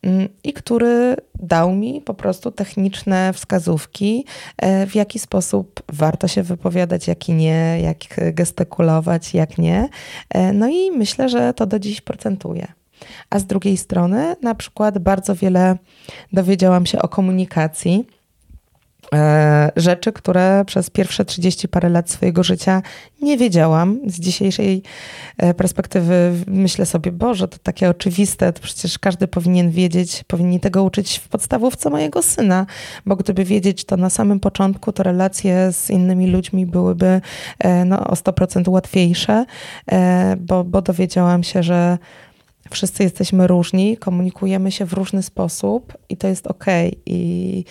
mm, 0.02 0.28
i 0.44 0.52
który 0.52 1.16
dał 1.34 1.72
mi 1.72 2.00
po 2.00 2.14
prostu 2.14 2.50
techniczne 2.50 3.32
wskazówki, 3.32 4.24
e, 4.58 4.86
w 4.86 4.94
jaki 4.94 5.18
sposób 5.18 5.82
warto 5.92 6.28
się 6.28 6.42
wypowiadać, 6.42 7.08
jaki 7.08 7.32
nie, 7.32 7.80
jak 7.80 8.34
gestykulować, 8.34 9.34
jak 9.34 9.58
nie. 9.58 9.88
E, 10.30 10.52
no 10.52 10.68
i 10.68 10.90
myślę, 10.90 11.28
że 11.28 11.54
to 11.54 11.66
do 11.66 11.78
dziś 11.78 12.00
procentuje. 12.00 12.66
A 13.30 13.38
z 13.38 13.46
drugiej 13.46 13.76
strony, 13.76 14.36
na 14.42 14.54
przykład, 14.54 14.98
bardzo 14.98 15.34
wiele 15.34 15.76
dowiedziałam 16.32 16.86
się 16.86 17.02
o 17.02 17.08
komunikacji 17.08 18.06
rzeczy, 19.76 20.12
które 20.12 20.64
przez 20.66 20.90
pierwsze 20.90 21.24
30 21.24 21.68
parę 21.68 21.88
lat 21.88 22.10
swojego 22.10 22.42
życia 22.42 22.82
nie 23.22 23.36
wiedziałam. 23.36 24.00
Z 24.06 24.20
dzisiejszej 24.20 24.82
e, 25.38 25.54
perspektywy 25.54 26.32
myślę 26.46 26.86
sobie, 26.86 27.12
Boże, 27.12 27.48
to 27.48 27.58
takie 27.62 27.90
oczywiste, 27.90 28.52
to 28.52 28.62
przecież 28.62 28.98
każdy 28.98 29.28
powinien 29.28 29.70
wiedzieć, 29.70 30.24
powinni 30.26 30.60
tego 30.60 30.82
uczyć 30.82 31.18
w 31.18 31.28
podstawówce 31.28 31.90
mojego 31.90 32.22
syna, 32.22 32.66
bo 33.06 33.16
gdyby 33.16 33.44
wiedzieć 33.44 33.84
to 33.84 33.96
na 33.96 34.10
samym 34.10 34.40
początku, 34.40 34.92
to 34.92 35.02
relacje 35.02 35.72
z 35.72 35.90
innymi 35.90 36.26
ludźmi 36.26 36.66
byłyby 36.66 37.20
e, 37.58 37.84
no, 37.84 38.06
o 38.06 38.14
100% 38.14 38.68
łatwiejsze, 38.68 39.44
bo, 40.38 40.64
bo 40.64 40.82
dowiedziałam 40.82 41.42
się, 41.42 41.62
że 41.62 41.98
wszyscy 42.70 43.02
jesteśmy 43.02 43.46
różni, 43.46 43.96
komunikujemy 43.96 44.72
się 44.72 44.84
w 44.84 44.92
różny 44.92 45.22
sposób 45.22 45.98
i 46.08 46.16
to 46.16 46.28
jest 46.28 46.46
ok. 46.46 46.64
I 47.06 47.64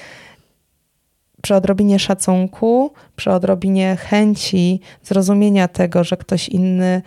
przy 1.42 1.56
odrobinie 1.56 2.00
szacunku, 2.00 2.94
przy 3.16 3.32
odrobinie 3.32 3.96
chęci 3.96 4.80
zrozumienia 5.04 5.68
tego, 5.68 6.04
że 6.04 6.18
ktoś 6.18 6.50
inny 6.50 7.02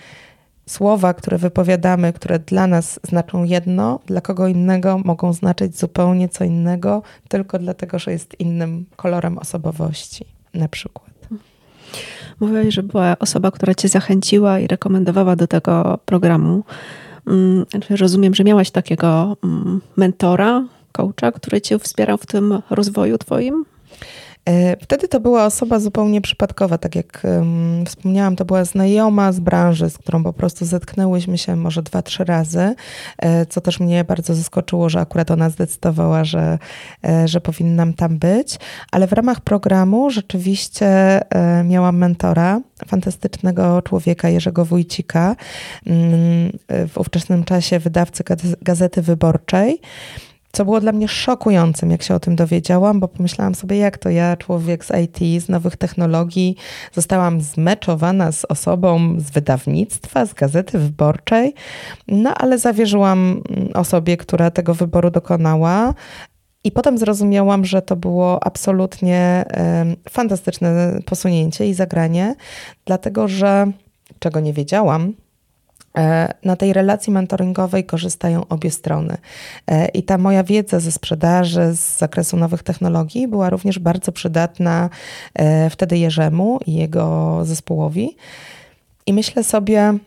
słowa, 0.66 1.14
które 1.14 1.38
wypowiadamy, 1.38 2.12
które 2.12 2.38
dla 2.38 2.66
nas 2.66 3.00
znaczą 3.02 3.44
jedno, 3.44 4.00
dla 4.06 4.20
kogo 4.20 4.48
innego 4.48 4.98
mogą 5.04 5.32
znaczyć 5.32 5.78
zupełnie 5.78 6.28
co 6.28 6.44
innego, 6.44 7.02
tylko 7.28 7.58
dlatego, 7.58 7.98
że 7.98 8.12
jest 8.12 8.40
innym 8.40 8.86
kolorem 8.96 9.38
osobowości, 9.38 10.24
na 10.54 10.68
przykład. 10.68 11.12
Mówiłaś, 12.40 12.74
że 12.74 12.82
była 12.82 13.16
osoba, 13.18 13.50
która 13.50 13.74
cię 13.74 13.88
zachęciła 13.88 14.58
i 14.58 14.66
rekomendowała 14.66 15.36
do 15.36 15.46
tego 15.46 15.98
programu. 16.06 16.64
Mm, 17.26 17.66
rozumiem, 17.90 18.34
że 18.34 18.44
miałaś 18.44 18.70
takiego 18.70 19.36
mm, 19.44 19.80
mentora, 19.96 20.64
coacha, 20.92 21.32
który 21.32 21.60
cię 21.60 21.78
wspierał 21.78 22.18
w 22.18 22.26
tym 22.26 22.62
rozwoju 22.70 23.18
twoim? 23.18 23.64
E, 24.49 24.76
wtedy 24.76 25.09
to 25.09 25.20
była 25.20 25.47
osoba 25.47 25.80
zupełnie 25.80 26.20
przypadkowa, 26.20 26.78
tak 26.78 26.97
jak 26.97 27.22
um, 27.24 27.86
wspomniałam, 27.86 28.36
to 28.36 28.45
była 28.45 28.64
znajoma 28.64 29.32
z 29.32 29.40
branży, 29.40 29.90
z 29.90 29.99
którą 29.99 30.22
po 30.22 30.32
prostu 30.32 30.64
zetknęłyśmy 30.64 31.38
się 31.38 31.57
może 31.57 31.82
dwa, 31.82 32.03
trzy 32.03 32.24
razy, 32.24 32.74
e, 33.18 33.47
co 33.47 33.61
też 33.61 33.80
mnie 33.80 34.05
bardzo 34.05 34.34
zaskoczyło, 34.34 34.88
że 34.88 35.01
akurat 35.01 35.30
ona 35.30 35.51
zdecydowała, 35.51 36.24
że, 36.24 36.59
e, 37.05 37.28
że 37.28 37.40
powinnam 37.40 37.95
tam 37.95 38.18
być, 38.18 38.59
ale 38.93 39.07
w 39.07 39.12
ramach 39.12 39.40
programu 39.40 40.11
rzeczywiście 40.11 41.20
miałam 41.64 41.97
mentora, 41.97 42.61
fantastycznego 42.86 43.82
człowieka 43.82 44.28
Jerzego 44.28 44.64
Wójcika, 44.64 45.36
mm, 45.86 46.53
w 46.88 46.99
ówczesnym 46.99 47.45
czasie 47.45 47.78
wydawcy 47.78 48.24
Gazety 48.62 49.03
Wyborczej, 49.03 49.80
co 50.53 50.64
było 50.64 50.80
dla 50.80 50.92
mnie 50.92 51.09
szokującym, 51.09 51.90
jak 51.90 52.03
się 52.03 52.14
o 52.14 52.20
tym 52.20 52.36
dowiedziałam, 52.36 53.00
bo 53.00 53.09
pomyślałam 53.09 53.55
sobie, 53.55 53.76
jak 53.76 53.98
to 53.98 54.11
ja, 54.11 54.36
człowiek 54.36 54.84
z 54.84 54.90
IT, 55.05 55.42
z 55.42 55.48
nowych 55.48 55.76
technologii, 55.76 56.57
zostałam 56.92 57.40
zmeczowana 57.40 58.32
z 58.32 58.44
osobą 58.44 59.20
z 59.20 59.30
wydawnictwa, 59.30 60.26
z 60.26 60.34
gazety 60.34 60.78
wyborczej, 60.78 61.55
no 62.09 62.34
ale 62.34 62.59
zawierzyłam 62.59 63.42
osobie, 63.74 64.16
która 64.16 64.50
tego 64.50 64.74
wyboru 64.74 65.11
dokonała. 65.11 65.94
I 66.64 66.72
potem 66.72 66.98
zrozumiałam, 66.98 67.64
że 67.64 67.82
to 67.82 67.96
było 67.96 68.44
absolutnie 68.44 69.44
y, 70.07 70.11
fantastyczne 70.11 70.98
posunięcie 71.05 71.68
i 71.68 71.74
zagranie, 71.74 72.34
dlatego 72.84 73.28
że 73.28 73.72
czego 74.18 74.40
nie 74.40 74.53
wiedziałam, 74.53 75.12
na 76.45 76.57
tej 76.57 76.72
relacji 76.72 77.12
mentoringowej 77.12 77.84
korzystają 77.84 78.49
obie 78.49 78.70
strony. 78.70 79.16
E, 79.66 79.88
I 79.88 80.03
ta 80.03 80.18
moja 80.18 80.45
wiedza 80.45 80.80
ze 80.80 80.93
sprzedaży, 80.93 81.74
z 81.74 81.99
zakresu 81.99 82.36
nowych 82.36 82.62
technologii 82.62 83.28
była 83.28 83.51
również 83.51 83.78
bardzo 83.78 84.12
przydatna 84.12 84.90
e, 85.34 85.70
wtedy 85.70 85.99
Jerzemu 85.99 86.61
i 86.66 86.74
jego 86.74 87.38
zespołowi. 87.45 88.16
I 89.07 89.12
myślę 89.12 89.45
sobie, 89.45 89.99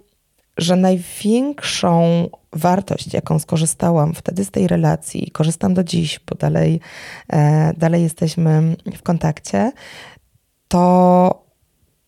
że 0.57 0.75
największą 0.75 2.29
wartość, 2.53 3.13
jaką 3.13 3.39
skorzystałam 3.39 4.13
wtedy 4.13 4.45
z 4.45 4.51
tej 4.51 4.67
relacji 4.67 5.31
korzystam 5.31 5.73
do 5.73 5.83
dziś, 5.83 6.19
bo 6.29 6.35
dalej, 6.35 6.79
dalej 7.77 8.03
jesteśmy 8.03 8.75
w 8.97 9.01
kontakcie, 9.01 9.71
to 10.67 11.45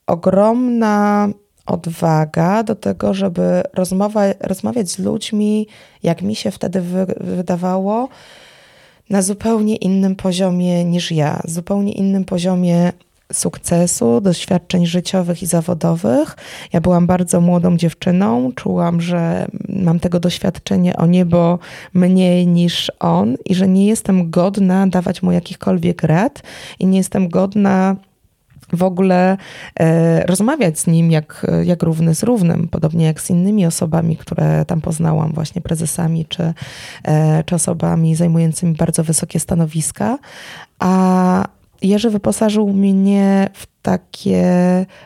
ogromna 0.08 1.30
odwaga 1.68 2.64
do 2.64 2.76
tego, 2.76 3.14
żeby 3.14 3.64
rozmowa, 3.74 4.24
rozmawiać 4.40 4.90
z 4.90 5.00
ludźmi, 5.00 5.68
jak 6.04 6.22
mi 6.22 6.36
się 6.36 6.52
wtedy 6.52 6.82
wy, 6.82 7.06
wydawało, 7.20 8.10
na 9.10 9.22
zupełnie 9.22 9.76
innym 9.76 10.16
poziomie 10.16 10.86
niż 10.86 11.12
ja, 11.12 11.42
zupełnie 11.46 11.92
innym 11.92 12.26
poziomie 12.26 12.92
sukcesu, 13.34 14.22
doświadczeń 14.22 14.86
życiowych 14.86 15.44
i 15.44 15.46
zawodowych. 15.46 16.36
Ja 16.74 16.82
byłam 16.82 17.08
bardzo 17.08 17.42
młodą 17.42 17.78
dziewczyną, 17.78 18.52
czułam, 18.56 19.02
że 19.02 19.48
mam 19.70 20.00
tego 20.00 20.20
doświadczenie 20.20 20.98
o 20.98 21.06
niebo 21.06 21.60
mniej 21.94 22.48
niż 22.48 22.92
on 23.00 23.36
i 23.46 23.56
że 23.56 23.68
nie 23.68 23.88
jestem 23.88 24.30
godna 24.30 24.88
dawać 24.88 25.24
mu 25.24 25.32
jakichkolwiek 25.32 26.04
rad 26.04 26.44
i 26.80 26.86
nie 26.86 26.98
jestem 26.98 27.30
godna 27.30 27.96
w 28.74 28.84
ogóle 28.84 29.38
e, 29.80 30.26
rozmawiać 30.26 30.80
z 30.80 30.88
nim 30.88 31.12
jak, 31.12 31.46
jak 31.64 31.84
równy 31.84 32.16
z 32.16 32.24
równym, 32.24 32.68
podobnie 32.68 33.06
jak 33.06 33.22
z 33.22 33.30
innymi 33.30 33.66
osobami, 33.66 34.18
które 34.18 34.66
tam 34.66 34.82
poznałam, 34.82 35.32
właśnie 35.34 35.62
prezesami 35.62 36.26
czy, 36.26 36.54
e, 37.04 37.44
czy 37.44 37.56
osobami 37.56 38.16
zajmującymi 38.16 38.74
bardzo 38.74 39.04
wysokie 39.04 39.40
stanowiska. 39.40 40.18
A 40.80 41.57
Jerzy 41.82 42.10
wyposażył 42.10 42.74
mnie 42.74 43.50
w 43.54 43.68
takie 43.82 44.46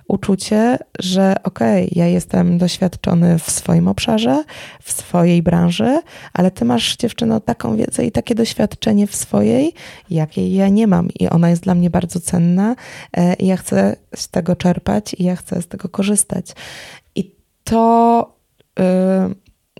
uczucie, 0.07 0.77
że 0.99 1.35
okej, 1.43 1.85
okay, 1.85 1.99
ja 1.99 2.07
jestem 2.07 2.57
doświadczony 2.57 3.39
w 3.39 3.51
swoim 3.51 3.87
obszarze, 3.87 4.43
w 4.81 4.91
swojej 4.91 5.41
branży, 5.43 5.99
ale 6.33 6.51
ty 6.51 6.65
masz 6.65 6.97
dziewczyno 6.97 7.39
taką 7.39 7.75
wiedzę 7.75 8.05
i 8.05 8.11
takie 8.11 8.35
doświadczenie 8.35 9.07
w 9.07 9.15
swojej, 9.15 9.73
jakiej 10.09 10.53
ja 10.53 10.69
nie 10.69 10.87
mam 10.87 11.09
i 11.19 11.29
ona 11.29 11.49
jest 11.49 11.63
dla 11.63 11.75
mnie 11.75 11.89
bardzo 11.89 12.19
cenna 12.19 12.75
e, 13.17 13.33
i 13.33 13.47
ja 13.47 13.57
chcę 13.57 13.95
z 14.15 14.29
tego 14.29 14.55
czerpać 14.55 15.13
i 15.13 15.23
ja 15.23 15.35
chcę 15.35 15.61
z 15.61 15.67
tego 15.67 15.89
korzystać. 15.89 16.45
I 17.15 17.35
to 17.63 18.37
yy, 18.79 18.85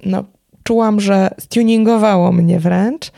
no, 0.05 0.23
że 0.99 1.29
stuningowało 1.39 2.31
mnie 2.31 2.59
wręcz 2.59 3.11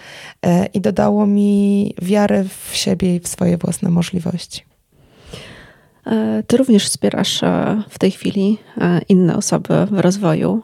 e, 0.46 0.66
i 0.66 0.82
dodało 0.82 1.28
mi 1.28 1.94
wiary 2.02 2.46
w 2.70 2.76
siebie 2.76 3.16
i 3.16 3.20
w 3.20 3.28
swoje 3.28 3.58
własne 3.58 3.90
możliwości. 3.90 4.64
E, 6.08 6.44
ty 6.48 6.58
również 6.58 6.86
wspierasz 6.86 7.44
e, 7.44 7.84
w 7.90 8.00
tej 8.00 8.12
chwili 8.12 8.58
inne 9.10 9.38
osoby 9.38 9.86
w 9.92 10.00
rozwoju. 10.00 10.64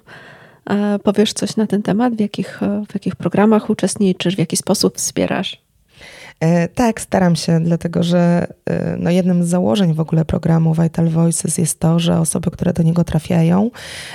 Powiesz 1.04 1.34
coś 1.34 1.56
na 1.56 1.68
ten 1.68 1.82
temat? 1.82 2.16
W 2.16 2.20
jakich, 2.20 2.60
w 2.90 2.94
jakich 2.94 3.16
programach 3.16 3.70
uczestniczysz? 3.70 4.36
W 4.36 4.40
jaki 4.40 4.58
sposób 4.58 4.98
wspierasz? 4.98 5.69
E, 6.40 6.68
tak, 6.68 7.02
staram 7.02 7.36
się, 7.36 7.60
dlatego 7.60 8.04
że 8.04 8.48
e, 8.66 8.98
no 9.00 9.10
jednym 9.10 9.44
z 9.44 9.48
założeń 9.48 9.94
w 9.94 10.00
ogóle 10.00 10.26
programu 10.26 10.74
Vital 10.74 11.10
Voices 11.10 11.58
jest 11.58 11.80
to, 11.80 12.00
że 12.00 12.20
osoby, 12.20 12.52
które 12.52 12.74
do 12.74 12.84
niego 12.84 13.04
trafiają, 13.04 13.72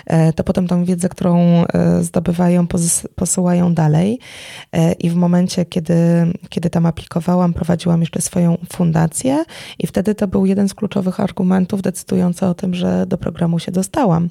e, 0.07 0.33
to 0.33 0.45
potem 0.45 0.67
tą 0.67 0.85
wiedzę, 0.85 1.09
którą 1.09 1.65
zdobywają, 2.01 2.67
posyłają 3.15 3.75
dalej. 3.75 4.19
I 4.99 5.11
w 5.11 5.15
momencie, 5.15 5.65
kiedy, 5.65 5.95
kiedy 6.49 6.71
tam 6.71 6.87
aplikowałam, 6.87 7.53
prowadziłam 7.53 8.01
jeszcze 8.01 8.21
swoją 8.21 8.59
fundację, 8.73 9.45
i 9.79 9.87
wtedy 9.87 10.15
to 10.15 10.29
był 10.29 10.47
jeden 10.47 10.69
z 10.69 10.75
kluczowych 10.75 11.21
argumentów 11.21 11.83
decydujący 11.83 12.47
o 12.47 12.55
tym, 12.55 12.75
że 12.75 13.07
do 13.07 13.19
programu 13.19 13.59
się 13.59 13.73
dostałam. 13.73 14.29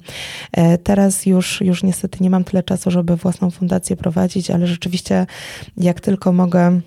Teraz 0.82 1.26
już, 1.26 1.60
już 1.60 1.82
niestety 1.82 2.18
nie 2.20 2.30
mam 2.30 2.44
tyle 2.44 2.62
czasu, 2.62 2.90
żeby 2.90 3.16
własną 3.16 3.50
fundację 3.50 3.96
prowadzić, 3.96 4.50
ale 4.50 4.66
rzeczywiście, 4.66 5.26
jak 5.76 6.00
tylko 6.00 6.32
mogę 6.32 6.80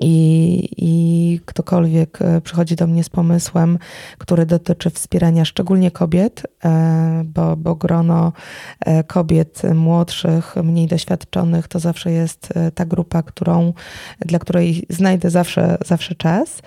i, 0.00 0.68
I 0.76 1.40
ktokolwiek 1.44 2.22
e, 2.22 2.40
przychodzi 2.40 2.76
do 2.76 2.86
mnie 2.86 3.04
z 3.04 3.08
pomysłem, 3.08 3.78
który 4.18 4.46
dotyczy 4.46 4.90
wspierania 4.90 5.44
szczególnie 5.44 5.90
kobiet, 5.90 6.42
e, 6.64 7.22
bo, 7.24 7.56
bo 7.56 7.74
grono 7.74 8.32
e, 8.80 9.04
kobiet 9.04 9.62
młodszych, 9.74 10.56
mniej 10.62 10.86
doświadczonych 10.86 11.68
to 11.68 11.78
zawsze 11.78 12.10
jest 12.10 12.52
ta 12.74 12.84
grupa, 12.84 13.22
którą, 13.22 13.72
dla 14.18 14.38
której 14.38 14.86
znajdę 14.88 15.30
zawsze, 15.30 15.78
zawsze 15.84 16.14
czas. 16.14 16.62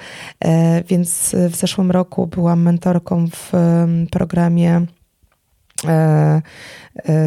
Więc 0.87 1.35
w 1.49 1.55
zeszłym 1.55 1.91
roku 1.91 2.27
byłam 2.27 2.61
mentorką 2.61 3.27
w 3.27 3.51
programie 4.11 4.85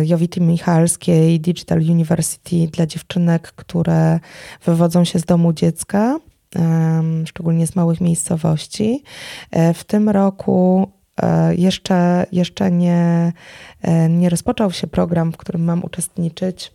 Jowity 0.05 0.41
Michalskiej 0.41 1.41
Digital 1.41 1.79
University 1.79 2.69
dla 2.73 2.87
dziewczynek, 2.87 3.53
które 3.53 4.21
wywodzą 4.65 5.05
się 5.05 5.19
z 5.19 5.25
domu 5.25 5.53
dziecka, 5.53 6.19
szczególnie 7.27 7.67
z 7.67 7.77
małych 7.77 8.01
miejscowości. 8.01 9.03
E, 9.51 9.75
w 9.75 9.85
tym 9.85 10.09
roku 10.09 10.91
jeszcze, 11.57 12.27
jeszcze 12.33 12.71
nie, 12.71 13.33
nie 14.09 14.29
rozpoczął 14.29 14.73
się 14.73 14.87
program, 14.87 15.33
w 15.33 15.37
którym 15.37 15.65
mam 15.65 15.85
uczestniczyć 15.85 16.73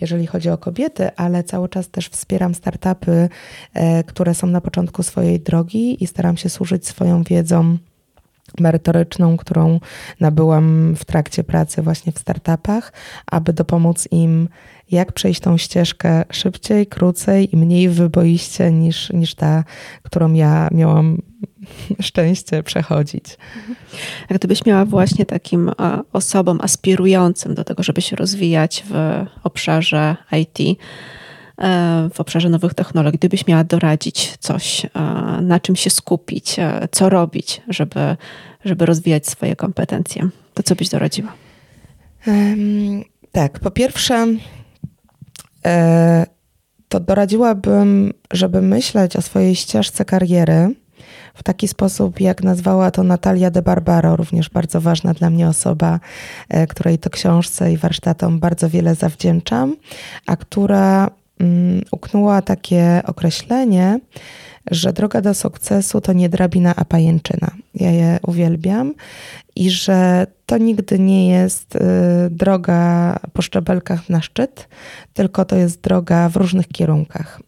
jeżeli 0.00 0.26
chodzi 0.26 0.50
o 0.50 0.58
kobiety, 0.58 1.16
ale 1.16 1.44
cały 1.44 1.68
czas 1.68 1.88
też 1.88 2.08
wspieram 2.08 2.54
startupy, 2.54 3.28
e, 3.74 4.04
które 4.04 4.34
są 4.34 4.46
na 4.46 4.60
początku 4.60 5.02
swojej 5.02 5.40
drogi 5.40 6.04
i 6.04 6.06
staram 6.06 6.36
się 6.36 6.48
służyć 6.48 6.86
swoją 6.86 7.22
wiedzą 7.22 7.78
merytoryczną, 8.60 9.36
którą 9.36 9.80
nabyłam 10.20 10.94
w 10.96 11.04
trakcie 11.04 11.44
pracy 11.44 11.82
właśnie 11.82 12.12
w 12.12 12.18
startupach, 12.18 12.92
aby 13.26 13.52
dopomóc 13.52 14.08
im, 14.10 14.48
jak 14.90 15.12
przejść 15.12 15.40
tą 15.40 15.56
ścieżkę 15.56 16.24
szybciej, 16.30 16.86
krócej 16.86 17.54
i 17.54 17.56
mniej 17.56 17.88
wyboiście 17.88 18.72
niż, 18.72 19.10
niż 19.10 19.34
ta, 19.34 19.64
którą 20.02 20.32
ja 20.32 20.68
miałam 20.72 21.18
szczęście 22.00 22.62
przechodzić. 22.62 23.24
A 24.28 24.34
gdybyś 24.34 24.66
miała 24.66 24.84
właśnie 24.84 25.26
takim 25.26 25.70
osobom 26.12 26.58
aspirującym 26.62 27.54
do 27.54 27.64
tego, 27.64 27.82
żeby 27.82 28.02
się 28.02 28.16
rozwijać 28.16 28.84
w 28.90 29.24
obszarze 29.42 30.16
IT, 30.32 30.60
e, 30.60 30.74
w 32.14 32.20
obszarze 32.20 32.48
nowych 32.48 32.74
technologii, 32.74 33.18
gdybyś 33.18 33.46
miała 33.46 33.64
doradzić 33.64 34.36
coś, 34.36 34.84
e, 34.84 34.88
na 35.42 35.60
czym 35.60 35.76
się 35.76 35.90
skupić, 35.90 36.58
e, 36.58 36.88
co 36.90 37.08
robić, 37.08 37.62
żeby, 37.68 38.16
żeby 38.64 38.86
rozwijać 38.86 39.26
swoje 39.26 39.56
kompetencje, 39.56 40.28
to 40.54 40.62
co 40.62 40.74
byś 40.74 40.88
doradziła? 40.88 41.32
Um, 42.26 43.04
tak, 43.32 43.58
po 43.58 43.70
pierwsze, 43.70 44.26
to 46.88 47.00
doradziłabym, 47.00 48.12
żeby 48.32 48.62
myśleć 48.62 49.16
o 49.16 49.22
swojej 49.22 49.56
ścieżce 49.56 50.04
kariery 50.04 50.74
w 51.34 51.42
taki 51.42 51.68
sposób, 51.68 52.20
jak 52.20 52.42
nazwała 52.42 52.90
to 52.90 53.02
Natalia 53.02 53.50
de 53.50 53.62
Barbaro, 53.62 54.16
również 54.16 54.50
bardzo 54.50 54.80
ważna 54.80 55.14
dla 55.14 55.30
mnie 55.30 55.48
osoba, 55.48 56.00
e, 56.48 56.66
której 56.66 56.98
to 56.98 57.10
książce 57.10 57.72
i 57.72 57.76
warsztatom 57.76 58.38
bardzo 58.38 58.70
wiele 58.70 58.94
zawdzięczam, 58.94 59.76
a 60.26 60.36
która 60.36 61.10
uknęła 61.90 62.42
takie 62.42 63.02
określenie, 63.06 64.00
że 64.70 64.92
droga 64.92 65.20
do 65.20 65.34
sukcesu 65.34 66.00
to 66.00 66.12
nie 66.12 66.28
drabina, 66.28 66.74
a 66.76 66.84
pajęczyna. 66.84 67.50
Ja 67.74 67.90
je 67.90 68.18
uwielbiam 68.26 68.94
i 69.56 69.70
że 69.70 70.26
to 70.46 70.58
nigdy 70.58 70.98
nie 70.98 71.28
jest 71.28 71.76
y, 71.76 71.80
droga 72.30 73.16
po 73.32 73.42
szczebelkach 73.42 74.08
na 74.08 74.22
szczyt, 74.22 74.68
tylko 75.14 75.44
to 75.44 75.56
jest 75.56 75.80
droga 75.80 76.28
w 76.28 76.36
różnych 76.36 76.68
kierunkach. 76.68 77.40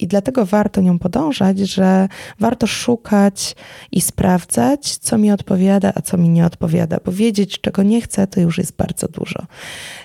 I 0.00 0.06
dlatego 0.06 0.46
warto 0.46 0.80
nią 0.80 0.98
podążać, 0.98 1.58
że 1.58 2.08
warto 2.38 2.66
szukać 2.66 3.56
i 3.92 4.00
sprawdzać, 4.00 4.96
co 4.96 5.18
mi 5.18 5.32
odpowiada, 5.32 5.92
a 5.94 6.02
co 6.02 6.16
mi 6.16 6.28
nie 6.28 6.46
odpowiada, 6.46 6.98
bo 7.04 7.12
wiedzieć, 7.12 7.60
czego 7.60 7.82
nie 7.82 8.00
chcę, 8.00 8.26
to 8.26 8.40
już 8.40 8.58
jest 8.58 8.76
bardzo 8.76 9.08
dużo. 9.08 9.46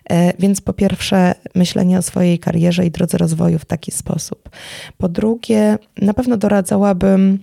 E, 0.09 0.33
więc 0.39 0.61
po 0.61 0.73
pierwsze, 0.73 1.35
myślenie 1.55 1.97
o 1.97 2.01
swojej 2.01 2.39
karierze 2.39 2.85
i 2.85 2.91
drodze 2.91 3.17
rozwoju 3.17 3.59
w 3.59 3.65
taki 3.65 3.91
sposób. 3.91 4.49
Po 4.97 5.09
drugie, 5.09 5.77
na 6.01 6.13
pewno 6.13 6.37
doradzałabym 6.37 7.39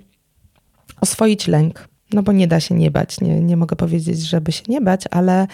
oswoić 1.00 1.48
lęk 1.48 1.91
no 2.12 2.22
bo 2.22 2.32
nie 2.32 2.46
da 2.46 2.60
się 2.60 2.74
nie 2.74 2.90
bać. 2.90 3.20
Nie, 3.20 3.40
nie 3.40 3.56
mogę 3.56 3.76
powiedzieć, 3.76 4.20
żeby 4.20 4.52
się 4.52 4.62
nie 4.68 4.80
bać, 4.80 5.04
ale 5.10 5.46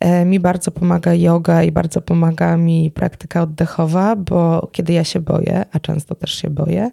e, 0.00 0.24
mi 0.24 0.40
bardzo 0.40 0.70
pomaga 0.70 1.14
yoga 1.14 1.62
i 1.62 1.72
bardzo 1.72 2.00
pomaga 2.00 2.56
mi 2.56 2.90
praktyka 2.90 3.42
oddechowa, 3.42 4.16
bo 4.16 4.68
kiedy 4.72 4.92
ja 4.92 5.04
się 5.04 5.20
boję, 5.20 5.64
a 5.72 5.80
często 5.80 6.14
też 6.14 6.34
się 6.34 6.50
boję, 6.50 6.90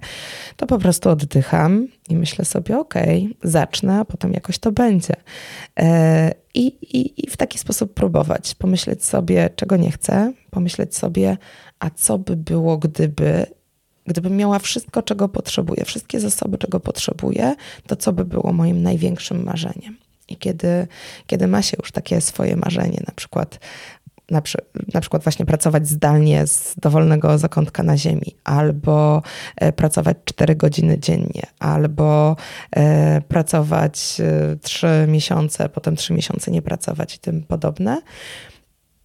to 0.56 0.68
po 0.68 0.78
prostu 0.78 1.10
oddycham 1.10 1.88
i 2.10 2.16
myślę 2.16 2.46
sobie, 2.46 2.80
okej, 2.80 3.26
okay, 3.26 3.52
zacznę, 3.52 4.00
a 4.00 4.06
potem 4.06 4.34
jakoś 4.34 4.60
to 4.60 4.72
będzie. 4.72 5.14
E, 5.80 6.34
I, 6.54 6.66
i, 6.68 7.26
I 7.26 7.30
w 7.30 7.38
taki 7.38 7.58
sposób 7.58 7.94
próbować, 7.94 8.56
pomyśleć 8.56 9.06
sobie, 9.06 9.50
czego 9.56 9.78
nie 9.78 9.92
chcę, 9.92 10.34
pomyśleć 10.50 10.96
sobie, 10.96 11.38
a 11.80 11.90
co 11.90 12.18
by 12.18 12.36
było, 12.36 12.78
gdyby 12.78 13.46
Gdybym 14.08 14.38
miała 14.38 14.60
wszystko, 14.60 15.02
czego 15.02 15.30
potrzebuję, 15.30 15.86
wszystkie 15.86 16.20
zasoby, 16.20 16.58
czego 16.58 16.80
potrzebuję, 16.80 17.56
to 17.88 17.96
co 17.96 18.14
by 18.14 18.26
było 18.26 18.54
moim 18.54 18.84
największym 18.84 19.44
marzeniem? 19.44 19.98
I 20.30 20.38
kiedy, 20.38 20.88
kiedy 21.28 21.48
ma 21.48 21.62
się 21.62 21.78
już 21.80 21.92
takie 21.92 22.22
swoje 22.22 22.56
marzenie, 22.56 23.04
na 23.08 23.14
przykład 23.16 23.60
na, 24.32 24.42
na, 24.94 25.02
przykład 25.02 25.24
właśnie 25.24 25.46
pracować 25.46 25.88
zdalnie 25.88 26.48
z 26.48 26.76
dowolnego 26.82 27.38
zakątka 27.38 27.84
na 27.84 27.98
ziemi, 27.98 28.36
albo 28.44 29.22
e, 29.56 29.72
pracować 29.74 30.18
4 30.26 30.56
godziny 30.56 31.00
dziennie, 31.00 31.44
albo 31.60 32.36
e, 32.72 33.22
pracować 33.22 34.22
e, 34.22 34.56
3 34.62 34.88
miesiące, 35.08 35.70
potem 35.70 35.96
3 35.96 36.14
miesiące 36.14 36.52
nie 36.52 36.62
pracować 36.62 37.16
i 37.16 37.20
tym 37.20 37.44
podobne, 37.44 38.02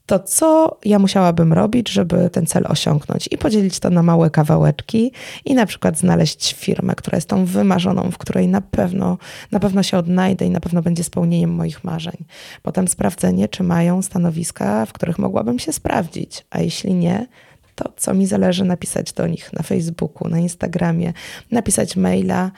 to 0.07 0.19
co 0.19 0.79
ja 0.85 0.99
musiałabym 0.99 1.53
robić, 1.53 1.89
żeby 1.89 2.31
ten 2.31 2.47
cel 2.47 2.65
osiągnąć 2.69 3.29
i 3.31 3.39
podzielić 3.39 3.81
to 3.81 3.91
na 3.91 4.03
małe 4.03 4.31
kawałeczki 4.31 5.13
i 5.45 5.55
na 5.55 5.67
przykład 5.67 5.99
znaleźć 5.99 6.55
firmę, 6.55 6.95
która 6.95 7.17
jest 7.17 7.29
tą 7.29 7.45
wymarzoną, 7.45 8.11
w 8.11 8.19
której 8.19 8.49
na 8.49 8.61
pewno, 8.61 9.19
na 9.53 9.61
pewno 9.61 9.83
się 9.83 9.99
odnajdę 9.99 10.47
i 10.47 10.51
na 10.51 10.61
pewno 10.61 10.83
będzie 10.83 11.05
spełnieniem 11.05 11.51
moich 11.51 11.85
marzeń. 11.85 12.25
Potem 12.63 12.89
sprawdzenie, 12.89 13.49
czy 13.49 13.63
mają 13.63 14.03
stanowiska, 14.03 14.87
w 14.87 14.93
których 14.93 15.19
mogłabym 15.19 15.59
się 15.59 15.73
sprawdzić, 15.73 16.47
a 16.51 16.61
jeśli 16.61 16.95
nie, 16.95 17.27
to 17.75 17.93
co 17.97 18.15
mi 18.15 18.27
zależy 18.27 18.65
napisać 18.65 19.13
do 19.13 19.27
nich 19.27 19.53
na 19.53 19.63
Facebooku, 19.63 20.29
na 20.29 20.39
Instagramie, 20.39 21.13
napisać 21.51 21.97
maila, 21.97 22.51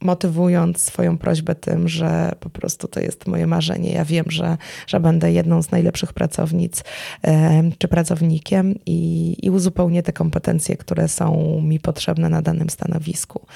motywując 0.00 0.82
swoją 0.82 1.18
prośbę 1.18 1.54
tym, 1.54 1.88
że 1.88 2.32
po 2.40 2.50
prostu 2.50 2.88
to 2.88 3.00
jest 3.00 3.26
moje 3.26 3.46
marzenie. 3.46 3.92
Ja 3.92 4.04
wiem, 4.04 4.24
że, 4.28 4.56
że 4.86 5.00
będę 5.00 5.32
jedną 5.32 5.62
z 5.62 5.70
najlepszych 5.70 6.12
pracownic 6.12 6.84
czy 7.78 7.88
pracownikiem 7.88 8.74
i, 8.86 9.36
i 9.42 9.50
uzupełnię 9.50 10.02
te 10.02 10.12
kompetencje, 10.12 10.76
które 10.76 11.08
są 11.08 11.60
mi 11.62 11.80
potrzebne 11.80 12.28
na 12.28 12.42
danym 12.42 12.70
stanowisku. 12.70 13.46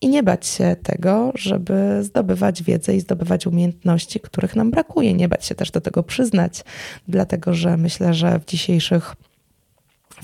I 0.00 0.08
nie 0.08 0.22
bać 0.22 0.46
się 0.46 0.76
tego, 0.82 1.32
żeby 1.34 2.04
zdobywać 2.04 2.62
wiedzę 2.62 2.96
i 2.96 3.00
zdobywać 3.00 3.46
umiejętności, 3.46 4.20
których 4.20 4.56
nam 4.56 4.70
brakuje. 4.70 5.14
Nie 5.14 5.28
bać 5.28 5.46
się 5.46 5.54
też 5.54 5.70
do 5.70 5.80
tego 5.80 6.02
przyznać, 6.02 6.64
dlatego 7.08 7.54
że 7.54 7.76
myślę, 7.76 8.14
że 8.14 8.40
w 8.40 8.44
dzisiejszych 8.44 9.14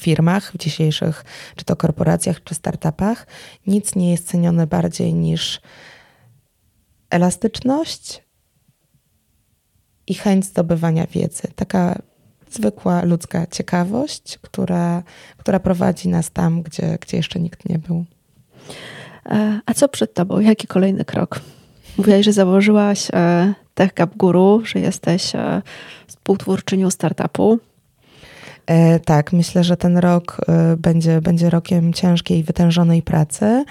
firmach, 0.00 0.52
w 0.52 0.58
dzisiejszych 0.58 1.24
czy 1.56 1.64
to 1.64 1.76
korporacjach, 1.76 2.44
czy 2.44 2.54
startupach, 2.54 3.26
nic 3.66 3.94
nie 3.94 4.10
jest 4.10 4.28
cenione 4.28 4.66
bardziej 4.66 5.14
niż 5.14 5.60
elastyczność 7.10 8.22
i 10.06 10.14
chęć 10.14 10.44
zdobywania 10.44 11.06
wiedzy. 11.06 11.42
Taka 11.56 12.02
zwykła 12.50 13.04
ludzka 13.04 13.46
ciekawość, 13.46 14.38
która, 14.42 15.02
która 15.36 15.60
prowadzi 15.60 16.08
nas 16.08 16.30
tam, 16.30 16.62
gdzie, 16.62 16.98
gdzie 17.00 17.16
jeszcze 17.16 17.40
nikt 17.40 17.68
nie 17.68 17.78
był. 17.78 18.04
E, 19.26 19.60
a 19.66 19.74
co 19.74 19.88
przed 19.88 20.14
tobą? 20.14 20.40
Jaki 20.40 20.66
kolejny 20.66 21.04
krok? 21.04 21.40
Mówiłaś, 21.98 22.24
że 22.24 22.32
założyłaś 22.32 23.08
e, 23.12 23.54
Tech 23.74 23.94
Gap 23.94 24.16
Guru, 24.16 24.62
że 24.64 24.80
jesteś 24.80 25.34
e, 25.34 25.62
współtwórczynią 26.06 26.90
startupu. 26.90 27.58
E, 28.72 29.00
tak, 29.00 29.32
myślę, 29.32 29.64
że 29.64 29.76
ten 29.76 29.98
rok 29.98 30.36
e, 30.48 30.76
będzie, 30.76 31.20
będzie 31.20 31.50
rokiem 31.50 31.92
ciężkiej 31.92 32.42
wytężonej 32.42 33.02
pracy. 33.02 33.64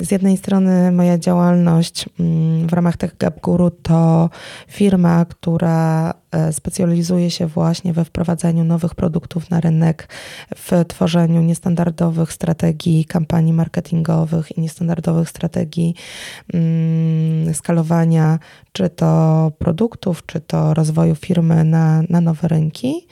Z 0.00 0.10
jednej 0.10 0.36
strony 0.36 0.92
moja 0.92 1.18
działalność 1.18 2.04
mm, 2.20 2.66
w 2.66 2.72
ramach 2.72 2.96
Tech 2.96 3.16
Gap 3.18 3.40
Guru 3.40 3.70
to 3.70 4.30
firma, 4.68 5.24
która 5.24 6.14
specjalizuje 6.52 7.30
się 7.30 7.46
właśnie 7.46 7.92
we 7.92 8.04
wprowadzaniu 8.04 8.64
nowych 8.64 8.94
produktów 8.94 9.50
na 9.50 9.60
rynek, 9.60 10.08
w 10.56 10.84
tworzeniu 10.88 11.42
niestandardowych 11.42 12.32
strategii 12.32 13.04
kampanii 13.04 13.52
marketingowych 13.52 14.58
i 14.58 14.60
niestandardowych 14.60 15.28
strategii 15.28 15.94
mm, 16.54 17.54
skalowania 17.54 18.38
czy 18.72 18.90
to 18.90 19.52
produktów, 19.58 20.26
czy 20.26 20.40
to 20.40 20.74
rozwoju 20.74 21.14
firmy 21.14 21.64
na, 21.64 22.02
na 22.08 22.20
nowe 22.20 22.48
rynki. 22.48 23.06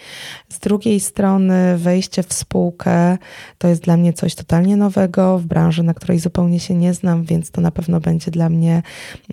Z 0.48 0.58
drugiej 0.58 1.00
strony 1.00 1.78
wejście 1.78 2.22
w 2.22 2.32
spółkę 2.32 3.18
to 3.58 3.68
jest 3.68 3.82
dla 3.82 3.96
mnie 3.96 4.12
coś 4.12 4.34
totalnie 4.34 4.76
nowego 4.76 5.38
w 5.38 5.46
branży, 5.46 5.82
na 5.82 5.94
której 5.94 6.18
zupełnie 6.18 6.60
się 6.60 6.74
nie 6.74 6.94
znam, 6.94 7.24
więc 7.24 7.50
to 7.50 7.60
na 7.60 7.70
pewno 7.70 8.00
będzie 8.00 8.30
dla 8.30 8.48
mnie 8.48 8.82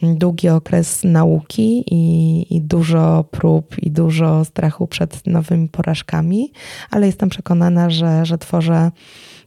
długi 0.02 0.50
okres 0.50 1.04
nauki 1.04 1.84
i, 1.88 2.56
i 2.56 2.62
dużo 2.62 3.26
prób 3.32 3.76
i 3.82 3.92
dużo 3.92 4.46
strachu 4.46 4.88
przed 4.88 5.28
nowymi 5.28 5.70
porażkami, 5.70 6.52
ale 6.92 7.06
jestem 7.06 7.30
przekonana, 7.30 7.90
że, 7.90 8.26
że 8.26 8.38
tworzę 8.38 8.92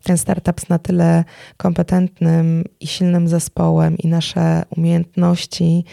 ten 0.03 0.19
startup 0.19 0.61
z 0.61 0.69
na 0.69 0.79
tyle 0.79 1.25
kompetentnym 1.57 2.65
i 2.81 2.87
silnym 2.87 3.29
zespołem 3.29 3.99
i 3.99 4.09
nasze 4.09 4.63
umiejętności, 4.77 5.85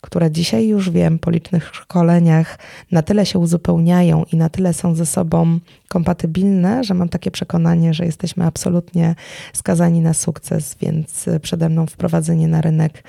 które 0.00 0.30
dzisiaj 0.30 0.68
już 0.68 0.90
wiem 0.90 1.18
po 1.18 1.30
licznych 1.30 1.70
szkoleniach, 1.74 2.58
na 2.92 3.02
tyle 3.02 3.26
się 3.26 3.38
uzupełniają 3.38 4.24
i 4.32 4.36
na 4.36 4.48
tyle 4.48 4.74
są 4.74 4.94
ze 4.94 5.06
sobą 5.06 5.58
kompatybilne, 5.88 6.84
że 6.84 6.94
mam 6.94 7.08
takie 7.08 7.30
przekonanie, 7.30 7.94
że 7.94 8.04
jesteśmy 8.04 8.44
absolutnie 8.44 9.14
skazani 9.52 10.00
na 10.00 10.14
sukces, 10.14 10.76
więc 10.80 11.26
przede 11.42 11.68
mną 11.68 11.86
wprowadzenie 11.86 12.48
na 12.48 12.60
rynek 12.60 13.04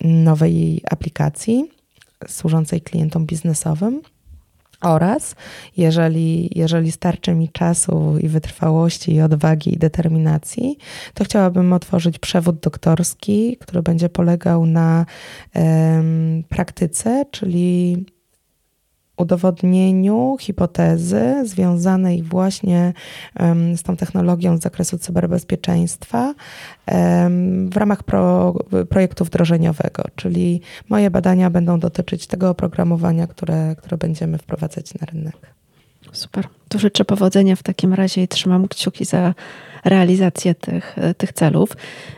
nowej 0.00 0.82
aplikacji 0.90 1.70
służącej 2.28 2.80
klientom 2.80 3.26
biznesowym 3.26 4.02
Oraz 4.82 5.34
jeżeli, 5.76 6.58
jeżeli 6.58 6.92
starczy 6.92 7.34
mi 7.34 7.48
czasu 7.48 8.18
i 8.18 8.28
wytrwałości, 8.28 9.14
i 9.14 9.20
odwagi, 9.20 9.74
i 9.74 9.78
determinacji, 9.78 10.78
to 11.14 11.24
chciałabym 11.24 11.72
otworzyć 11.72 12.18
przewód 12.18 12.60
doktorski, 12.60 13.56
który 13.60 13.82
będzie 13.82 14.08
polegał 14.08 14.66
na 14.66 15.06
praktyce, 16.48 17.24
czyli 17.30 18.04
udowodnieniu 19.16 20.36
hipotezy 20.40 21.42
związanej 21.44 22.22
właśnie 22.22 22.92
z 23.76 23.82
tą 23.82 23.96
technologią 23.96 24.56
z 24.56 24.60
zakresu 24.60 24.98
cyberbezpieczeństwa 24.98 26.34
w 27.68 27.76
ramach 27.76 28.02
pro, 28.02 28.54
projektu 28.88 29.24
wdrożeniowego, 29.24 30.04
czyli 30.16 30.60
moje 30.88 31.10
badania 31.10 31.50
będą 31.50 31.80
dotyczyć 31.80 32.26
tego 32.26 32.50
oprogramowania, 32.50 33.26
które, 33.26 33.76
które 33.76 33.98
będziemy 33.98 34.38
wprowadzać 34.38 34.94
na 35.00 35.06
rynek. 35.06 35.36
Super. 36.12 36.48
Tu 36.68 36.78
życzę 36.78 37.04
powodzenia 37.04 37.56
w 37.56 37.62
takim 37.62 37.94
razie 37.94 38.22
i 38.22 38.28
trzymam 38.28 38.68
kciuki 38.68 39.04
za 39.04 39.34
realizację 39.84 40.54
tych, 40.54 40.96
tych 41.16 41.32
celów. 41.32 41.76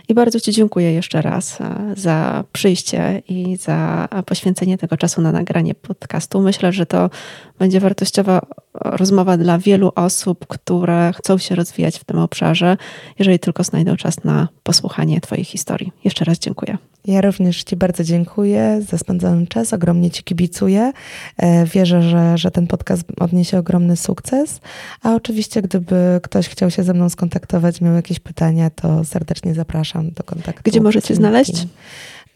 I 0.09 0.15
bardzo 0.15 0.41
Ci 0.41 0.53
dziękuję 0.53 0.93
jeszcze 0.93 1.23
raz 1.23 1.61
e, 1.61 1.95
za 1.97 2.45
przyjście 2.53 3.23
i 3.29 3.57
za 3.57 4.09
poświęcenie 4.27 4.79
tego 4.79 4.97
czasu 4.97 5.21
na 5.21 5.33
nagranie 5.33 5.75
podcastu. 5.75 6.41
Myślę, 6.41 6.73
że 6.73 6.87
to 6.87 7.11
będzie 7.59 7.81
wartościowa 7.81 8.41
rozmowa 8.75 9.37
dla 9.37 9.59
wielu 9.59 9.93
osób, 9.95 10.47
które 10.47 11.13
chcą 11.17 11.39
się 11.39 11.55
rozwijać 11.55 11.99
w 11.99 12.05
tym 12.05 12.19
obszarze, 12.19 12.77
jeżeli 13.19 13.39
tylko 13.39 13.65
znajdą 13.65 13.97
czas 13.97 14.25
na 14.25 14.49
posłuchanie 14.63 15.21
Twojej 15.21 15.45
historii. 15.45 15.93
Jeszcze 16.05 16.25
raz 16.25 16.39
dziękuję. 16.39 16.79
Ja 17.05 17.21
również 17.21 17.65
Ci 17.65 17.77
bardzo 17.77 18.05
dziękuję 18.05 18.83
za 18.89 18.99
spędzony 18.99 19.47
czas, 19.47 19.73
ogromnie 19.73 20.11
Ci 20.11 20.23
kibicuję. 20.23 20.93
E, 21.37 21.67
wierzę, 21.67 22.03
że, 22.03 22.39
że 22.39 22.51
ten 22.51 22.67
podcast 22.67 23.05
odniesie 23.21 23.59
ogromny 23.59 23.97
sukces, 23.97 24.61
a 25.03 25.15
oczywiście 25.15 25.63
gdyby 25.63 26.21
ktoś 26.23 26.49
chciał 26.49 26.71
się 26.71 26.83
ze 26.83 26.95
mną 26.95 27.09
skontaktować, 27.09 27.54
miał 27.81 27.95
jakieś 27.95 28.21
pytania, 28.21 28.71
to 28.71 29.05
serdecznie 29.05 29.55
zapraszam 29.55 30.11
do 30.11 30.23
kontaktu. 30.23 30.63
Gdzie 30.65 30.81
możecie 30.81 31.15
znaleźć? 31.15 31.67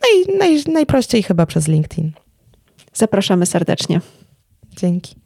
Naj, 0.02 0.38
naj, 0.38 0.62
najprościej 0.72 1.22
chyba 1.22 1.46
przez 1.46 1.68
LinkedIn. 1.68 2.12
Zapraszamy 2.94 3.46
serdecznie. 3.46 4.00
Dzięki. 4.76 5.16